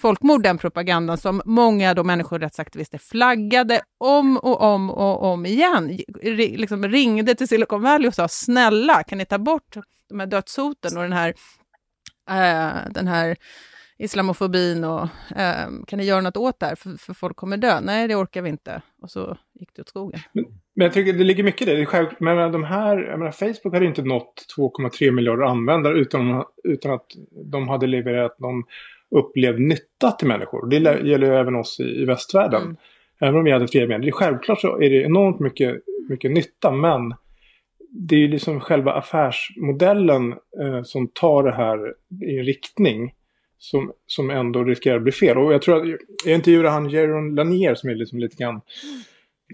folkmord, 0.00 0.42
den 0.42 0.58
propagandan 0.58 1.18
som 1.18 1.42
många 1.44 1.94
då 1.94 2.04
människorättsaktivister 2.04 2.98
flaggade 2.98 3.80
om 3.98 4.36
och 4.36 4.60
om 4.60 4.90
och 4.90 5.22
om 5.22 5.46
igen. 5.46 5.98
Liksom 6.22 6.84
ringde 6.88 7.34
till 7.34 7.48
Silicon 7.48 7.82
Valley 7.82 8.08
och 8.08 8.14
sa 8.14 8.28
snälla, 8.28 9.02
kan 9.02 9.18
ni 9.18 9.24
ta 9.24 9.38
bort 9.38 9.76
de 10.08 10.20
här 10.20 10.26
dödshoten 10.26 10.96
och 10.96 11.02
den 11.02 11.12
här, 11.12 11.34
äh, 12.30 12.92
den 12.92 13.08
här 13.08 13.36
islamofobin 13.98 14.84
och 14.84 15.02
äh, 15.36 15.68
kan 15.86 15.98
ni 15.98 16.04
göra 16.04 16.20
något 16.20 16.36
åt 16.36 16.60
det 16.60 16.66
här 16.66 16.74
för, 16.74 16.96
för 16.98 17.14
folk 17.14 17.36
kommer 17.36 17.56
dö? 17.56 17.80
Nej, 17.80 18.08
det 18.08 18.14
orkar 18.14 18.42
vi 18.42 18.48
inte. 18.48 18.82
Och 19.02 19.10
så 19.10 19.36
gick 19.54 19.70
det 19.74 19.82
åt 19.82 19.88
skogen. 19.88 20.20
Men, 20.32 20.44
men 20.74 20.84
jag 20.84 20.92
tycker 20.92 21.12
det 21.12 21.24
ligger 21.24 21.44
mycket 21.44 21.62
i 21.62 21.64
det. 21.64 21.76
det 21.76 21.82
är 21.82 21.86
själv, 21.86 22.08
men 22.18 22.52
de 22.52 22.64
här, 22.64 22.98
jag 22.98 23.18
menar, 23.18 23.32
Facebook 23.32 23.74
hade 23.74 23.86
inte 23.86 24.02
nått 24.02 24.46
2,3 24.58 25.10
miljarder 25.10 25.44
användare 25.44 25.98
utan, 25.98 26.44
utan 26.64 26.92
att 26.92 27.06
de 27.44 27.68
hade 27.68 27.86
levererat 27.86 28.38
någon 28.38 28.64
upplevd 29.10 29.60
nytta 29.60 30.10
till 30.10 30.28
människor. 30.28 30.66
Det 30.66 30.76
mm. 30.76 31.06
gäller 31.06 31.26
ju 31.26 31.34
även 31.34 31.56
oss 31.56 31.80
i, 31.80 32.02
i 32.02 32.04
västvärlden. 32.04 32.62
Mm. 32.62 32.76
Även 33.20 33.36
om 33.36 33.44
vi 33.44 33.52
hade 33.52 33.68
fria 33.68 33.86
medier. 33.86 34.12
Självklart 34.12 34.60
så 34.60 34.80
är 34.80 34.90
det 34.90 35.02
enormt 35.02 35.40
mycket, 35.40 35.82
mycket 36.08 36.30
nytta 36.30 36.70
men 36.70 37.14
det 37.90 38.14
är 38.14 38.18
ju 38.18 38.28
liksom 38.28 38.60
själva 38.60 38.92
affärsmodellen 38.92 40.32
eh, 40.60 40.82
som 40.82 41.08
tar 41.08 41.42
det 41.42 41.52
här 41.52 41.94
i 42.24 42.38
en 42.38 42.44
riktning 42.44 43.14
som, 43.58 43.92
som 44.06 44.30
ändå 44.30 44.64
riskerar 44.64 44.96
att 44.96 45.02
bli 45.02 45.12
fel. 45.12 45.38
Och 45.38 45.52
jag 45.52 45.62
tror 45.62 45.76
att, 45.76 45.98
jag 46.24 46.34
intervjuade 46.34 46.70
han 46.70 46.90
Jaron 46.90 47.34
Lanier 47.34 47.74
som 47.74 47.90
är 47.90 47.94
liksom 47.94 48.18
lite 48.18 48.36
grann 48.36 48.60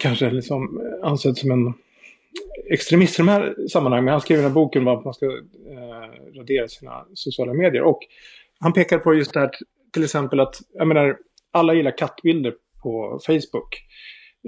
kanske 0.01 0.31
liksom 0.31 0.81
ansedd 1.03 1.39
som 1.39 1.51
en 1.51 1.75
extremist 2.71 3.19
i 3.19 3.23
de 3.23 3.29
här 3.29 3.55
sammanhangen. 3.69 4.05
Men 4.05 4.13
han 4.13 4.21
skrev 4.21 4.39
den 4.39 4.47
här 4.47 4.55
boken 4.55 4.89
om 4.89 4.99
att 4.99 5.05
man 5.05 5.15
ska 5.15 5.27
eh, 5.27 6.39
radera 6.39 6.69
sina 6.69 7.07
sociala 7.15 7.53
medier. 7.53 7.83
Och 7.83 7.99
han 8.61 8.73
pekar 8.73 8.99
på 8.99 9.15
just 9.15 9.35
det 9.35 9.41
här 9.41 9.51
till 9.93 10.05
exempel 10.05 10.41
att, 10.41 10.57
jag 10.73 10.89
menar, 10.89 11.17
alla 11.53 11.75
gillar 11.75 11.99
kattbilder 11.99 12.55
på 12.83 13.21
Facebook. 13.27 13.83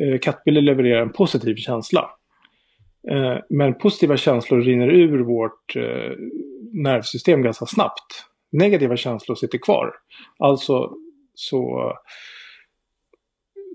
Eh, 0.01 0.19
kattbilder 0.19 0.63
levererar 0.63 1.03
en 1.03 1.13
positiv 1.13 1.57
känsla. 1.57 2.11
Eh, 3.11 3.39
men 3.49 3.75
positiva 3.75 4.17
känslor 4.17 4.61
rinner 4.61 4.89
ur 4.89 5.19
vårt 5.19 5.77
eh, 5.77 6.17
nervsystem 6.73 7.43
ganska 7.43 7.67
snabbt. 7.67 8.25
Negativa 8.53 8.97
känslor 8.97 9.37
sitter 9.37 9.59
kvar. 9.59 9.95
Alltså 10.39 10.93
så 11.35 11.93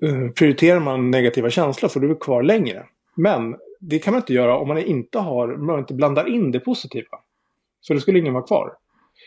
eh, 0.04 0.30
prioriterar 0.30 0.80
man 0.80 1.12
negativa 1.12 1.50
känslor 1.50 1.90
för 1.90 2.00
du 2.00 2.12
är 2.12 2.16
kvar 2.16 2.44
längre. 2.44 2.86
Men 3.16 3.56
det 3.80 4.00
kan 4.00 4.14
man 4.14 4.22
inte 4.22 4.34
göra 4.34 4.58
om 4.58 4.68
man 4.68 4.78
inte 4.78 5.20
har, 5.20 5.48
man 5.48 5.80
inte 5.80 5.94
blandar 5.94 6.30
in 6.30 6.52
det 6.52 6.60
positiva. 6.60 7.20
Så 7.82 7.94
det 7.94 8.00
skulle 8.00 8.20
ingen 8.20 8.34
vara 8.34 8.48
kvar. 8.48 8.74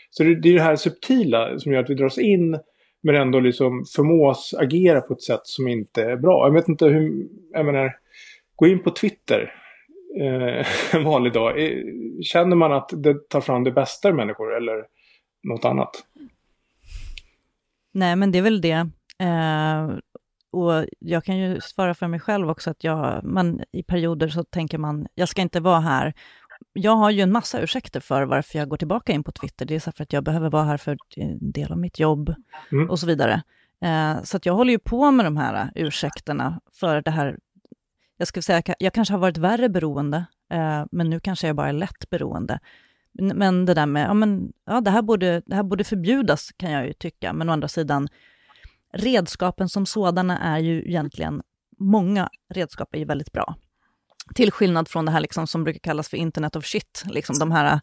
Så 0.09 0.23
det, 0.23 0.41
det 0.41 0.49
är 0.49 0.53
det 0.53 0.61
här 0.61 0.75
subtila 0.75 1.59
som 1.59 1.71
gör 1.71 1.83
att 1.83 1.89
vi 1.89 1.95
dras 1.95 2.17
in 2.17 2.59
men 3.03 3.15
ändå 3.15 3.39
liksom 3.39 3.85
förmås 3.95 4.53
agera 4.57 5.01
på 5.01 5.13
ett 5.13 5.21
sätt 5.21 5.41
som 5.43 5.67
inte 5.67 6.03
är 6.03 6.17
bra. 6.17 6.47
Jag 6.47 6.53
vet 6.53 6.67
inte 6.67 6.85
hur, 6.85 7.27
jag 7.51 7.65
menar, 7.65 7.95
gå 8.55 8.67
in 8.67 8.83
på 8.83 8.91
Twitter 8.91 9.53
eh, 10.21 10.67
en 10.95 11.03
vanlig 11.03 11.33
dag. 11.33 11.63
Eh, 11.63 11.83
känner 12.23 12.55
man 12.55 12.73
att 12.73 12.89
det 12.93 13.29
tar 13.29 13.41
fram 13.41 13.63
det 13.63 13.71
bästa 13.71 14.09
i 14.09 14.13
människor 14.13 14.57
eller 14.57 14.85
något 15.43 15.65
annat? 15.65 15.91
Nej, 17.93 18.15
men 18.15 18.31
det 18.31 18.37
är 18.37 18.41
väl 18.41 18.61
det. 18.61 18.89
Eh, 19.19 19.97
och 20.51 20.85
jag 20.99 21.23
kan 21.23 21.37
ju 21.37 21.61
svara 21.61 21.93
för 21.93 22.07
mig 22.07 22.19
själv 22.19 22.49
också 22.49 22.69
att 22.69 22.83
jag, 22.83 23.23
man, 23.23 23.61
i 23.71 23.83
perioder 23.83 24.27
så 24.27 24.43
tänker 24.43 24.77
man, 24.77 25.07
jag 25.15 25.29
ska 25.29 25.41
inte 25.41 25.59
vara 25.59 25.79
här 25.79 26.13
jag 26.77 26.95
har 26.95 27.11
ju 27.11 27.21
en 27.21 27.31
massa 27.31 27.61
ursäkter 27.61 27.99
för 27.99 28.23
varför 28.23 28.59
jag 28.59 28.69
går 28.69 28.77
tillbaka 28.77 29.13
in 29.13 29.23
på 29.23 29.31
Twitter. 29.31 29.65
Det 29.65 29.75
är 29.75 29.79
så 29.79 29.91
för 29.91 30.03
att 30.03 30.13
jag 30.13 30.23
behöver 30.23 30.49
vara 30.49 30.63
här 30.63 30.77
för 30.77 30.97
en 31.15 31.51
del 31.51 31.71
av 31.71 31.77
mitt 31.77 31.99
jobb 31.99 32.35
mm. 32.71 32.89
och 32.89 32.99
så 32.99 33.07
vidare. 33.07 33.43
Eh, 33.81 34.23
så 34.23 34.37
att 34.37 34.45
jag 34.45 34.53
håller 34.53 34.71
ju 34.71 34.79
på 34.79 35.11
med 35.11 35.25
de 35.25 35.37
här 35.37 35.71
ursäkterna 35.75 36.61
för 36.73 37.01
det 37.01 37.11
här. 37.11 37.37
Jag 38.17 38.27
skulle 38.27 38.43
säga, 38.43 38.61
jag 38.79 38.93
kanske 38.93 39.13
har 39.13 39.19
varit 39.19 39.37
värre 39.37 39.69
beroende, 39.69 40.25
eh, 40.51 40.85
men 40.91 41.09
nu 41.09 41.19
kanske 41.19 41.47
jag 41.47 41.55
bara 41.55 41.69
är 41.69 41.73
lätt 41.73 42.09
beroende. 42.09 42.59
Men 43.11 43.65
det 43.65 43.73
där 43.73 43.85
med, 43.85 44.07
ja 44.09 44.13
men, 44.13 44.53
ja 44.65 44.81
det 44.81 44.91
här 44.91 45.01
borde, 45.01 45.41
det 45.45 45.55
här 45.55 45.63
borde 45.63 45.83
förbjudas 45.83 46.51
kan 46.57 46.71
jag 46.71 46.87
ju 46.87 46.93
tycka, 46.93 47.33
men 47.33 47.49
å 47.49 47.53
andra 47.53 47.67
sidan, 47.67 48.07
redskapen 48.93 49.69
som 49.69 49.85
sådana 49.85 50.39
är 50.39 50.59
ju 50.59 50.87
egentligen, 50.87 51.41
många 51.79 52.29
redskap 52.49 52.95
är 52.95 52.99
ju 52.99 53.05
väldigt 53.05 53.31
bra. 53.31 53.55
Till 54.35 54.51
skillnad 54.51 54.87
från 54.87 55.05
det 55.05 55.11
här 55.11 55.19
liksom 55.19 55.47
som 55.47 55.63
brukar 55.63 55.79
kallas 55.79 56.09
för 56.09 56.17
internet 56.17 56.55
of 56.55 56.65
shit, 56.65 57.03
liksom 57.09 57.39
de 57.39 57.51
här 57.51 57.73
eh, 57.73 57.79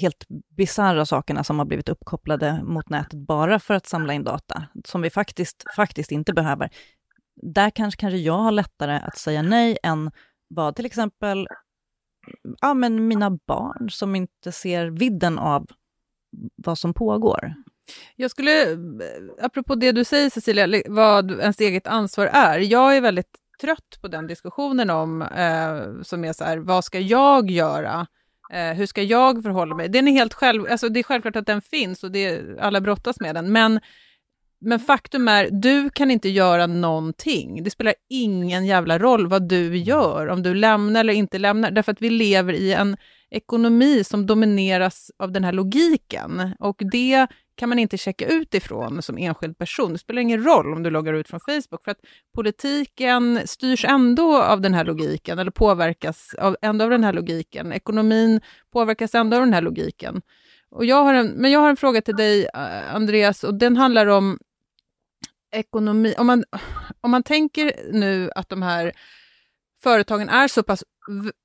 helt 0.00 0.24
bisarra 0.56 1.06
sakerna 1.06 1.44
som 1.44 1.58
har 1.58 1.66
blivit 1.66 1.88
uppkopplade 1.88 2.60
mot 2.64 2.88
nätet 2.88 3.18
bara 3.18 3.58
för 3.58 3.74
att 3.74 3.86
samla 3.86 4.12
in 4.12 4.24
data, 4.24 4.62
som 4.84 5.02
vi 5.02 5.10
faktiskt, 5.10 5.64
faktiskt 5.76 6.12
inte 6.12 6.32
behöver. 6.32 6.70
Där 7.42 7.70
kanske, 7.70 8.00
kanske 8.00 8.18
jag 8.18 8.38
har 8.38 8.52
lättare 8.52 8.96
att 8.96 9.18
säga 9.18 9.42
nej 9.42 9.78
än 9.82 10.10
vad 10.48 10.76
till 10.76 10.86
exempel 10.86 11.48
ja, 12.60 12.74
men 12.74 13.08
mina 13.08 13.30
barn 13.30 13.90
som 13.90 14.16
inte 14.16 14.52
ser 14.52 14.86
vidden 14.86 15.38
av 15.38 15.66
vad 16.56 16.78
som 16.78 16.94
pågår. 16.94 17.54
Jag 18.16 18.30
skulle, 18.30 18.72
eh, 18.72 18.78
apropå 19.42 19.74
det 19.74 19.92
du 19.92 20.04
säger 20.04 20.30
Cecilia, 20.30 20.82
vad 20.86 21.30
ens 21.30 21.60
eget 21.60 21.86
ansvar 21.86 22.26
är. 22.26 22.58
Jag 22.58 22.96
är 22.96 23.00
väldigt 23.00 23.38
trött 23.60 23.98
på 24.00 24.08
den 24.08 24.26
diskussionen 24.26 24.90
om, 24.90 25.22
eh, 25.22 26.02
som 26.02 26.24
är 26.24 26.32
så 26.32 26.44
här, 26.44 26.58
vad 26.58 26.84
ska 26.84 27.00
jag 27.00 27.50
göra? 27.50 28.06
Eh, 28.52 28.72
hur 28.72 28.86
ska 28.86 29.02
jag 29.02 29.42
förhålla 29.42 29.74
mig? 29.74 29.88
Den 29.88 30.08
är 30.08 30.12
helt 30.12 30.34
själv, 30.34 30.66
alltså 30.70 30.88
det 30.88 31.00
är 31.00 31.04
självklart 31.04 31.36
att 31.36 31.46
den 31.46 31.62
finns 31.62 32.04
och 32.04 32.10
det, 32.10 32.42
alla 32.60 32.80
brottas 32.80 33.20
med 33.20 33.34
den, 33.34 33.52
men, 33.52 33.80
men 34.60 34.80
faktum 34.80 35.28
är, 35.28 35.48
du 35.50 35.90
kan 35.90 36.10
inte 36.10 36.28
göra 36.28 36.66
någonting. 36.66 37.62
Det 37.62 37.70
spelar 37.70 37.94
ingen 38.08 38.66
jävla 38.66 38.98
roll 38.98 39.26
vad 39.26 39.48
du 39.48 39.76
gör, 39.76 40.26
om 40.26 40.42
du 40.42 40.54
lämnar 40.54 41.00
eller 41.00 41.12
inte 41.12 41.38
lämnar, 41.38 41.70
därför 41.70 41.92
att 41.92 42.02
vi 42.02 42.10
lever 42.10 42.52
i 42.52 42.72
en 42.72 42.96
ekonomi 43.30 44.04
som 44.04 44.26
domineras 44.26 45.10
av 45.16 45.32
den 45.32 45.44
här 45.44 45.52
logiken. 45.52 46.54
Och 46.58 46.82
det 46.92 47.26
kan 47.58 47.68
man 47.68 47.78
inte 47.78 47.98
checka 47.98 48.26
ut 48.26 48.54
ifrån 48.54 49.02
som 49.02 49.18
enskild 49.18 49.58
person. 49.58 49.92
Det 49.92 49.98
spelar 49.98 50.22
ingen 50.22 50.44
roll 50.44 50.72
om 50.72 50.82
du 50.82 50.90
loggar 50.90 51.14
ut 51.14 51.28
från 51.28 51.40
Facebook, 51.40 51.84
för 51.84 51.90
att 51.90 52.00
politiken 52.34 53.40
styrs 53.44 53.84
ändå 53.84 54.42
av 54.42 54.60
den 54.60 54.74
här 54.74 54.84
logiken, 54.84 55.38
eller 55.38 55.50
påverkas 55.50 56.34
av, 56.34 56.56
ändå 56.62 56.84
av 56.84 56.90
den 56.90 57.04
här 57.04 57.12
logiken. 57.12 57.72
Ekonomin 57.72 58.40
påverkas 58.72 59.14
ändå 59.14 59.36
av 59.36 59.42
den 59.42 59.54
här 59.54 59.62
logiken. 59.62 60.22
Och 60.70 60.84
jag 60.84 61.04
har 61.04 61.14
en, 61.14 61.26
men 61.26 61.50
jag 61.50 61.60
har 61.60 61.70
en 61.70 61.76
fråga 61.76 62.00
till 62.02 62.16
dig, 62.16 62.48
eh, 62.54 62.94
Andreas, 62.94 63.44
och 63.44 63.54
den 63.54 63.76
handlar 63.76 64.06
om 64.06 64.38
ekonomi. 65.52 66.14
Om 66.18 66.26
man, 66.26 66.44
om 67.00 67.10
man 67.10 67.22
tänker 67.22 67.72
nu 67.92 68.30
att 68.34 68.48
de 68.48 68.62
här 68.62 68.92
företagen 69.82 70.28
är 70.28 70.48
så 70.48 70.62
pass... 70.62 70.84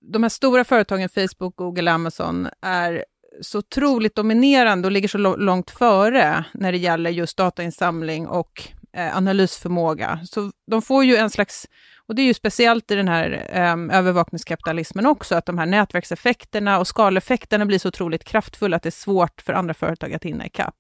De 0.02 0.24
här 0.24 0.30
stora 0.30 0.64
företagen, 0.64 1.10
Facebook, 1.10 1.56
Google, 1.56 1.92
Amazon, 1.92 2.48
är 2.62 3.06
så 3.42 3.60
otroligt 3.60 4.16
dominerande 4.16 4.88
och 4.88 4.92
ligger 4.92 5.08
så 5.08 5.18
långt 5.18 5.72
före 5.72 6.46
när 6.54 6.72
det 6.72 6.78
gäller 6.78 7.10
just 7.10 7.38
datainsamling 7.38 8.28
och 8.28 8.70
eh, 8.98 9.18
analysförmåga. 9.18 10.20
Så 10.26 10.52
de 10.72 10.82
får 10.82 11.06
ju 11.06 11.16
en 11.16 11.30
slags, 11.30 11.68
och 12.08 12.16
det 12.16 12.22
är 12.22 12.26
ju 12.26 12.34
speciellt 12.34 12.92
i 12.92 12.96
den 12.96 13.08
här 13.08 13.48
eh, 13.50 13.98
övervakningskapitalismen 13.98 15.06
också, 15.06 15.36
att 15.36 15.46
de 15.46 15.58
här 15.58 15.66
nätverkseffekterna 15.66 16.80
och 16.80 16.88
skaleffekterna 16.88 17.66
blir 17.66 17.80
så 17.80 17.88
otroligt 17.88 18.24
kraftfulla 18.24 18.78
att 18.78 18.84
det 18.84 18.90
är 18.90 18.92
svårt 18.92 19.42
för 19.42 19.54
andra 19.54 19.74
företag 19.74 20.14
att 20.14 20.24
hinna 20.24 20.46
ikapp. 20.46 20.76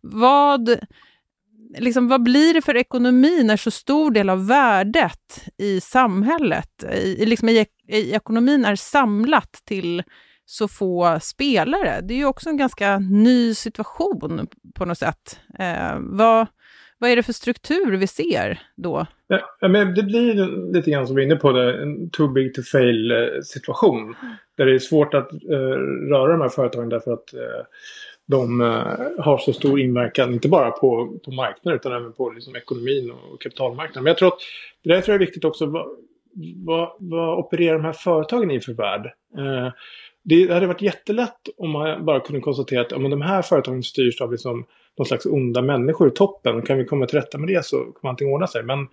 Vad 0.00 0.78
liksom, 1.78 2.08
vad 2.08 2.22
blir 2.22 2.54
det 2.54 2.62
för 2.62 2.76
ekonomi 2.76 3.42
när 3.44 3.56
så 3.56 3.70
stor 3.70 4.10
del 4.10 4.30
av 4.30 4.46
värdet 4.46 5.48
i 5.58 5.80
samhället, 5.80 6.84
i, 6.92 7.26
liksom 7.26 7.48
i, 7.48 7.66
i 7.88 8.12
ekonomin, 8.14 8.64
är 8.64 8.76
samlat 8.76 9.52
till 9.64 10.02
så 10.46 10.68
få 10.68 11.18
spelare? 11.22 12.00
Det 12.00 12.14
är 12.14 12.18
ju 12.18 12.26
också 12.26 12.48
en 12.48 12.56
ganska 12.56 12.98
ny 12.98 13.54
situation 13.54 14.48
på 14.74 14.84
något 14.84 14.98
sätt. 14.98 15.40
Eh, 15.58 15.96
vad, 16.00 16.46
vad 16.98 17.10
är 17.10 17.16
det 17.16 17.22
för 17.22 17.32
struktur 17.32 17.96
vi 17.96 18.06
ser 18.06 18.60
då? 18.76 19.06
Ja, 19.60 19.68
men 19.68 19.94
det 19.94 20.02
blir 20.02 20.34
lite 20.72 20.90
grann 20.90 21.06
som 21.06 21.16
vi 21.16 21.22
är 21.22 21.26
inne 21.26 21.36
på, 21.36 21.52
det, 21.52 21.82
en 21.82 22.10
too 22.10 22.28
big 22.28 22.54
to 22.54 22.62
fail 22.62 23.10
eh, 23.10 23.40
situation. 23.44 24.14
Där 24.56 24.66
det 24.66 24.74
är 24.74 24.78
svårt 24.78 25.14
att 25.14 25.32
eh, 25.32 25.78
röra 26.10 26.32
de 26.32 26.40
här 26.40 26.48
företagen 26.48 26.88
därför 26.88 27.12
att 27.12 27.34
eh, 27.34 27.66
de 28.26 28.60
eh, 28.60 29.24
har 29.24 29.38
så 29.38 29.52
stor 29.52 29.80
inverkan, 29.80 30.32
inte 30.32 30.48
bara 30.48 30.70
på, 30.70 31.18
på 31.24 31.30
marknaden 31.30 31.78
utan 31.78 31.92
även 31.92 32.12
på 32.12 32.30
liksom, 32.30 32.56
ekonomin 32.56 33.10
och 33.10 33.40
kapitalmarknaden. 33.40 34.02
Men 34.02 34.10
jag 34.10 34.18
tror 34.18 34.28
att 34.28 34.38
det 34.82 34.94
där 34.94 35.00
tror 35.00 35.12
jag 35.12 35.22
är 35.22 35.26
viktigt 35.26 35.44
också. 35.44 35.66
Vad, 35.66 35.86
vad, 36.56 36.92
vad 36.98 37.38
opererar 37.38 37.74
de 37.74 37.84
här 37.84 37.92
företagen 37.92 38.50
i 38.50 38.60
för 38.60 38.72
värld? 38.72 39.12
Det 40.24 40.52
hade 40.52 40.66
varit 40.66 40.82
jättelätt 40.82 41.40
om 41.56 41.70
man 41.70 42.04
bara 42.04 42.20
kunde 42.20 42.40
konstatera 42.40 42.80
att 42.80 42.90
ja, 42.90 42.98
men 42.98 43.10
de 43.10 43.22
här 43.22 43.42
företagen 43.42 43.82
styrs 43.82 44.20
av 44.20 44.32
liksom 44.32 44.66
någon 44.98 45.06
slags 45.06 45.26
onda 45.26 45.62
människor 45.62 46.08
i 46.08 46.10
toppen. 46.10 46.62
Kan 46.62 46.78
vi 46.78 46.84
komma 46.84 47.06
till 47.06 47.18
rätta 47.18 47.38
med 47.38 47.48
det 47.48 47.64
så 47.64 47.76
kommer 47.78 48.10
allting 48.10 48.28
ordna 48.28 48.46
sig. 48.46 48.62
Men 48.62 48.88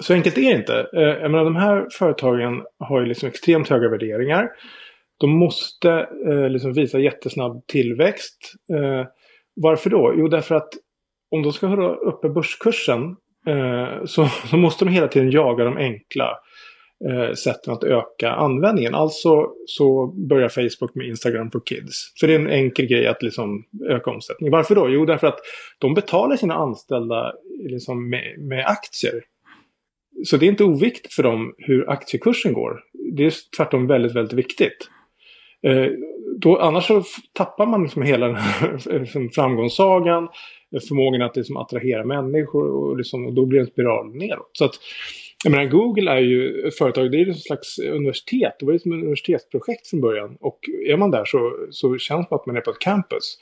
så 0.00 0.12
enkelt 0.12 0.38
är 0.38 0.42
det 0.42 0.58
inte. 0.58 0.86
Eh, 0.92 1.02
jag 1.02 1.30
menar, 1.30 1.44
de 1.44 1.56
här 1.56 1.86
företagen 1.92 2.62
har 2.78 3.00
ju 3.00 3.06
liksom 3.06 3.28
extremt 3.28 3.68
höga 3.68 3.88
värderingar. 3.88 4.50
De 5.18 5.30
måste 5.30 5.90
eh, 6.26 6.48
liksom 6.48 6.72
visa 6.72 6.98
jättesnabb 6.98 7.66
tillväxt. 7.66 8.54
Eh, 8.72 9.06
varför 9.56 9.90
då? 9.90 10.14
Jo, 10.16 10.28
därför 10.28 10.54
att 10.54 10.68
om 11.30 11.42
de 11.42 11.52
ska 11.52 11.66
hålla 11.66 11.88
uppe 11.88 12.28
börskursen 12.28 13.16
eh, 13.46 14.04
så, 14.04 14.26
så, 14.26 14.56
måste 14.56 14.84
de 14.84 14.90
hela 14.90 15.08
tiden 15.08 15.30
jaga 15.30 15.64
de 15.64 15.76
enkla 15.76 16.38
eh, 17.04 17.34
sätten 17.34 17.72
att 17.72 17.84
öka 17.84 18.30
användningen. 18.30 18.94
Alltså 18.94 19.50
så 19.66 20.06
börjar 20.06 20.48
Facebook 20.48 20.94
med 20.94 21.06
Instagram 21.06 21.50
for 21.50 21.62
Kids. 21.66 22.12
För 22.20 22.26
det 22.26 22.34
är 22.34 22.38
en 22.38 22.50
enkel 22.50 22.86
grej 22.86 23.06
att 23.06 23.22
liksom 23.22 23.64
öka 23.88 24.10
omsättningen. 24.10 24.52
Varför 24.52 24.74
då? 24.74 24.88
Jo, 24.88 25.04
därför 25.04 25.26
att 25.26 25.38
de 25.78 25.94
betalar 25.94 26.36
sina 26.36 26.54
anställda 26.54 27.32
liksom 27.68 28.10
med, 28.10 28.38
med 28.38 28.66
aktier. 28.66 29.22
Så 30.24 30.36
det 30.36 30.46
är 30.46 30.50
inte 30.50 30.64
oviktigt 30.64 31.12
för 31.12 31.22
dem 31.22 31.54
hur 31.58 31.90
aktiekursen 31.90 32.52
går. 32.52 32.80
Det 33.12 33.26
är 33.26 33.32
tvärtom 33.56 33.86
väldigt, 33.86 34.14
väldigt 34.14 34.38
viktigt. 34.38 34.88
Eh, 35.62 35.86
då, 36.38 36.58
annars 36.58 36.86
så 36.86 37.02
tappar 37.32 37.66
man 37.66 37.82
liksom 37.82 38.02
hela 38.02 38.26
den 38.26 38.36
här 38.36 38.98
liksom, 39.00 39.30
framgångssagan, 39.30 40.28
förmågan 40.88 41.22
att 41.22 41.36
liksom 41.36 41.56
attrahera 41.56 42.04
människor 42.04 42.70
och, 42.70 42.96
liksom, 42.96 43.26
och 43.26 43.32
då 43.32 43.46
blir 43.46 43.58
det 43.58 43.64
en 43.64 43.70
spiral 43.70 44.16
neråt. 44.16 44.50
Så 44.52 44.64
att, 44.64 44.74
jag 45.44 45.50
menar, 45.50 45.64
Google 45.64 46.10
är 46.10 46.20
ju 46.20 46.68
ett 46.68 46.78
företag, 46.78 47.10
det 47.10 47.16
är 47.16 47.24
ju 47.24 47.30
ett 47.30 47.42
slags 47.42 47.78
universitet, 47.78 48.56
det 48.58 48.66
var 48.66 48.72
ju 48.72 48.78
som 48.78 48.92
ett 48.92 49.02
universitetsprojekt 49.02 49.86
från 49.90 50.00
början. 50.00 50.36
Och 50.40 50.58
är 50.86 50.96
man 50.96 51.10
där 51.10 51.24
så, 51.24 51.66
så 51.70 51.98
känns 51.98 52.26
det 52.26 52.28
som 52.28 52.38
att 52.38 52.46
man 52.46 52.56
är 52.56 52.60
på 52.60 52.70
ett 52.70 52.78
campus. 52.78 53.38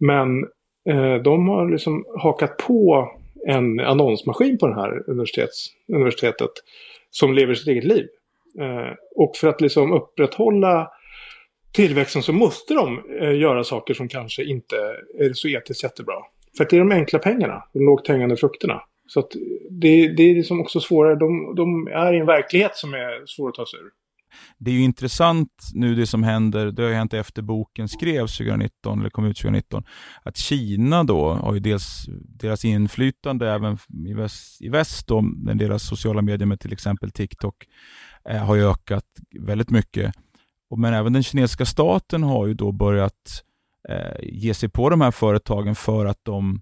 Men 0.00 0.42
eh, 0.88 1.22
de 1.22 1.48
har 1.48 1.70
liksom 1.70 2.04
hakat 2.18 2.56
på 2.56 3.08
en 3.46 3.80
annonsmaskin 3.80 4.58
på 4.58 4.66
det 4.66 4.74
här 4.74 5.10
universitets, 5.10 5.68
universitetet 5.88 6.50
som 7.10 7.34
lever 7.34 7.54
sitt 7.54 7.68
eget 7.68 7.84
liv. 7.84 8.06
Eh, 8.60 8.94
och 9.16 9.36
för 9.36 9.48
att 9.48 9.60
liksom 9.60 9.92
upprätthålla 9.92 10.90
tillväxten 11.72 12.22
så 12.22 12.32
måste 12.32 12.74
de 12.74 13.02
eh, 13.20 13.38
göra 13.38 13.64
saker 13.64 13.94
som 13.94 14.08
kanske 14.08 14.44
inte 14.44 14.76
är 15.18 15.32
så 15.32 15.48
etiskt 15.48 15.82
jättebra. 15.82 16.14
För 16.56 16.64
att 16.64 16.70
det 16.70 16.76
är 16.76 16.80
de 16.80 16.92
enkla 16.92 17.18
pengarna, 17.18 17.64
de 17.72 17.78
lågt 17.78 18.08
hängande 18.08 18.36
frukterna. 18.36 18.82
Så 19.12 19.20
att 19.20 19.30
det, 19.70 20.08
det 20.16 20.22
är 20.22 20.34
liksom 20.34 20.60
också 20.60 20.80
svårare, 20.80 21.16
de, 21.16 21.54
de 21.56 21.86
är 21.86 22.12
i 22.12 22.18
en 22.18 22.26
verklighet 22.26 22.76
som 22.76 22.94
är 22.94 23.26
svår 23.26 23.48
att 23.48 23.54
ta 23.54 23.66
sig 23.66 23.80
ur. 23.80 23.90
Det 24.58 24.70
är 24.70 24.74
ju 24.74 24.82
intressant 24.82 25.48
nu 25.74 25.94
det 25.94 26.06
som 26.06 26.22
händer, 26.22 26.66
det 26.66 26.82
har 26.82 26.88
ju 26.88 26.94
hänt 26.94 27.14
efter 27.14 27.42
boken 27.42 27.88
skrevs 27.88 28.38
2019, 28.38 29.00
eller 29.00 29.10
kom 29.10 29.24
ut 29.24 29.36
2019, 29.36 29.84
att 30.22 30.36
Kina 30.36 31.04
då 31.04 31.32
har 31.32 31.54
ju 31.54 31.60
dels 31.60 32.04
deras 32.38 32.64
inflytande 32.64 33.50
även 33.50 33.78
i 34.06 34.14
väst, 34.14 34.62
i 34.62 34.68
väst 34.68 35.06
då, 35.06 35.24
deras 35.54 35.82
sociala 35.82 36.22
medier 36.22 36.46
med 36.46 36.60
till 36.60 36.72
exempel 36.72 37.10
TikTok 37.10 37.54
eh, 38.28 38.44
har 38.44 38.54
ju 38.54 38.70
ökat 38.70 39.04
väldigt 39.40 39.70
mycket. 39.70 40.14
Men 40.76 40.94
även 40.94 41.12
den 41.12 41.22
kinesiska 41.22 41.64
staten 41.64 42.22
har 42.22 42.46
ju 42.46 42.54
då 42.54 42.72
börjat 42.72 43.44
eh, 43.88 44.22
ge 44.22 44.54
sig 44.54 44.68
på 44.68 44.90
de 44.90 45.00
här 45.00 45.10
företagen 45.10 45.74
för 45.74 46.06
att 46.06 46.18
de, 46.22 46.50
eh, 46.54 46.60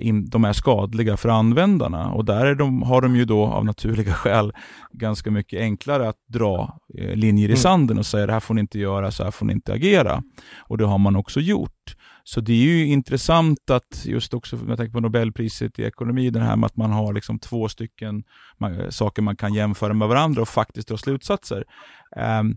in, 0.00 0.28
de 0.30 0.44
är 0.44 0.52
skadliga 0.52 1.16
för 1.16 1.28
användarna. 1.28 2.12
Och 2.12 2.24
där 2.24 2.54
de, 2.54 2.82
har 2.82 3.00
de 3.00 3.16
ju 3.16 3.24
då 3.24 3.46
av 3.46 3.64
naturliga 3.64 4.12
skäl 4.14 4.52
ganska 4.92 5.30
mycket 5.30 5.60
enklare 5.60 6.08
att 6.08 6.18
dra 6.28 6.78
eh, 6.98 7.16
linjer 7.16 7.48
i 7.48 7.52
mm. 7.52 7.56
sanden 7.56 7.98
och 7.98 8.06
säga 8.06 8.26
det 8.26 8.32
här 8.32 8.40
får 8.40 8.54
ni 8.54 8.60
inte 8.60 8.78
göra, 8.78 9.10
så 9.10 9.24
här 9.24 9.30
får 9.30 9.46
ni 9.46 9.52
inte 9.52 9.72
agera. 9.72 10.22
Och 10.58 10.78
det 10.78 10.86
har 10.86 10.98
man 10.98 11.16
också 11.16 11.40
gjort. 11.40 11.96
Så 12.24 12.40
det 12.40 12.52
är 12.52 12.56
ju 12.56 12.86
intressant 12.86 13.70
att 13.70 14.04
just 14.04 14.34
också, 14.34 14.56
med 14.56 14.76
tanke 14.76 14.92
på 14.92 15.00
Nobelpriset 15.00 15.78
i 15.78 15.82
ekonomi, 15.82 16.30
det 16.30 16.40
här 16.40 16.56
med 16.56 16.66
att 16.66 16.76
man 16.76 16.90
har 16.90 17.12
liksom 17.12 17.38
två 17.38 17.68
stycken 17.68 18.24
man, 18.58 18.92
saker 18.92 19.22
man 19.22 19.36
kan 19.36 19.54
jämföra 19.54 19.94
med 19.94 20.08
varandra 20.08 20.42
och 20.42 20.48
faktiskt 20.48 20.88
dra 20.88 20.96
slutsatser. 20.96 21.64
Um, 22.40 22.56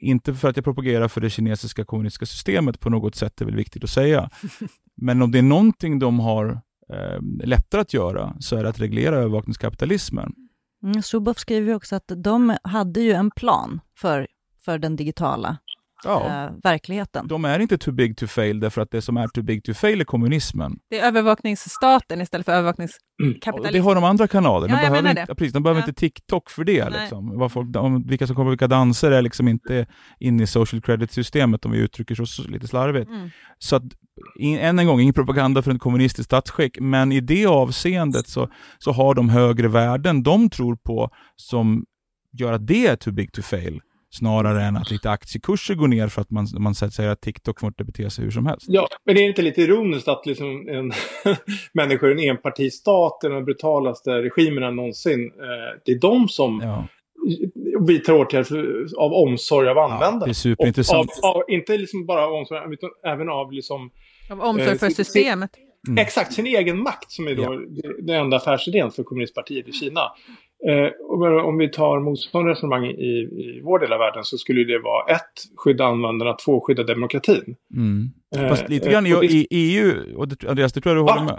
inte 0.00 0.34
för 0.34 0.48
att 0.48 0.56
jag 0.56 0.64
propagerar 0.64 1.08
för 1.08 1.20
det 1.20 1.30
kinesiska 1.30 1.84
kommunistiska 1.84 2.26
systemet 2.26 2.80
på 2.80 2.90
något 2.90 3.14
sätt, 3.14 3.32
det 3.36 3.44
är 3.44 3.46
väl 3.46 3.56
viktigt 3.56 3.84
att 3.84 3.90
säga. 3.90 4.30
Men 5.00 5.22
om 5.22 5.30
det 5.30 5.38
är 5.38 5.42
någonting 5.42 5.98
de 5.98 6.20
har 6.20 6.60
eh, 6.92 7.46
lättare 7.46 7.80
att 7.80 7.94
göra, 7.94 8.36
så 8.40 8.56
är 8.56 8.62
det 8.62 8.68
att 8.68 8.80
reglera 8.80 9.16
övervakningskapitalismen. 9.16 10.32
Mm, 10.82 11.02
Suboff 11.02 11.38
skriver 11.38 11.74
också 11.74 11.96
att 11.96 12.12
de 12.16 12.56
hade 12.62 13.00
ju 13.00 13.12
en 13.12 13.30
plan 13.30 13.80
för, 13.98 14.26
för 14.64 14.78
den 14.78 14.96
digitala 14.96 15.58
ja. 16.04 16.44
eh, 16.44 16.52
verkligheten. 16.62 17.28
De 17.28 17.44
är 17.44 17.58
inte 17.58 17.78
too 17.78 17.94
big 17.94 18.16
to 18.16 18.26
fail, 18.26 18.60
därför 18.60 18.80
att 18.80 18.90
det 18.90 19.02
som 19.02 19.16
är 19.16 19.28
too 19.28 19.44
big 19.44 19.64
to 19.64 19.74
fail 19.74 20.00
är 20.00 20.04
kommunismen. 20.04 20.78
Det 20.90 20.98
är 20.98 21.06
övervakningsstaten 21.06 22.20
istället 22.20 22.46
för 22.46 22.52
övervakningskapitalismen. 22.52 23.60
Mm. 23.60 23.72
Det 23.72 23.78
har 23.78 23.94
de 23.94 24.04
andra 24.04 24.28
kanaler. 24.28 24.68
De 24.68 24.74
ja, 24.74 24.90
behöver, 24.90 25.10
inte, 25.10 25.34
precis, 25.34 25.52
de 25.52 25.62
behöver 25.62 25.80
ja. 25.80 25.86
inte 25.88 26.00
TikTok 26.00 26.50
för 26.50 26.64
det. 26.64 26.90
Liksom. 26.90 27.38
Vad 27.38 27.52
folk, 27.52 27.72
de, 27.72 28.06
vilka 28.06 28.26
som 28.26 28.36
kommer 28.36 28.46
på 28.46 28.50
vilka 28.50 28.66
danser 28.66 29.10
är 29.10 29.22
liksom 29.22 29.48
inte 29.48 29.86
inne 30.20 30.42
i 30.42 30.46
social 30.46 30.80
credit-systemet, 30.80 31.64
om 31.64 31.72
vi 31.72 31.78
uttrycker 31.78 32.24
så 32.24 32.42
lite 32.42 32.68
slarvigt. 32.68 33.08
Mm. 33.08 33.30
Så 33.58 33.76
att, 33.76 33.82
än 34.40 34.78
en 34.78 34.86
gång, 34.86 35.00
ingen 35.00 35.14
propaganda 35.14 35.62
för 35.62 35.70
ett 35.70 35.80
kommunistiskt 35.80 36.24
statsskick, 36.24 36.80
men 36.80 37.12
i 37.12 37.20
det 37.20 37.46
avseendet 37.46 38.28
så, 38.28 38.48
så 38.78 38.92
har 38.92 39.14
de 39.14 39.28
högre 39.28 39.68
värden 39.68 40.22
de 40.22 40.50
tror 40.50 40.76
på 40.76 41.10
som 41.36 41.84
gör 42.32 42.52
att 42.52 42.66
det 42.66 42.86
är 42.86 42.96
too 42.96 43.12
big 43.12 43.32
to 43.32 43.42
fail 43.42 43.80
snarare 44.10 44.62
än 44.62 44.76
att 44.76 44.90
lite 44.90 45.10
aktiekurser 45.10 45.74
går 45.74 45.88
ner 45.88 46.08
för 46.08 46.22
att 46.22 46.30
man, 46.30 46.46
man 46.58 46.74
säger 46.74 47.10
att 47.10 47.20
TikTok 47.20 47.60
får 47.60 47.66
inte 47.66 47.84
bete 47.84 48.10
sig 48.10 48.24
hur 48.24 48.30
som 48.30 48.46
helst. 48.46 48.66
Ja, 48.68 48.88
men 49.04 49.14
det 49.14 49.20
är 49.20 49.28
inte 49.28 49.42
lite 49.42 49.62
ironiskt 49.62 50.08
att 50.08 50.26
liksom 50.26 50.68
en 50.68 50.92
människor, 51.72 52.12
en 52.12 52.18
enpartistat, 52.18 53.20
den 53.20 53.44
brutalaste 53.44 54.10
regimerna 54.10 54.70
någonsin, 54.70 55.20
eh, 55.20 55.80
det 55.84 55.92
är 55.92 56.00
de 56.00 56.28
som 56.28 56.60
ja. 56.62 56.86
vidtar 57.86 58.12
åtgärder 58.12 58.86
av 58.96 59.12
omsorg 59.12 59.68
av 59.68 59.78
användarna. 59.78 60.20
Ja, 60.20 60.24
det 60.24 60.30
är 60.30 60.32
superintressant. 60.32 61.10
Av, 61.22 61.36
av, 61.36 61.42
inte 61.48 61.78
liksom 61.78 62.06
bara 62.06 62.26
av 62.26 62.32
omsorg, 62.32 62.74
utan 62.74 62.90
även 63.04 63.28
av 63.28 63.52
liksom... 63.52 63.90
Av 64.30 64.40
omsorg 64.40 64.70
eh, 64.70 64.78
för 64.78 64.90
systemet. 64.90 65.50
Mm. 65.88 65.98
Exakt, 65.98 66.32
sin 66.32 66.46
egen 66.46 66.82
makt 66.82 67.10
som 67.10 67.28
är 67.28 67.34
då 67.34 67.42
ja. 67.42 67.90
den 67.98 68.16
enda 68.16 68.36
affärsidén 68.36 68.90
för 68.90 69.02
kommunistpartiet 69.02 69.68
i 69.68 69.72
Kina. 69.72 70.00
Eh, 70.66 71.44
om 71.44 71.58
vi 71.58 71.68
tar 71.68 72.00
motsvarande 72.00 72.52
resonemang 72.52 72.86
i, 72.86 73.10
i 73.18 73.60
vår 73.64 73.78
del 73.78 73.92
av 73.92 73.98
världen 73.98 74.24
så 74.24 74.38
skulle 74.38 74.64
det 74.64 74.78
vara 74.78 75.14
ett, 75.14 75.32
skydda 75.56 75.84
användarna, 75.84 76.32
två, 76.32 76.60
skydda 76.60 76.82
demokratin. 76.82 77.56
Mm. 77.74 78.10
Eh, 78.36 78.48
Fast 78.48 78.68
lite 78.68 78.90
grann 78.90 79.06
i, 79.06 79.10
i 79.10 79.46
EU, 79.50 80.18
och 80.18 80.28
det, 80.28 80.48
Andreas, 80.48 80.72
det 80.72 80.80
tror 80.80 80.96
jag 80.96 81.06
du 81.06 81.12
håller 81.12 81.24
med 81.24 81.38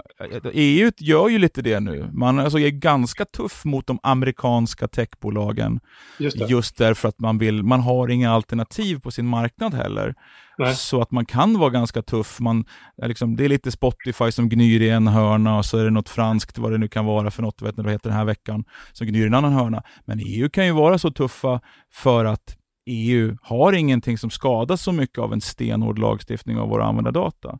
EU 0.52 0.90
gör 0.98 1.28
ju 1.28 1.38
lite 1.38 1.62
det 1.62 1.80
nu. 1.80 2.10
Man 2.12 2.38
alltså 2.38 2.58
är 2.58 2.70
ganska 2.70 3.24
tuff 3.24 3.64
mot 3.64 3.86
de 3.86 3.98
amerikanska 4.02 4.88
techbolagen. 4.88 5.80
Just, 6.18 6.50
just 6.50 6.78
därför 6.78 7.08
att 7.08 7.18
man 7.18 7.38
vill, 7.38 7.62
man 7.62 7.80
har 7.80 8.08
inga 8.08 8.32
alternativ 8.32 9.00
på 9.00 9.10
sin 9.10 9.26
marknad 9.26 9.74
heller. 9.74 10.14
Nej. 10.60 10.74
Så 10.74 11.02
att 11.02 11.10
man 11.10 11.26
kan 11.26 11.58
vara 11.58 11.70
ganska 11.70 12.02
tuff. 12.02 12.40
Man, 12.40 12.64
liksom, 13.02 13.36
det 13.36 13.44
är 13.44 13.48
lite 13.48 13.70
Spotify 13.70 14.32
som 14.32 14.48
gnyr 14.48 14.82
i 14.82 14.90
en 14.90 15.06
hörna 15.06 15.58
och 15.58 15.64
så 15.64 15.78
är 15.78 15.84
det 15.84 15.90
något 15.90 16.08
franskt, 16.08 16.58
vad 16.58 16.72
det 16.72 16.78
nu 16.78 16.88
kan 16.88 17.04
vara 17.04 17.30
för 17.30 17.42
något, 17.42 17.62
vet 17.62 17.68
inte 17.68 17.82
vad 17.82 17.92
heter 17.92 18.08
den 18.08 18.18
här 18.18 18.24
veckan, 18.24 18.64
som 18.92 19.06
gnyr 19.06 19.22
i 19.22 19.26
en 19.26 19.34
annan 19.34 19.52
hörna. 19.52 19.82
Men 20.04 20.20
EU 20.26 20.50
kan 20.50 20.66
ju 20.66 20.72
vara 20.72 20.98
så 20.98 21.10
tuffa 21.10 21.60
för 21.92 22.24
att 22.24 22.56
EU 22.86 23.36
har 23.42 23.72
ingenting 23.72 24.18
som 24.18 24.30
skadas 24.30 24.82
så 24.82 24.92
mycket 24.92 25.18
av 25.18 25.32
en 25.32 25.40
stenhård 25.40 25.98
lagstiftning 25.98 26.58
av 26.58 26.68
våra 26.68 26.84
användardata. 26.84 27.58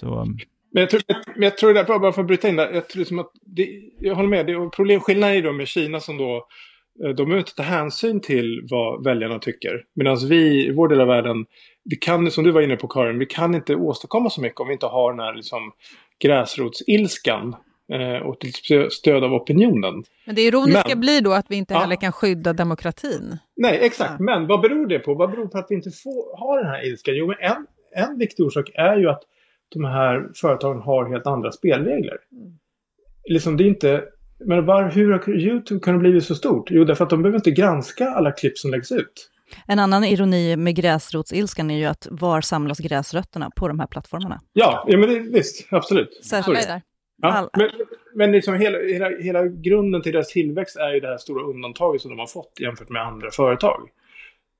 Så, 0.00 0.20
um, 0.20 0.38
men 0.72 0.80
jag 0.80 0.90
tror, 0.90 1.02
men 1.34 1.42
jag 1.42 1.58
tror 1.58 1.74
det, 1.74 1.84
bara 1.84 2.12
för 2.12 2.20
att 2.20 2.26
bryta 2.26 2.48
in 2.48 2.56
där, 2.56 2.72
jag 2.72 2.88
tror 2.88 2.98
liksom 2.98 3.18
att 3.18 3.30
det, 3.46 3.68
jag 4.00 4.14
håller 4.14 4.28
med, 4.28 4.46
det, 4.46 4.70
problem, 4.76 5.00
skillnaden 5.00 5.36
är 5.36 5.42
då 5.42 5.52
med 5.52 5.68
Kina 5.68 6.00
som 6.00 6.18
då, 6.18 6.46
eh, 7.04 7.08
de 7.08 7.24
behöver 7.24 7.38
inte 7.38 7.54
ta 7.54 7.62
hänsyn 7.62 8.20
till 8.20 8.66
vad 8.70 9.04
väljarna 9.04 9.38
tycker. 9.38 9.84
Medan 9.94 10.16
vi 10.28 10.66
i 10.66 10.72
vår 10.72 10.88
del 10.88 11.00
av 11.00 11.06
världen 11.06 11.46
vi 11.84 11.96
kan, 11.96 12.30
som 12.30 12.44
du 12.44 12.50
var 12.50 12.60
inne 12.60 12.76
på 12.76 12.88
Karin, 12.88 13.18
vi 13.18 13.26
kan 13.26 13.54
inte 13.54 13.74
åstadkomma 13.74 14.30
så 14.30 14.40
mycket 14.40 14.60
om 14.60 14.66
vi 14.66 14.72
inte 14.72 14.86
har 14.86 15.12
den 15.12 15.20
här 15.20 15.34
liksom, 15.34 15.72
gräsrotsilskan 16.18 17.56
eh, 17.92 18.26
och 18.26 18.40
till 18.40 18.90
stöd 18.90 19.24
av 19.24 19.34
opinionen. 19.34 20.04
Men 20.24 20.34
det 20.34 20.42
ironiska 20.42 20.88
Men, 20.88 21.00
blir 21.00 21.20
då 21.20 21.32
att 21.32 21.46
vi 21.48 21.56
inte 21.56 21.74
ja. 21.74 21.80
heller 21.80 21.96
kan 21.96 22.12
skydda 22.12 22.52
demokratin. 22.52 23.38
Nej, 23.56 23.78
exakt. 23.82 24.14
Ja. 24.18 24.24
Men 24.24 24.46
vad 24.46 24.60
beror 24.60 24.86
det 24.86 24.98
på? 24.98 25.14
Vad 25.14 25.30
beror 25.30 25.46
på 25.46 25.58
att 25.58 25.66
vi 25.68 25.74
inte 25.74 25.90
får 25.90 26.38
ha 26.38 26.56
den 26.56 26.66
här 26.66 26.86
ilskan? 26.86 27.14
Jo, 27.16 27.26
men 27.26 27.36
en, 27.40 27.66
en 28.04 28.18
viktig 28.18 28.46
orsak 28.46 28.70
är 28.74 28.96
ju 28.96 29.08
att 29.08 29.22
de 29.68 29.84
här 29.84 30.28
företagen 30.34 30.78
har 30.78 31.10
helt 31.10 31.26
andra 31.26 31.52
spelregler. 31.52 32.16
Liksom 33.24 33.56
det 33.56 33.64
är 33.64 33.68
inte... 33.68 34.04
Men 34.46 34.66
var, 34.66 34.90
hur 34.90 35.12
har 35.12 35.30
YouTube 35.30 35.80
kunnat 35.80 36.00
bli 36.00 36.20
så 36.20 36.34
stort? 36.34 36.70
Jo, 36.70 36.84
därför 36.84 37.04
att 37.04 37.10
de 37.10 37.22
behöver 37.22 37.38
inte 37.38 37.50
granska 37.50 38.08
alla 38.08 38.32
klipp 38.32 38.58
som 38.58 38.70
läggs 38.70 38.92
ut. 38.92 39.30
En 39.66 39.78
annan 39.78 40.04
ironi 40.04 40.56
med 40.56 40.76
gräsrotsilskan 40.76 41.70
är 41.70 41.78
ju 41.78 41.84
att 41.84 42.08
var 42.10 42.40
samlas 42.40 42.78
gräsrötterna 42.78 43.50
på 43.56 43.68
de 43.68 43.80
här 43.80 43.86
plattformarna? 43.86 44.40
Ja, 44.52 44.84
ja 44.88 44.98
men 44.98 45.08
det, 45.08 45.18
visst, 45.20 45.66
absolut. 45.70 46.20
Där. 46.30 46.82
Ja, 47.22 47.50
men 47.52 47.70
men 48.14 48.32
liksom 48.32 48.54
hela, 48.54 48.78
hela, 48.78 49.08
hela 49.20 49.46
grunden 49.46 50.02
till 50.02 50.12
deras 50.12 50.28
tillväxt 50.28 50.76
är 50.76 50.94
ju 50.94 51.00
det 51.00 51.08
här 51.08 51.18
stora 51.18 51.44
undantaget 51.44 52.02
som 52.02 52.10
de 52.10 52.18
har 52.18 52.26
fått 52.26 52.52
jämfört 52.60 52.88
med 52.88 53.02
andra 53.02 53.30
företag. 53.30 53.88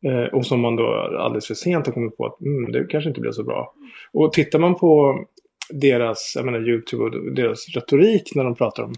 Eh, 0.06 0.34
och 0.34 0.46
som 0.46 0.60
man 0.60 0.76
då 0.76 0.86
alldeles 1.18 1.46
för 1.46 1.54
sent 1.54 1.86
har 1.86 1.92
kommit 1.92 2.16
på 2.16 2.26
att 2.26 2.40
mm, 2.40 2.72
det 2.72 2.84
kanske 2.84 3.08
inte 3.08 3.20
blev 3.20 3.32
så 3.32 3.44
bra. 3.44 3.74
Och 4.12 4.32
tittar 4.32 4.58
man 4.58 4.74
på 4.74 5.24
deras, 5.70 6.32
jag 6.36 6.44
menar 6.44 6.68
YouTube 6.68 7.04
och 7.04 7.34
deras 7.34 7.68
retorik 7.68 8.34
när 8.34 8.44
de 8.44 8.54
pratar 8.54 8.82
om 8.82 8.94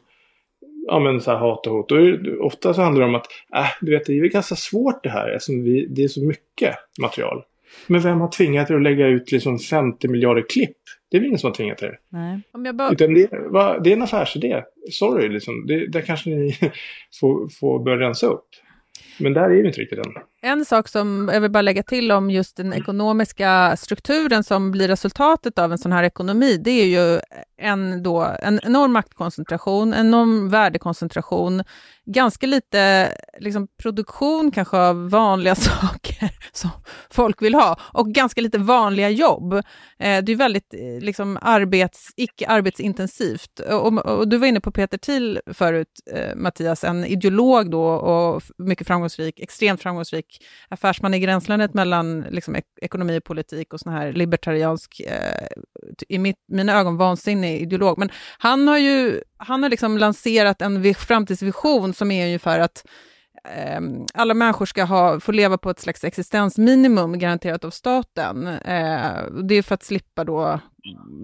ja, 0.86 0.98
men 0.98 1.20
så 1.20 1.30
här 1.30 1.38
hat 1.38 1.66
och 1.66 1.72
hot. 1.72 1.88
Det, 1.88 2.36
ofta 2.38 2.74
så 2.74 2.82
handlar 2.82 3.02
det 3.02 3.08
om 3.08 3.14
att 3.14 3.26
äh, 3.56 3.70
du 3.80 3.90
vet, 3.90 4.06
det 4.06 4.12
är 4.12 4.24
ganska 4.24 4.56
svårt 4.56 5.02
det 5.02 5.10
här 5.10 5.28
eftersom 5.28 5.62
vi, 5.62 5.86
det 5.86 6.04
är 6.04 6.08
så 6.08 6.20
mycket 6.24 6.74
material. 7.00 7.42
Men 7.86 8.00
vem 8.00 8.20
har 8.20 8.28
tvingat 8.28 8.70
er 8.70 8.74
att 8.74 8.82
lägga 8.82 9.06
ut 9.06 9.32
liksom 9.32 9.58
50 9.58 10.08
miljarder 10.08 10.44
klipp? 10.48 10.76
Det 11.10 11.16
är 11.16 11.20
väl 11.20 11.26
ingen 11.26 11.38
som 11.38 11.50
har 11.50 11.54
tvingat 11.54 11.82
er. 11.82 11.98
Nej. 12.08 12.40
Om 12.52 12.64
jag 12.64 12.76
bara, 12.76 12.90
Utan 12.90 13.14
det, 13.14 13.28
va, 13.32 13.78
det 13.78 13.90
är 13.90 13.96
en 13.96 14.02
affärsidé. 14.02 14.62
Sorry, 14.90 15.28
liksom. 15.28 15.66
det, 15.66 15.86
där 15.86 16.00
kanske 16.00 16.30
ni 16.30 16.56
får, 17.20 17.48
får 17.48 17.84
börja 17.84 17.98
rensa 17.98 18.26
upp. 18.26 18.46
Men 19.20 19.32
där 19.32 19.42
är 19.42 19.62
vi 19.62 19.66
inte 19.66 19.80
riktigt 19.80 19.98
än. 19.98 20.12
En 20.46 20.64
sak 20.64 20.88
som 20.88 21.30
jag 21.32 21.40
vill 21.40 21.50
bara 21.50 21.62
lägga 21.62 21.82
till 21.82 22.12
om 22.12 22.30
just 22.30 22.56
den 22.56 22.72
ekonomiska 22.72 23.76
strukturen 23.76 24.44
som 24.44 24.70
blir 24.70 24.88
resultatet 24.88 25.58
av 25.58 25.72
en 25.72 25.78
sån 25.78 25.92
här 25.92 26.02
ekonomi, 26.02 26.56
det 26.56 26.70
är 26.70 26.86
ju 26.86 27.20
en, 27.58 28.02
då, 28.02 28.36
en 28.42 28.60
enorm 28.62 28.92
maktkoncentration, 28.92 29.94
en 29.94 30.06
enorm 30.06 30.48
värdekoncentration, 30.50 31.62
ganska 32.06 32.46
lite 32.46 33.12
liksom, 33.38 33.68
produktion 33.82 34.50
kanske 34.50 34.76
av 34.76 35.10
vanliga 35.10 35.54
saker 35.54 36.30
som 36.52 36.70
folk 37.10 37.42
vill 37.42 37.54
ha 37.54 37.78
och 37.92 38.08
ganska 38.08 38.40
lite 38.40 38.58
vanliga 38.58 39.10
jobb. 39.10 39.52
Eh, 39.98 40.24
det 40.24 40.32
är 40.32 40.36
väldigt 40.36 40.74
eh, 40.74 41.04
liksom, 41.04 41.38
arbets, 41.42 42.08
icke 42.16 42.46
arbetsintensivt. 42.46 43.60
Och, 43.60 44.06
och 44.06 44.28
du 44.28 44.38
var 44.38 44.46
inne 44.46 44.60
på 44.60 44.70
Peter 44.70 44.98
Thiel 44.98 45.40
förut, 45.46 45.88
eh, 46.12 46.36
Mattias, 46.36 46.84
en 46.84 47.04
ideolog 47.04 47.70
då 47.70 47.84
och 47.86 48.42
mycket 48.58 48.86
framgångsrik, 48.86 49.40
extremt 49.40 49.82
framgångsrik 49.82 50.44
affärsman 50.68 51.14
i 51.14 51.18
gränslandet 51.18 51.74
mellan 51.74 52.20
liksom, 52.20 52.56
ek 52.56 52.64
ekonomi 52.82 53.18
och 53.18 53.24
politik 53.24 53.72
och 53.72 53.80
sån 53.80 53.92
här 53.92 54.12
libertariansk, 54.12 55.00
eh, 55.00 55.46
i 56.08 56.18
mitt, 56.18 56.36
mina 56.48 56.78
ögon 56.80 56.96
vansinnig 56.96 57.60
ideolog. 57.60 57.98
Men 57.98 58.10
han 58.38 58.68
har 58.68 58.78
ju 58.78 59.22
han 59.38 59.62
har 59.62 59.70
liksom 59.70 59.98
lanserat 59.98 60.62
en 60.62 60.94
framtidsvision 60.94 61.94
som 61.94 62.10
är 62.10 62.26
ungefär 62.26 62.60
att 62.60 62.86
eh, 63.56 63.80
alla 64.14 64.34
människor 64.34 64.66
ska 64.66 64.84
ha, 64.84 65.20
få 65.20 65.32
leva 65.32 65.58
på 65.58 65.70
ett 65.70 65.80
slags 65.80 66.04
existensminimum 66.04 67.18
garanterat 67.18 67.64
av 67.64 67.70
staten. 67.70 68.46
Eh, 68.46 69.24
det 69.42 69.54
är 69.54 69.62
för 69.62 69.74
att 69.74 69.84
slippa 69.84 70.24
då 70.24 70.60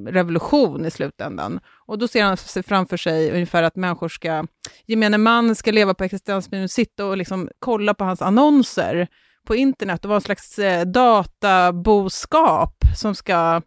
revolution 0.06 0.86
i 0.86 0.90
slutändan. 0.90 1.60
Och 1.86 1.98
då 1.98 2.08
ser 2.08 2.24
han 2.24 2.36
sig 2.36 2.62
framför 2.62 2.96
sig 2.96 3.30
ungefär 3.32 3.62
att 3.62 3.76
människor 3.76 4.08
ska, 4.08 4.46
gemene 4.86 5.18
man 5.18 5.54
ska 5.54 5.70
leva 5.70 5.94
på 5.94 6.04
existensminimum, 6.04 6.68
sitta 6.68 7.06
och 7.06 7.16
liksom 7.16 7.48
kolla 7.58 7.94
på 7.94 8.04
hans 8.04 8.22
annonser 8.22 9.08
på 9.46 9.54
internet 9.54 10.04
och 10.04 10.08
vara 10.08 10.16
en 10.16 10.22
slags 10.22 10.58
eh, 10.58 10.84
databoskap 10.86 12.74
som 12.96 13.14
ska 13.14 13.56
eh, 13.56 13.62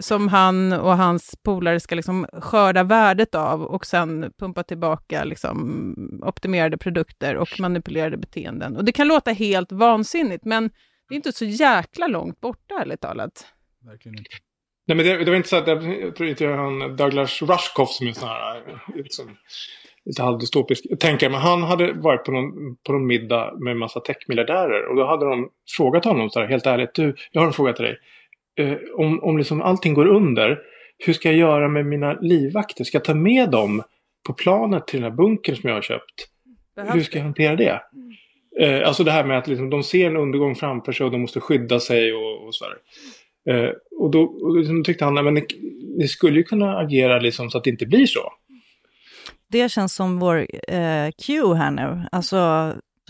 som 0.00 0.28
han 0.28 0.72
och 0.72 0.96
hans 0.96 1.36
polare 1.44 1.80
ska 1.80 1.94
liksom 1.94 2.26
skörda 2.32 2.82
värdet 2.82 3.34
av 3.34 3.62
och 3.62 3.86
sen 3.86 4.32
pumpa 4.38 4.62
tillbaka 4.62 5.24
liksom 5.24 5.94
optimerade 6.22 6.76
produkter 6.76 7.36
och 7.36 7.60
manipulerade 7.60 8.16
beteenden. 8.16 8.76
Och 8.76 8.84
det 8.84 8.92
kan 8.92 9.08
låta 9.08 9.30
helt 9.30 9.72
vansinnigt, 9.72 10.44
men 10.44 10.70
det 11.08 11.14
är 11.14 11.16
inte 11.16 11.32
så 11.32 11.44
jäkla 11.44 12.06
långt 12.06 12.40
borta, 12.40 12.74
ärligt 12.80 13.00
talat. 13.00 13.46
Verkligen 13.84 14.18
inte. 14.18 14.30
Nej, 14.86 14.96
men 14.96 15.06
det, 15.06 15.24
det 15.24 15.30
var 15.30 15.36
inte 15.36 15.48
så 15.48 15.56
att 15.56 15.66
jag, 15.66 16.16
tror 16.16 16.28
inte 16.28 16.44
jag 16.44 16.56
har 16.56 16.84
en 16.84 16.96
Douglas 16.96 17.42
Rushkoff 17.42 17.90
som 17.90 18.06
är 18.06 18.12
sån 18.12 18.28
här 18.28 18.62
liksom, 18.94 19.36
lite 20.04 20.22
halvdystopisk 20.22 20.84
tänkare. 21.00 21.30
Men 21.30 21.40
han 21.40 21.62
hade 21.62 21.92
varit 21.92 22.24
på 22.24 22.32
någon, 22.32 22.76
på 22.86 22.92
någon 22.92 23.06
middag 23.06 23.54
med 23.58 23.70
en 23.70 23.78
massa 23.78 24.00
techmiljardärer. 24.00 24.88
Och 24.88 24.96
då 24.96 25.06
hade 25.06 25.26
de 25.26 25.48
frågat 25.76 26.04
honom 26.04 26.30
så 26.30 26.40
här, 26.40 26.46
helt 26.46 26.66
ärligt. 26.66 26.94
Du, 26.94 27.14
jag 27.32 27.40
har 27.40 27.46
en 27.46 27.52
fråga 27.52 27.72
till 27.72 27.84
dig. 27.84 27.98
Eh, 28.58 28.76
om 28.94 29.20
om 29.22 29.38
liksom 29.38 29.62
allting 29.62 29.94
går 29.94 30.06
under. 30.06 30.58
Hur 30.98 31.12
ska 31.12 31.28
jag 31.28 31.38
göra 31.38 31.68
med 31.68 31.86
mina 31.86 32.12
livvakter? 32.20 32.84
Ska 32.84 32.96
jag 32.96 33.04
ta 33.04 33.14
med 33.14 33.50
dem 33.50 33.82
på 34.26 34.32
planet 34.32 34.86
till 34.86 35.00
den 35.00 35.10
här 35.10 35.16
bunkern 35.16 35.56
som 35.56 35.68
jag 35.68 35.76
har 35.76 35.82
köpt? 35.82 36.28
Hur 36.92 37.02
ska 37.02 37.18
jag 37.18 37.24
hantera 37.24 37.56
det? 37.56 37.80
Eh, 38.60 38.88
alltså 38.88 39.04
det 39.04 39.10
här 39.10 39.24
med 39.24 39.38
att 39.38 39.48
liksom, 39.48 39.70
de 39.70 39.82
ser 39.82 40.06
en 40.06 40.16
undergång 40.16 40.54
framför 40.54 40.92
sig 40.92 41.06
och 41.06 41.12
de 41.12 41.20
måste 41.20 41.40
skydda 41.40 41.80
sig 41.80 42.12
och, 42.12 42.46
och 42.46 42.54
sådär. 42.54 42.76
Eh, 43.50 43.70
och 43.98 44.10
då 44.10 44.22
och 44.22 44.56
liksom 44.56 44.84
tyckte 44.84 45.04
han, 45.04 45.14
"Nej, 45.14 45.24
men 45.24 45.34
ni, 45.34 45.46
ni 45.98 46.08
skulle 46.08 46.36
ju 46.36 46.42
kunna 46.42 46.78
agera 46.78 47.18
liksom 47.18 47.50
så 47.50 47.58
att 47.58 47.64
det 47.64 47.70
inte 47.70 47.86
blir 47.86 48.06
så. 48.06 48.32
Det 49.48 49.68
känns 49.70 49.94
som 49.94 50.18
vår 50.18 50.36
eh, 50.68 51.10
cue 51.26 51.56
här 51.56 51.70
nu. 51.70 52.02
Alltså, 52.12 52.36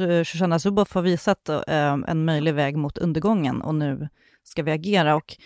eh, 0.01 0.25
Shoshana 0.25 0.59
Zuboff 0.59 0.95
har 0.95 1.03
visat 1.03 1.49
eh, 1.49 1.93
en 2.09 2.25
möjlig 2.25 2.55
väg 2.55 2.77
mot 2.77 2.99
undergången 2.99 3.63
och 3.63 3.75
nu 3.75 4.09
ska 4.45 4.63
vi 4.63 4.71
agera. 4.73 5.17
Och 5.17 5.37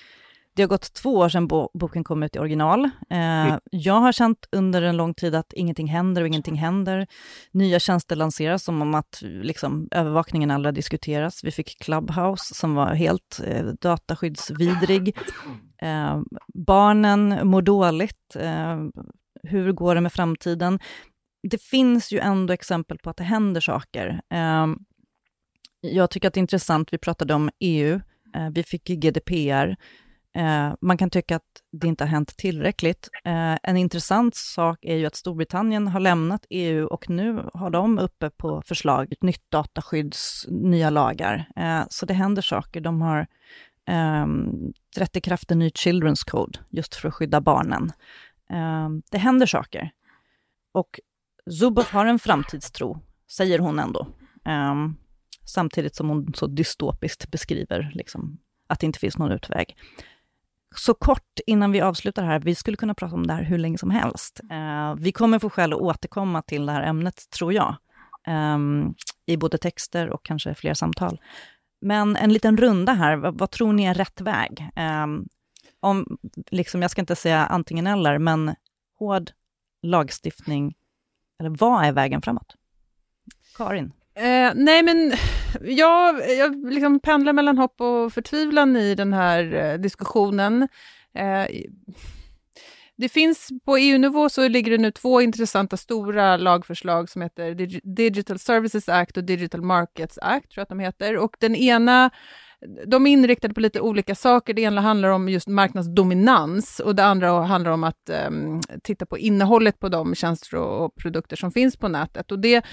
det 0.57 0.63
har 0.63 0.69
gått 0.69 0.93
två 0.95 1.15
år 1.15 1.29
sedan 1.29 1.47
bo 1.47 1.71
boken 1.75 2.05
kom 2.05 2.23
ut 2.23 2.37
i 2.37 2.39
original. 2.39 2.85
Eh, 3.11 3.59
Jag 3.71 4.01
har 4.01 4.13
känt 4.13 4.47
under 4.53 4.83
en 4.83 4.97
lång 4.97 5.15
tid 5.15 5.35
att 5.35 5.53
ingenting 5.53 5.87
händer 5.89 6.23
och 6.23 6.29
ingenting 6.29 6.55
händer. 6.57 7.07
Nya 7.53 7.79
tjänster 7.79 8.17
lanseras 8.17 8.65
som 8.65 8.83
om 8.83 8.95
att 8.95 9.23
liksom, 9.23 9.89
övervakningen 9.91 10.51
aldrig 10.51 10.73
har 10.73 10.77
diskuterats. 10.77 11.45
Vi 11.45 11.51
fick 11.51 11.79
Clubhouse 11.83 12.55
som 12.55 12.75
var 12.75 12.95
helt 12.95 13.41
eh, 13.47 13.65
dataskyddsvidrig. 13.67 15.17
Eh, 15.83 16.21
barnen 16.55 17.41
mår 17.49 17.63
dåligt. 17.63 18.37
Eh, 18.37 18.79
hur 19.43 19.73
går 19.73 19.95
det 19.95 20.01
med 20.01 20.13
framtiden? 20.13 20.79
Det 21.51 21.63
finns 21.63 22.13
ju 22.13 22.19
ändå 22.19 22.53
exempel 22.53 22.99
på 22.99 23.11
att 23.11 23.17
det 23.17 23.25
händer 23.25 23.61
saker. 23.61 24.21
Eh, 24.33 24.67
jag 25.81 26.11
tycker 26.11 26.29
att 26.29 26.35
det 26.35 26.39
är 26.39 26.43
intressant, 26.43 26.93
vi 26.93 26.99
pratade 26.99 27.35
om 27.35 27.51
EU, 27.61 28.01
Eh, 28.37 28.51
vi 28.51 28.63
fick 28.63 28.91
ju 28.91 28.97
GDPR. 28.97 29.77
Eh, 30.37 30.75
man 30.81 30.97
kan 30.97 31.11
tycka 31.11 31.37
att 31.37 31.63
det 31.73 31.87
inte 31.87 32.05
har 32.05 32.09
hänt 32.09 32.37
tillräckligt. 32.37 33.09
Eh, 33.25 33.57
en 33.63 33.77
intressant 33.77 34.35
sak 34.35 34.79
är 34.83 34.97
ju 34.97 35.07
att 35.07 35.17
Storbritannien 35.17 35.89
har 35.89 36.01
lämnat 36.01 36.47
EU 36.51 36.87
och 36.87 37.11
nu 37.11 37.51
har 37.55 37.71
de 37.71 37.99
uppe 37.99 38.31
på 38.31 38.63
förslag 38.67 39.13
ett 39.13 39.23
nytt 39.23 39.51
dataskydds, 39.51 40.47
nya 40.49 40.91
lagar. 40.91 41.49
Eh, 41.57 41.83
så 41.91 42.07
det 42.07 42.15
händer 42.15 42.43
saker. 42.43 42.81
De 42.81 43.03
har 43.03 43.27
um, 44.23 44.73
trätt 44.97 45.17
i 45.17 45.21
kraft 45.21 45.51
en 45.51 45.59
ny 45.59 45.69
Children's 45.69 46.31
Code, 46.31 46.59
just 46.71 46.95
för 46.95 47.09
att 47.09 47.15
skydda 47.15 47.41
barnen. 47.41 47.93
Ehm, 48.51 49.03
det 49.11 49.19
händer 49.19 49.47
saker. 49.47 49.91
Och 50.73 51.01
Zuboff 51.61 51.91
har 51.91 52.07
en 52.07 52.19
framtidstro, 52.19 53.01
säger 53.31 53.59
hon 53.59 53.79
ändå. 53.79 54.07
Ehm, 54.45 54.97
samtidigt 55.47 55.95
som 55.95 56.09
hon 56.09 56.35
så 56.35 56.47
dystopiskt 56.47 57.31
beskriver 57.31 57.91
liksom, 57.95 58.39
att 58.67 58.81
det 58.81 58.87
inte 58.87 58.99
finns 58.99 59.19
någon 59.19 59.33
utväg. 59.33 59.77
Så 60.77 60.95
kort 60.95 61.41
innan 61.47 61.73
vi 61.73 61.81
avslutar 61.81 62.25
här, 62.25 62.41
vi 62.41 62.55
skulle 62.55 62.77
kunna 62.77 62.95
prata 62.95 63.15
om 63.15 63.27
det 63.27 63.33
här 63.33 63.43
hur 63.43 63.59
länge 63.59 63.79
som 63.79 63.91
helst. 63.91 64.41
Eh, 64.51 64.95
vi 64.99 65.13
kommer 65.13 65.39
få 65.39 65.51
skäl 65.51 65.73
att 65.73 65.79
återkomma 65.79 66.43
till 66.43 66.67
det 66.67 66.73
här 66.73 66.83
ämnet, 66.83 67.31
tror 67.31 67.53
jag, 67.53 67.77
eh, 68.27 68.59
i 69.27 69.37
både 69.37 69.59
texter 69.59 70.11
och 70.11 70.25
kanske 70.25 70.55
fler 70.55 70.75
samtal. 70.75 71.21
Men 71.81 72.17
en 72.17 72.33
liten 72.33 72.57
runda 72.57 72.93
här, 72.93 73.17
vad, 73.17 73.39
vad 73.39 73.51
tror 73.51 73.73
ni 73.73 73.85
är 73.85 73.95
rätt 73.95 74.21
väg? 74.21 74.71
Eh, 74.77 75.07
om, 75.81 76.19
liksom, 76.51 76.83
jag 76.83 76.91
ska 76.91 77.01
inte 77.01 77.17
säga 77.17 77.47
antingen 77.47 77.87
eller, 77.87 78.19
men 78.19 78.55
hård 78.99 79.31
lagstiftning, 79.83 80.75
eller 81.41 81.51
vad 81.51 81.85
är 81.85 81.93
vägen 81.93 82.23
framåt? 82.23 82.57
Karin? 83.57 83.93
Eh, 84.17 84.53
nej, 84.55 84.83
men 84.83 85.13
jag, 85.61 86.37
jag 86.39 86.73
liksom 86.73 87.01
pendlar 87.01 87.33
mellan 87.33 87.59
hopp 87.59 87.81
och 87.81 88.13
förtvivlan 88.13 88.77
i 88.77 88.95
den 88.95 89.13
här 89.13 89.55
eh, 89.55 89.79
diskussionen. 89.79 90.69
Eh, 91.15 91.47
det 92.97 93.09
finns 93.09 93.49
på 93.65 93.77
EU-nivå 93.77 94.29
så 94.29 94.49
ligger 94.49 94.71
det 94.71 94.79
nu 94.79 94.91
två 94.91 95.21
intressanta 95.21 95.77
stora 95.77 96.37
lagförslag 96.37 97.09
som 97.09 97.23
heter 97.23 97.55
Digital 97.97 98.39
Services 98.39 98.89
Act 98.89 99.17
och 99.17 99.25
Digital 99.25 99.63
Markets 99.63 100.19
Act, 100.23 100.51
tror 100.51 100.61
jag 100.61 100.63
att 100.63 100.69
de 100.69 100.81
heter. 100.81 101.17
Och 101.17 101.37
den 101.39 101.57
ena 101.57 102.11
de 102.87 103.07
är 103.07 103.11
inriktade 103.11 103.55
på 103.55 103.61
lite 103.61 103.81
olika 103.81 104.15
saker. 104.15 104.55
Det 104.55 104.63
ena 104.63 104.81
handlar 104.81 105.09
om 105.09 105.29
just 105.29 105.49
marknadsdominans 105.49 106.81
och 106.81 106.95
det 106.95 107.05
andra 107.05 107.43
handlar 107.43 107.71
om 107.71 107.85
att 107.85 108.11
um, 108.29 108.61
titta 108.83 109.07
på 109.07 109.19
innehållet 109.19 109.79
på 109.79 109.89
de 109.89 110.15
tjänster 110.15 110.57
och, 110.57 110.85
och, 110.85 110.95
produkter 110.95 111.37
som 111.37 111.53
finns 111.53 111.77
på 111.77 111.89
nätet. 111.89 112.33
Och 112.33 112.39
det, 112.39 112.65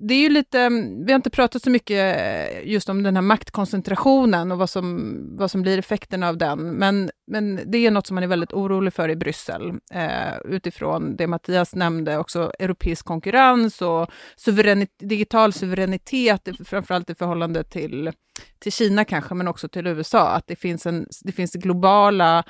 det 0.00 0.14
är 0.14 0.18
ju 0.18 0.28
lite, 0.28 0.60
ehm, 0.60 1.04
vi 1.04 1.12
har 1.12 1.16
inte 1.16 1.30
pratat 1.30 1.62
så 1.62 1.70
mycket 1.70 2.16
eh, 2.16 2.70
just 2.70 2.88
om 2.88 3.02
den 3.02 3.16
här 3.16 3.22
maktkoncentrationen 3.22 4.52
och 4.52 4.58
vad 4.58 4.70
som, 4.70 5.16
vad 5.36 5.50
som 5.50 5.62
blir 5.62 5.78
effekten 5.78 6.22
av 6.22 6.38
den, 6.38 6.70
men, 6.70 7.10
men 7.26 7.60
det 7.66 7.78
är 7.78 7.90
något 7.90 8.06
som 8.06 8.14
man 8.14 8.24
är 8.24 8.28
väldigt 8.28 8.52
orolig 8.52 8.92
för 8.92 9.08
i 9.08 9.16
Bryssel, 9.16 9.70
eh, 9.94 10.38
utifrån 10.44 11.16
det 11.16 11.26
Mattias 11.26 11.74
nämnde, 11.74 12.18
också 12.18 12.52
europeisk 12.58 13.06
konkurrens 13.06 13.82
och 13.82 14.10
suveränitet, 14.36 15.08
digital 15.08 15.52
suveränitet, 15.52 16.48
framförallt 16.64 17.10
i 17.10 17.14
förhållande 17.14 17.64
till 17.64 18.12
till 18.58 18.72
Kina 18.72 19.04
kanske, 19.04 19.19
men 19.30 19.48
också 19.48 19.68
till 19.68 19.86
USA, 19.86 20.28
att 20.28 20.46
det 20.46 20.56
finns, 20.56 20.86
en, 20.86 21.06
det 21.24 21.32
finns 21.32 21.52
globala, 21.52 22.44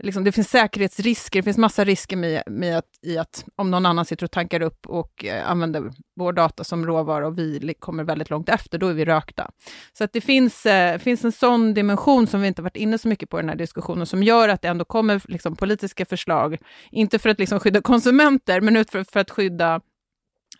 liksom, 0.00 0.24
det 0.24 0.32
finns 0.32 0.50
säkerhetsrisker, 0.50 1.38
det 1.38 1.42
finns 1.42 1.58
massa 1.58 1.84
risker 1.84 2.16
med, 2.16 2.42
med 2.46 2.78
att, 2.78 2.88
i 3.02 3.18
att 3.18 3.44
om 3.56 3.70
någon 3.70 3.86
annan 3.86 4.04
sitter 4.04 4.24
och 4.24 4.30
tankar 4.30 4.62
upp 4.62 4.86
och 4.86 5.24
eh, 5.24 5.50
använder 5.50 5.90
vår 6.16 6.32
data 6.32 6.64
som 6.64 6.86
råvara 6.86 7.26
och 7.26 7.38
vi 7.38 7.74
kommer 7.78 8.04
väldigt 8.04 8.30
långt 8.30 8.48
efter, 8.48 8.78
då 8.78 8.86
är 8.88 8.94
vi 8.94 9.04
rökta. 9.04 9.50
Så 9.92 10.04
att 10.04 10.12
det 10.12 10.20
finns, 10.20 10.66
eh, 10.66 10.98
finns 10.98 11.24
en 11.24 11.32
sån 11.32 11.74
dimension 11.74 12.26
som 12.26 12.40
vi 12.40 12.48
inte 12.48 12.62
varit 12.62 12.76
inne 12.76 12.98
så 12.98 13.08
mycket 13.08 13.30
på 13.30 13.38
i 13.38 13.42
den 13.42 13.48
här 13.48 13.56
diskussionen, 13.56 14.06
som 14.06 14.22
gör 14.22 14.48
att 14.48 14.62
det 14.62 14.68
ändå 14.68 14.84
kommer 14.84 15.22
liksom, 15.28 15.56
politiska 15.56 16.06
förslag, 16.06 16.58
inte 16.90 17.18
för 17.18 17.28
att 17.28 17.38
liksom, 17.38 17.60
skydda 17.60 17.80
konsumenter, 17.80 18.60
men 18.60 18.76
ut 18.76 18.90
för, 18.90 19.04
för 19.04 19.20
att 19.20 19.30
skydda 19.30 19.80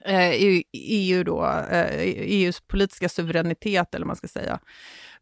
Eh, 0.06 0.60
EU 0.72 1.24
då, 1.24 1.44
eh, 1.70 2.00
EUs 2.00 2.60
politiska 2.60 3.08
suveränitet, 3.08 3.94
eller 3.94 4.04
vad 4.04 4.06
man 4.06 4.16
ska 4.16 4.28
säga. 4.28 4.58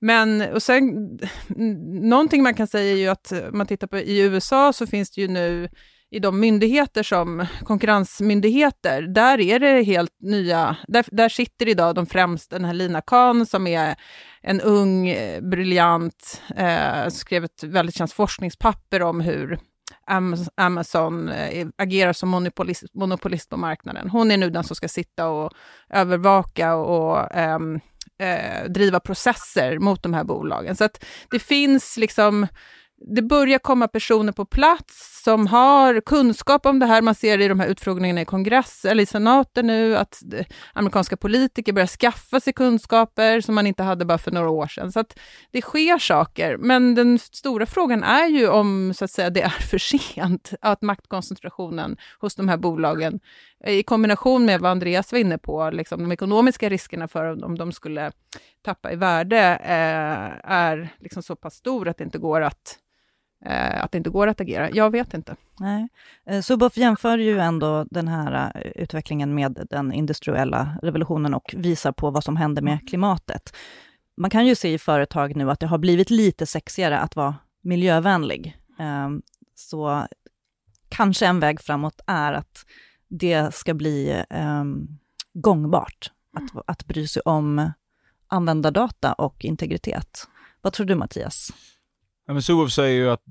Men 0.01 0.41
och 0.41 0.63
sen, 0.63 0.85
någonting 2.03 2.43
man 2.43 2.55
kan 2.55 2.67
säga 2.67 2.93
är 2.93 2.97
ju 2.97 3.09
att 3.09 3.33
eh, 3.33 3.45
om 3.49 3.59
man 3.59 3.67
tittar 3.67 3.87
på 3.87 3.99
i 3.99 4.21
USA 4.21 4.73
så 4.73 4.87
finns 4.87 5.11
det 5.11 5.21
ju 5.21 5.29
nu 5.29 5.69
i 6.11 6.19
de 6.19 6.41
myndigheter 6.41 7.03
som 7.03 7.47
konkurrensmyndigheter, 7.65 9.03
där 9.03 9.41
är 9.41 9.59
det 9.59 9.83
helt 9.83 10.17
nya, 10.21 10.77
där, 10.89 11.05
där 11.11 11.29
sitter 11.29 11.69
idag 11.69 11.95
de 11.95 12.07
främsta, 12.07 12.57
den 12.57 12.65
här 12.65 12.75
Lina 12.75 13.01
Kahn, 13.01 13.47
som 13.47 13.67
är 13.67 13.95
en 14.43 14.61
ung, 14.61 15.15
briljant, 15.51 16.43
eh, 16.57 17.09
skrev 17.09 17.45
ett 17.45 17.63
väldigt 17.63 17.97
känt 17.97 18.13
forskningspapper 18.13 19.03
om 19.03 19.21
hur 19.21 19.59
Amazon 20.57 21.29
eh, 21.29 21.67
agerar 21.79 22.13
som 22.13 22.29
monopolist, 22.29 22.85
monopolist 22.95 23.49
på 23.49 23.57
marknaden. 23.57 24.11
Hon 24.11 24.31
är 24.31 24.37
nu 24.37 24.51
den 24.51 24.65
som 24.65 24.77
ska 24.77 24.89
sitta 24.89 25.29
och 25.29 25.53
övervaka 25.91 26.75
och 26.75 27.37
um, 27.37 27.81
eh, 28.19 28.69
driva 28.69 29.01
processer 29.01 29.79
mot 29.79 30.03
de 30.03 30.15
här 30.15 30.25
bolagen. 30.25 30.77
Så 30.77 30.85
att 30.85 31.05
det 31.31 31.39
finns 31.39 31.97
liksom 31.97 32.47
det 33.15 33.23
börjar 33.23 33.59
komma 33.59 33.89
personer 33.89 34.33
på 34.33 34.45
plats 34.45 35.22
som 35.25 35.47
har 35.47 36.01
kunskap 36.01 36.67
om 36.67 36.79
det 36.79 36.87
här. 36.87 37.03
Man 37.03 37.15
ser 37.15 37.41
i 37.41 37.49
de 37.49 37.61
här 37.61 37.69
utfrågningarna 37.69 38.21
i 38.21 38.25
kongress 38.25 38.85
eller 38.85 39.03
i 39.03 39.07
senaten 39.07 39.67
nu 39.67 39.97
att 39.97 40.23
amerikanska 40.73 41.17
politiker 41.17 41.73
börjar 41.73 41.87
skaffa 41.87 42.41
sig 42.41 42.53
kunskaper 42.53 43.41
som 43.41 43.55
man 43.55 43.67
inte 43.67 43.83
hade 43.83 44.05
bara 44.05 44.19
för 44.19 44.31
några 44.31 44.51
år 44.51 44.67
sedan. 44.67 44.93
Så 44.93 45.01
att 45.01 45.19
det 45.51 45.63
sker 45.63 45.99
saker. 45.99 46.57
Men 46.57 46.95
den 46.95 47.19
stora 47.19 47.67
frågan 47.67 48.03
är 48.03 48.27
ju 48.27 48.49
om 48.49 48.95
så 48.95 49.05
att 49.05 49.11
säga, 49.11 49.31
det 49.31 49.43
är 49.43 49.49
för 49.49 49.79
sent 49.79 50.53
att 50.61 50.83
maktkoncentrationen 50.83 51.97
hos 52.21 52.35
de 52.35 52.49
här 52.49 52.57
bolagen 52.57 53.21
i 53.67 53.83
kombination 53.83 54.45
med 54.45 54.61
vad 54.61 54.71
Andreas 54.71 55.13
var 55.13 55.19
inne 55.19 55.39
på, 55.39 55.71
liksom 55.71 56.03
de 56.03 56.13
ekonomiska 56.13 56.69
riskerna 56.69 57.09
för 57.09 57.45
om 57.45 57.59
de 57.59 57.73
skulle 57.73 58.13
tappa 58.65 58.93
i 58.93 58.97
värde 58.97 59.59
eh, 59.63 60.51
är 60.53 60.95
liksom 61.01 61.23
så 61.23 61.37
pass 61.37 61.55
stor 61.55 61.89
att 61.89 61.99
det 61.99 62.05
inte 62.05 62.19
går 62.19 62.41
att 62.41 62.79
att 63.51 63.93
det 63.93 63.99
inte 63.99 64.11
går 64.11 64.27
att 64.27 64.41
agera. 64.41 64.71
Jag 64.71 64.91
vet 64.91 65.15
inte. 65.15 65.37
Nej. 65.61 65.89
Eh, 66.27 66.41
Suboff 66.41 66.77
jämför 66.77 67.19
ju 67.19 67.39
ändå 67.39 67.87
den 67.91 68.09
här 68.09 68.53
eh, 68.55 68.83
utvecklingen 68.83 69.35
med 69.35 69.67
den 69.71 69.93
industriella 69.93 70.79
revolutionen 70.83 71.35
och 71.35 71.55
visar 71.57 71.93
på 71.93 72.11
vad 72.11 72.25
som 72.25 72.37
händer 72.37 72.63
med 72.63 72.89
klimatet. 72.89 73.57
Man 74.17 74.31
kan 74.31 74.47
ju 74.47 74.55
se 74.55 74.73
i 74.73 74.79
företag 74.79 75.37
nu 75.37 75.51
att 75.51 75.61
det 75.61 75.67
har 75.67 75.79
blivit 75.79 76.11
lite 76.11 76.47
sexigare 76.47 76.99
att 76.99 77.17
vara 77.17 77.35
miljövänlig. 77.63 78.59
Ehm, 78.79 79.23
så 79.55 80.07
kanske 80.89 81.27
en 81.27 81.41
väg 81.41 81.61
framåt 81.61 82.01
är 82.07 82.33
att 82.33 82.67
det 83.09 83.55
ska 83.55 83.75
bli 83.75 84.25
um, 84.31 84.99
gångbart, 85.35 86.11
att, 86.37 86.63
att 86.67 86.87
bry 86.87 87.07
sig 87.07 87.23
om 87.25 87.73
användardata 88.27 89.13
och 89.13 89.45
integritet. 89.45 90.29
Vad 90.61 90.73
tror 90.73 90.87
du 90.87 90.95
Mattias? 90.95 91.53
Ja, 92.27 92.33
men 92.33 92.43
Suov 92.43 92.69
säger 92.69 93.03
ju 93.03 93.11
att, 93.11 93.23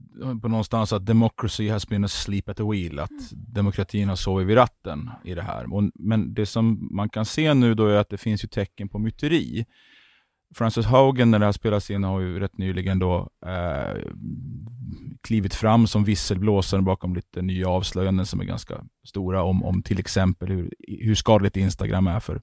på 0.42 0.48
någonstans 0.48 0.94
att 0.94 1.06
democracy 1.06 1.70
has 1.70 1.88
been 1.88 2.04
asleep 2.04 2.50
at 2.50 2.58
the 2.58 2.64
wheel, 2.64 3.00
att 3.00 3.10
mm. 3.10 3.24
demokratin 3.32 4.10
har 4.10 4.16
sovit 4.16 4.48
vid 4.48 4.58
ratten 4.58 5.10
i 5.24 5.34
det 5.34 5.42
här. 5.42 5.66
men 5.94 6.34
det 6.34 6.46
som 6.46 6.90
man 6.92 7.10
kan 7.10 7.26
se 7.26 7.54
nu 7.54 7.74
då 7.74 7.88
är 7.88 7.96
att 7.96 8.10
det 8.10 8.18
finns 8.18 8.44
ju 8.44 8.48
tecken 8.48 8.90
på 8.90 9.00
myteri. 9.00 9.66
Francis 10.56 10.86
Haugen, 10.86 11.32
när 11.32 11.40
det 11.40 11.46
här 11.46 11.52
spelas 11.52 11.92
in, 11.92 12.04
har 12.04 12.20
ju 12.20 12.40
rätt 12.40 12.58
nyligen 12.58 13.00
då 13.00 13.30
eh, 13.46 14.02
klivit 15.22 15.54
fram 15.54 15.88
som 15.88 16.04
visselblåsare 16.04 16.82
bakom 16.82 17.16
lite 17.16 17.42
nya 17.42 17.70
avslöjanden 17.70 18.26
som 18.26 18.40
är 18.40 18.46
ganska 18.46 18.84
stora 19.08 19.44
om, 19.44 19.64
om 19.64 19.84
till 19.84 20.00
exempel 20.00 20.50
hur, 20.50 20.74
hur 20.88 21.16
skadligt 21.16 21.58
Instagram 21.58 22.08
är 22.08 22.20
för 22.20 22.42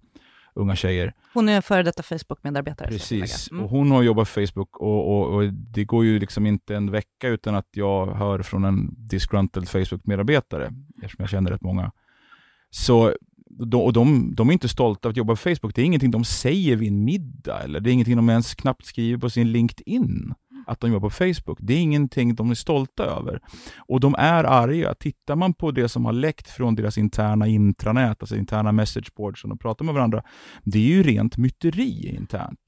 unga 0.54 0.76
tjejer. 0.76 1.14
Hon 1.34 1.48
är 1.48 1.60
före 1.60 1.82
detta 1.82 2.02
Facebook-medarbetare. 2.02 2.88
Precis, 2.88 3.50
mm. 3.50 3.64
och 3.64 3.70
hon 3.70 3.90
har 3.90 4.02
jobbat 4.02 4.28
på 4.28 4.40
Facebook 4.40 4.76
och, 4.76 5.08
och, 5.08 5.34
och, 5.34 5.52
det 5.52 5.84
går 5.84 6.04
ju 6.04 6.18
liksom 6.18 6.46
inte 6.46 6.76
en 6.76 6.90
vecka 6.90 7.28
utan 7.28 7.54
att 7.54 7.68
jag 7.70 8.06
hör 8.06 8.42
från 8.42 8.64
en 8.64 8.94
disgruntled 8.96 9.68
Facebook-medarbetare, 9.68 10.72
eftersom 11.02 11.22
jag 11.22 11.30
känner 11.30 11.50
rätt 11.50 11.62
många. 11.62 11.92
Så, 12.70 13.14
och 13.74 13.92
de, 13.92 14.34
de 14.34 14.48
är 14.48 14.52
inte 14.52 14.68
stolta 14.68 15.08
att 15.08 15.16
jobba 15.16 15.32
på 15.32 15.36
Facebook. 15.36 15.74
Det 15.74 15.82
är 15.82 15.86
ingenting 15.86 16.10
de 16.10 16.24
säger 16.24 16.76
vid 16.76 16.88
en 16.88 17.04
middag, 17.04 17.62
eller 17.62 17.80
det 17.80 17.90
är 17.90 17.92
ingenting 17.92 18.16
de 18.16 18.30
ens 18.30 18.54
knappt 18.54 18.86
skriver 18.86 19.18
på 19.18 19.30
sin 19.30 19.52
LinkedIn 19.52 20.34
att 20.68 20.80
de 20.80 20.92
jobbar 20.92 21.08
på 21.08 21.14
Facebook. 21.14 21.58
Det 21.60 21.74
är 21.74 21.78
ingenting 21.78 22.34
de 22.34 22.50
är 22.50 22.54
stolta 22.54 23.04
över. 23.04 23.40
Och 23.78 24.00
de 24.00 24.14
är 24.18 24.44
arga. 24.44 24.94
Tittar 24.94 25.36
man 25.36 25.54
på 25.54 25.70
det 25.70 25.88
som 25.88 26.04
har 26.04 26.12
läckt 26.12 26.48
från 26.48 26.74
deras 26.74 26.98
interna 26.98 27.46
intranät, 27.46 28.22
alltså 28.22 28.36
interna 28.36 28.72
messageboards 28.72 29.40
som 29.40 29.50
de 29.50 29.58
pratar 29.58 29.84
med 29.84 29.94
varandra, 29.94 30.22
det 30.62 30.78
är 30.78 30.96
ju 30.96 31.02
rent 31.02 31.36
myteri 31.36 32.16
internt 32.16 32.60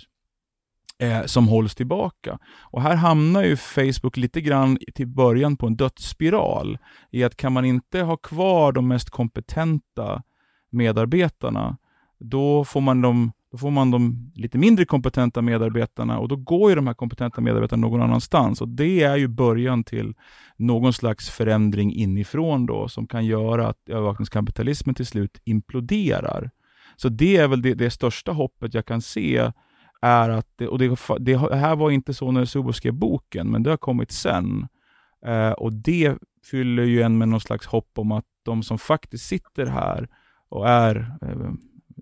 eh, 0.99 1.25
som 1.25 1.49
hålls 1.49 1.75
tillbaka. 1.75 2.39
Och 2.61 2.83
här 2.83 2.97
hamnar 2.97 3.43
ju 3.43 3.57
Facebook 3.57 4.17
lite 4.17 4.41
grann 4.41 4.79
till 4.95 5.09
början 5.09 5.57
på 5.57 5.67
en 5.67 5.77
dödsspiral 5.77 6.79
i 7.11 7.25
att 7.25 7.37
kan 7.37 7.53
man 7.53 7.65
inte 7.65 8.01
ha 8.01 8.17
kvar 8.17 8.73
de 8.73 8.89
mest 8.89 9.11
kompetenta 9.11 10.23
medarbetarna, 10.71 11.77
då 12.19 12.65
får 12.65 12.81
man 12.81 13.03
dem 13.03 13.33
då 13.53 13.59
får 13.59 13.71
man 13.71 13.91
de 13.91 14.33
lite 14.35 14.59
mindre 14.59 14.85
kompetenta 14.85 15.43
medarbetarna 15.43 16.19
och 16.19 16.29
då 16.29 16.37
går 16.37 16.71
ju 16.71 16.77
de 16.77 16.87
här 16.87 16.95
kompetenta 16.95 17.41
medarbetarna 17.41 17.81
någon 17.81 18.03
annanstans. 18.03 18.61
Och 18.61 18.69
Det 18.69 19.03
är 19.03 19.17
ju 19.17 19.29
början 19.29 19.85
till 19.85 20.15
någon 20.57 20.93
slags 20.93 21.31
förändring 21.31 21.95
inifrån 21.95 22.67
då 22.67 22.89
som 22.89 23.07
kan 23.07 23.27
göra 23.27 23.69
att 23.69 23.89
övervakningskapitalismen 23.89 24.95
till 24.95 25.07
slut 25.07 25.41
imploderar. 25.45 26.51
Så 26.97 27.09
det 27.09 27.37
är 27.37 27.49
väl 27.49 27.63
det, 27.63 27.75
det 27.75 27.91
största 27.91 28.33
hoppet 28.33 28.75
jag 28.75 28.87
kan 28.87 29.03
se 29.03 29.53
är 30.03 30.29
att, 30.29 30.47
det, 30.57 30.69
och 30.69 30.79
det, 30.79 30.99
det 31.21 31.37
här 31.37 31.77
var 31.77 31.91
inte 31.91 32.15
så 32.15 32.31
när 32.31 32.45
Subo 32.45 32.73
skrev 32.73 32.95
boken, 32.95 33.51
men 33.51 33.63
det 33.63 33.71
har 33.71 33.77
kommit 33.77 34.13
sen. 34.13 34.69
Eh, 35.27 35.51
och 35.51 35.73
det 35.73 36.19
fyller 36.51 36.83
ju 36.83 37.03
en 37.03 37.19
med 37.19 37.29
någon 37.29 37.41
slags 37.41 37.67
hopp 37.67 37.91
om 37.99 38.13
att 38.13 38.25
de 38.45 38.63
som 38.63 38.79
faktiskt 38.79 39.27
sitter 39.27 39.67
här 39.67 40.09
och 40.49 40.69
är 40.69 41.17
eh, 41.23 41.53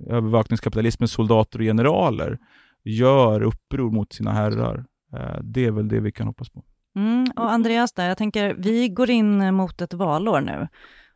övervakningskapitalismens 0.06 1.12
soldater 1.12 1.58
och 1.58 1.64
generaler 1.64 2.38
gör 2.84 3.42
uppror 3.42 3.90
mot 3.90 4.12
sina 4.12 4.32
herrar. 4.32 4.84
Eh, 5.16 5.40
det 5.42 5.66
är 5.66 5.70
väl 5.70 5.88
det 5.88 6.00
vi 6.00 6.12
kan 6.12 6.26
hoppas 6.26 6.48
på. 6.48 6.64
Mm, 6.96 7.26
och 7.36 7.50
Andreas, 7.50 7.92
där, 7.92 8.08
jag 8.08 8.18
tänker, 8.18 8.54
vi 8.58 8.88
går 8.88 9.10
in 9.10 9.54
mot 9.54 9.80
ett 9.80 9.94
valår 9.94 10.40
nu. 10.40 10.68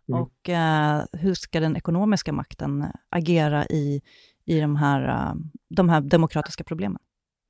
Mm. 0.09 0.23
Och 0.23 0.49
eh, 0.49 1.03
hur 1.13 1.35
ska 1.35 1.61
den 1.61 1.77
ekonomiska 1.77 2.33
makten 2.33 2.85
agera 3.09 3.65
i, 3.67 4.03
i 4.45 4.61
de, 4.61 4.77
här, 4.77 5.09
uh, 5.09 5.35
de 5.69 5.89
här 5.89 6.01
demokratiska 6.01 6.65
problemen? 6.65 6.99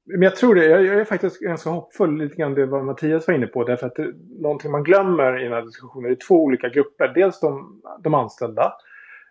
Men 0.05 0.23
jag 0.23 0.37
tror 0.37 0.55
det. 0.55 0.67
Jag, 0.67 1.01
är 1.01 1.05
faktiskt 1.05 1.41
ganska 1.41 1.71
hoppfull 1.71 2.19
lite 2.19 2.37
grann 2.37 2.55
det 2.55 2.67
vad 2.67 2.85
Mattias 2.85 3.27
var 3.27 3.35
inne 3.35 3.47
på. 3.47 3.65
Därför 3.65 3.87
att 3.87 3.95
det, 3.95 4.13
någonting 4.41 4.71
man 4.71 4.85
glömmer 4.85 5.41
i 5.41 5.45
den 5.45 5.53
här 5.53 5.63
diskussionen 5.63 6.11
är 6.11 6.15
två 6.15 6.45
olika 6.45 6.69
grupper. 6.69 7.13
Dels 7.15 7.41
de, 7.41 7.81
de 8.03 8.15
anställda 8.15 8.63
Eh, 8.63 8.73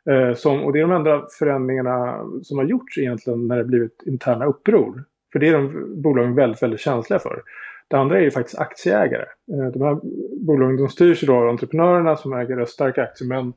Eh, 0.09 0.33
som, 0.33 0.63
och 0.63 0.73
det 0.73 0.79
är 0.79 0.81
de 0.81 0.91
enda 0.91 1.27
förändringarna 1.39 2.25
som 2.43 2.57
har 2.57 2.65
gjorts 2.65 2.97
egentligen 2.97 3.47
när 3.47 3.57
det 3.57 3.63
blivit 3.63 4.03
interna 4.05 4.45
uppror. 4.45 5.03
För 5.31 5.39
det 5.39 5.47
är 5.47 5.53
de 5.53 5.85
bolagen 6.01 6.35
väldigt, 6.35 6.63
väldigt 6.63 6.79
känsliga 6.79 7.19
för. 7.19 7.41
Det 7.87 7.97
andra 7.97 8.17
är 8.17 8.21
ju 8.21 8.31
faktiskt 8.31 8.59
aktieägare. 8.59 9.25
Eh, 9.51 9.71
de 9.73 9.81
här 9.81 9.99
bolagen 10.45 10.77
de 10.77 10.89
styrs 10.89 11.23
ju 11.23 11.27
då 11.27 11.35
av 11.35 11.49
entreprenörerna 11.49 12.15
som 12.15 12.33
äger 12.33 12.55
röststarka 12.55 13.03
aktier. 13.03 13.27
Men 13.27 13.53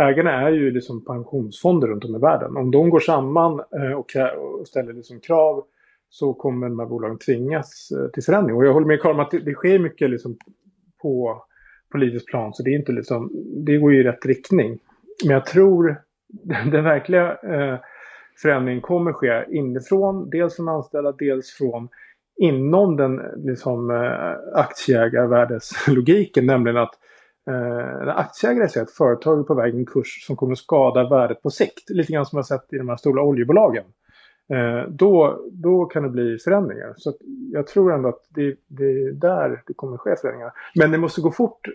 ägarna 0.00 0.32
är 0.32 0.50
ju 0.50 0.70
liksom 0.70 1.04
pensionsfonder 1.04 1.88
runt 1.88 2.04
om 2.04 2.16
i 2.16 2.18
världen. 2.18 2.56
Om 2.56 2.70
de 2.70 2.90
går 2.90 3.00
samman 3.00 3.60
eh, 3.76 3.92
och, 3.92 4.10
ställer 4.66 4.92
liksom 4.92 5.20
krav 5.20 5.64
så 6.08 6.34
kommer 6.34 6.68
de 6.68 6.78
här 6.78 6.86
bolagen 6.86 7.18
tvingas 7.18 7.92
till 8.12 8.22
förändring. 8.22 8.56
Och 8.56 8.66
jag 8.66 8.72
håller 8.72 8.86
med 8.86 9.02
Karin 9.02 9.20
att 9.20 9.30
det, 9.30 9.38
det 9.38 9.54
sker 9.54 9.78
mycket 9.78 10.10
liksom 10.10 10.36
på 11.02 11.44
politisk 11.92 12.26
plan 12.26 12.54
så 12.54 12.62
det, 12.62 12.70
är 12.70 12.78
inte 12.78 12.92
liksom, 12.92 13.30
det 13.66 13.76
går 13.76 13.92
ju 13.92 14.00
i 14.00 14.04
rätt 14.04 14.26
riktning. 14.26 14.78
Men 15.24 15.34
jag 15.34 15.46
tror 15.46 16.02
den 16.70 16.84
verkliga 16.84 17.36
eh, 17.36 17.78
förändringen 18.42 18.80
kommer 18.80 19.12
ske 19.12 19.44
inifrån, 19.48 20.30
dels 20.30 20.56
från 20.56 20.68
anställda, 20.68 21.12
dels 21.12 21.50
från 21.50 21.88
inom 22.36 22.96
den 22.96 23.20
liksom, 23.36 23.90
eh, 23.90 24.60
aktieägarvärdeslogiken, 24.60 26.46
nämligen 26.46 26.76
att 26.76 26.94
eh, 27.50 28.16
aktieägare 28.16 28.68
ser 28.68 28.82
att 28.82 28.90
företag 28.90 29.38
är 29.38 29.42
på 29.42 29.54
väg 29.54 29.74
en 29.74 29.86
kurs 29.86 30.26
som 30.26 30.36
kommer 30.36 30.54
skada 30.54 31.08
värdet 31.08 31.42
på 31.42 31.50
sikt. 31.50 31.90
Lite 31.90 32.12
grann 32.12 32.26
som 32.26 32.36
jag 32.36 32.46
sett 32.46 32.72
i 32.72 32.78
de 32.78 32.88
här 32.88 32.96
stora 32.96 33.22
oljebolagen. 33.22 33.84
Eh, 34.52 34.88
då, 34.88 35.44
då 35.52 35.84
kan 35.84 36.02
det 36.02 36.08
bli 36.08 36.38
förändringar. 36.38 36.94
Så 36.96 37.12
jag 37.52 37.66
tror 37.66 37.92
ändå 37.92 38.08
att 38.08 38.26
det, 38.28 38.56
det 38.66 38.84
är 38.84 39.12
där 39.12 39.62
det 39.66 39.74
kommer 39.74 39.96
ske 39.96 40.16
förändringar. 40.16 40.52
Men 40.74 40.90
det 40.90 40.98
måste 40.98 41.20
gå 41.20 41.30
fort 41.30 41.68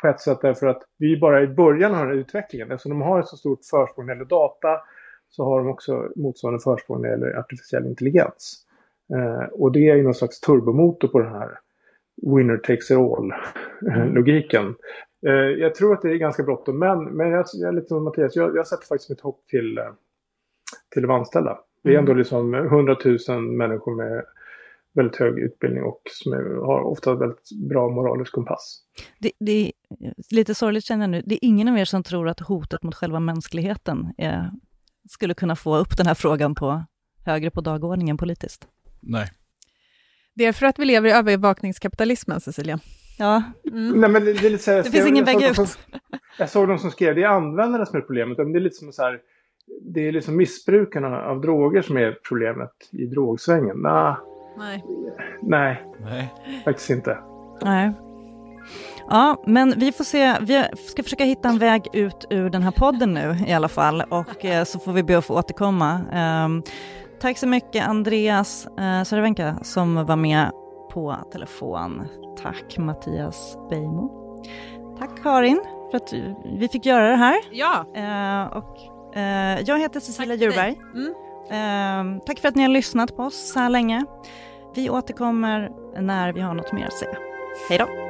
på 0.00 0.08
ett 0.08 0.20
sätt 0.20 0.38
därför 0.42 0.66
att 0.66 0.82
vi 0.98 1.18
bara 1.20 1.42
i 1.42 1.46
början 1.46 1.94
av 1.94 1.98
den 1.98 2.08
här 2.08 2.14
utvecklingen. 2.14 2.70
Eftersom 2.70 2.90
de 2.90 3.02
har 3.02 3.20
ett 3.20 3.28
så 3.28 3.36
stort 3.36 3.64
försprång 3.64 4.06
när 4.06 4.14
det 4.14 4.18
gäller 4.18 4.28
data 4.28 4.80
så 5.28 5.44
har 5.44 5.58
de 5.58 5.68
också 5.68 6.08
motsvarande 6.16 6.62
försprång 6.62 7.02
när 7.02 7.08
det 7.08 7.14
gäller 7.14 7.38
artificiell 7.38 7.86
intelligens. 7.86 8.66
Eh, 9.14 9.48
och 9.52 9.72
det 9.72 9.88
är 9.88 9.96
ju 9.96 10.02
någon 10.02 10.14
slags 10.14 10.40
turbomotor 10.40 11.08
på 11.08 11.18
den 11.18 11.32
här 11.32 11.58
winner 12.22 12.56
takes 12.56 12.90
it 12.90 12.96
all-logiken. 12.96 14.74
Eh, 15.26 15.32
jag 15.32 15.74
tror 15.74 15.94
att 15.94 16.02
det 16.02 16.10
är 16.10 16.16
ganska 16.16 16.42
bråttom, 16.42 16.78
men, 16.78 17.04
men 17.04 17.30
jag, 17.30 17.46
jag 17.52 17.68
är 17.68 17.72
lite 17.72 17.88
som 17.88 18.04
Mattias, 18.04 18.36
jag, 18.36 18.56
jag 18.56 18.66
sätter 18.66 18.86
faktiskt 18.86 19.10
mitt 19.10 19.20
hopp 19.20 19.46
till, 19.46 19.78
eh, 19.78 19.84
till 20.92 21.02
de 21.02 21.10
anställda. 21.10 21.58
Det 21.82 21.94
är 21.94 21.98
ändå 21.98 22.14
liksom 22.14 22.54
100 22.54 22.96
000 23.28 23.40
människor 23.40 23.94
med 23.94 24.24
väldigt 24.92 25.16
hög 25.16 25.38
utbildning 25.38 25.82
och 25.82 26.02
som 26.04 26.32
har 26.64 26.80
ofta 26.80 27.14
väldigt 27.14 27.50
bra 27.68 27.88
moralisk 27.88 28.32
kompass. 28.32 28.82
Det, 29.18 29.32
det, 29.38 29.72
lite 30.30 30.54
sorgligt 30.54 30.84
känner 30.84 31.02
jag 31.02 31.10
nu, 31.10 31.22
det 31.26 31.34
är 31.34 31.48
ingen 31.48 31.68
av 31.68 31.78
er 31.78 31.84
som 31.84 32.02
tror 32.02 32.28
att 32.28 32.40
hotet 32.40 32.82
mot 32.82 32.94
själva 32.94 33.20
mänskligheten 33.20 34.14
är, 34.18 34.50
skulle 35.08 35.34
kunna 35.34 35.56
få 35.56 35.76
upp 35.76 35.96
den 35.96 36.06
här 36.06 36.14
frågan 36.14 36.54
på 36.54 36.84
högre 37.26 37.50
på 37.50 37.60
dagordningen 37.60 38.16
politiskt? 38.16 38.68
Nej. 39.00 39.30
Det 40.34 40.44
är 40.44 40.52
för 40.52 40.66
att 40.66 40.78
vi 40.78 40.84
lever 40.84 41.08
i 41.08 41.12
övervakningskapitalismen, 41.12 42.40
Cecilia. 42.40 42.78
Ja. 43.18 43.42
Mm. 43.66 44.00
Nej, 44.00 44.10
men 44.10 44.24
det, 44.24 44.32
det, 44.32 44.46
är 44.46 44.50
lite 44.50 44.62
så 44.64 44.70
här, 44.70 44.82
det 44.82 44.90
finns 44.90 45.08
ingen 45.08 45.24
väg 45.24 45.42
ut. 45.42 45.56
Som, 45.56 45.66
jag 46.38 46.50
såg 46.50 46.68
de 46.68 46.78
som 46.78 46.90
skrev, 46.90 47.14
det 47.14 47.22
är 47.22 47.28
användarna 47.28 47.86
som 47.86 47.96
är 47.96 48.00
problemet. 48.00 48.36
Det 48.36 48.42
är 48.42 48.60
lite 48.60 48.76
som 48.76 48.92
så 48.92 49.02
här, 49.02 49.18
det 49.82 50.08
är 50.08 50.12
liksom 50.12 50.36
missbrukarna 50.36 51.22
av 51.22 51.40
droger 51.40 51.82
som 51.82 51.96
är 51.96 52.18
problemet 52.28 52.72
i 52.92 53.06
drogsvängen. 53.06 53.76
Nah, 53.76 54.16
nej. 54.58 54.84
Nej, 55.42 55.84
Nej. 56.00 56.34
faktiskt 56.64 56.90
inte. 56.90 57.18
Nej. 57.62 57.92
Ja, 59.10 59.42
men 59.46 59.74
vi 59.76 59.92
får 59.92 60.04
se. 60.04 60.36
Vi 60.40 60.64
ska 60.88 61.02
försöka 61.02 61.24
hitta 61.24 61.48
en 61.48 61.58
väg 61.58 61.88
ut 61.92 62.24
ur 62.30 62.50
den 62.50 62.62
här 62.62 62.70
podden 62.70 63.14
nu 63.14 63.36
i 63.46 63.52
alla 63.52 63.68
fall 63.68 64.02
och 64.10 64.44
eh, 64.44 64.64
så 64.64 64.78
får 64.78 64.92
vi 64.92 65.02
be 65.02 65.18
att 65.18 65.24
få 65.24 65.38
återkomma. 65.38 66.00
Um, 66.44 66.62
tack 67.20 67.38
så 67.38 67.46
mycket 67.46 67.88
Andreas 67.88 68.66
eh, 68.66 69.02
Cervenka 69.02 69.56
som 69.62 70.06
var 70.06 70.16
med 70.16 70.50
på 70.92 71.16
telefon. 71.32 72.08
Tack 72.42 72.78
Mattias 72.78 73.58
Beijmo. 73.70 74.10
Tack 74.98 75.22
Karin 75.22 75.64
för 75.90 75.96
att 75.96 76.12
vi 76.58 76.68
fick 76.68 76.86
göra 76.86 77.10
det 77.10 77.16
här. 77.16 77.36
Ja. 77.50 77.84
Eh, 77.94 78.56
och, 78.56 78.78
eh, 79.16 79.60
jag 79.60 79.78
heter 79.78 80.00
Cecilia 80.00 80.34
Djurberg. 80.34 80.80
Mm. 80.94 81.14
Eh, 81.50 82.22
tack 82.26 82.38
för 82.38 82.48
att 82.48 82.54
ni 82.54 82.62
har 82.62 82.70
lyssnat 82.70 83.16
på 83.16 83.22
oss 83.22 83.52
så 83.52 83.58
här 83.58 83.70
länge. 83.70 84.04
Vi 84.74 84.90
återkommer 84.90 85.70
när 86.00 86.32
vi 86.32 86.40
har 86.40 86.54
något 86.54 86.72
mer 86.72 86.86
att 86.86 86.92
säga. 86.92 87.16
Hej 87.68 87.78
då! 87.78 88.09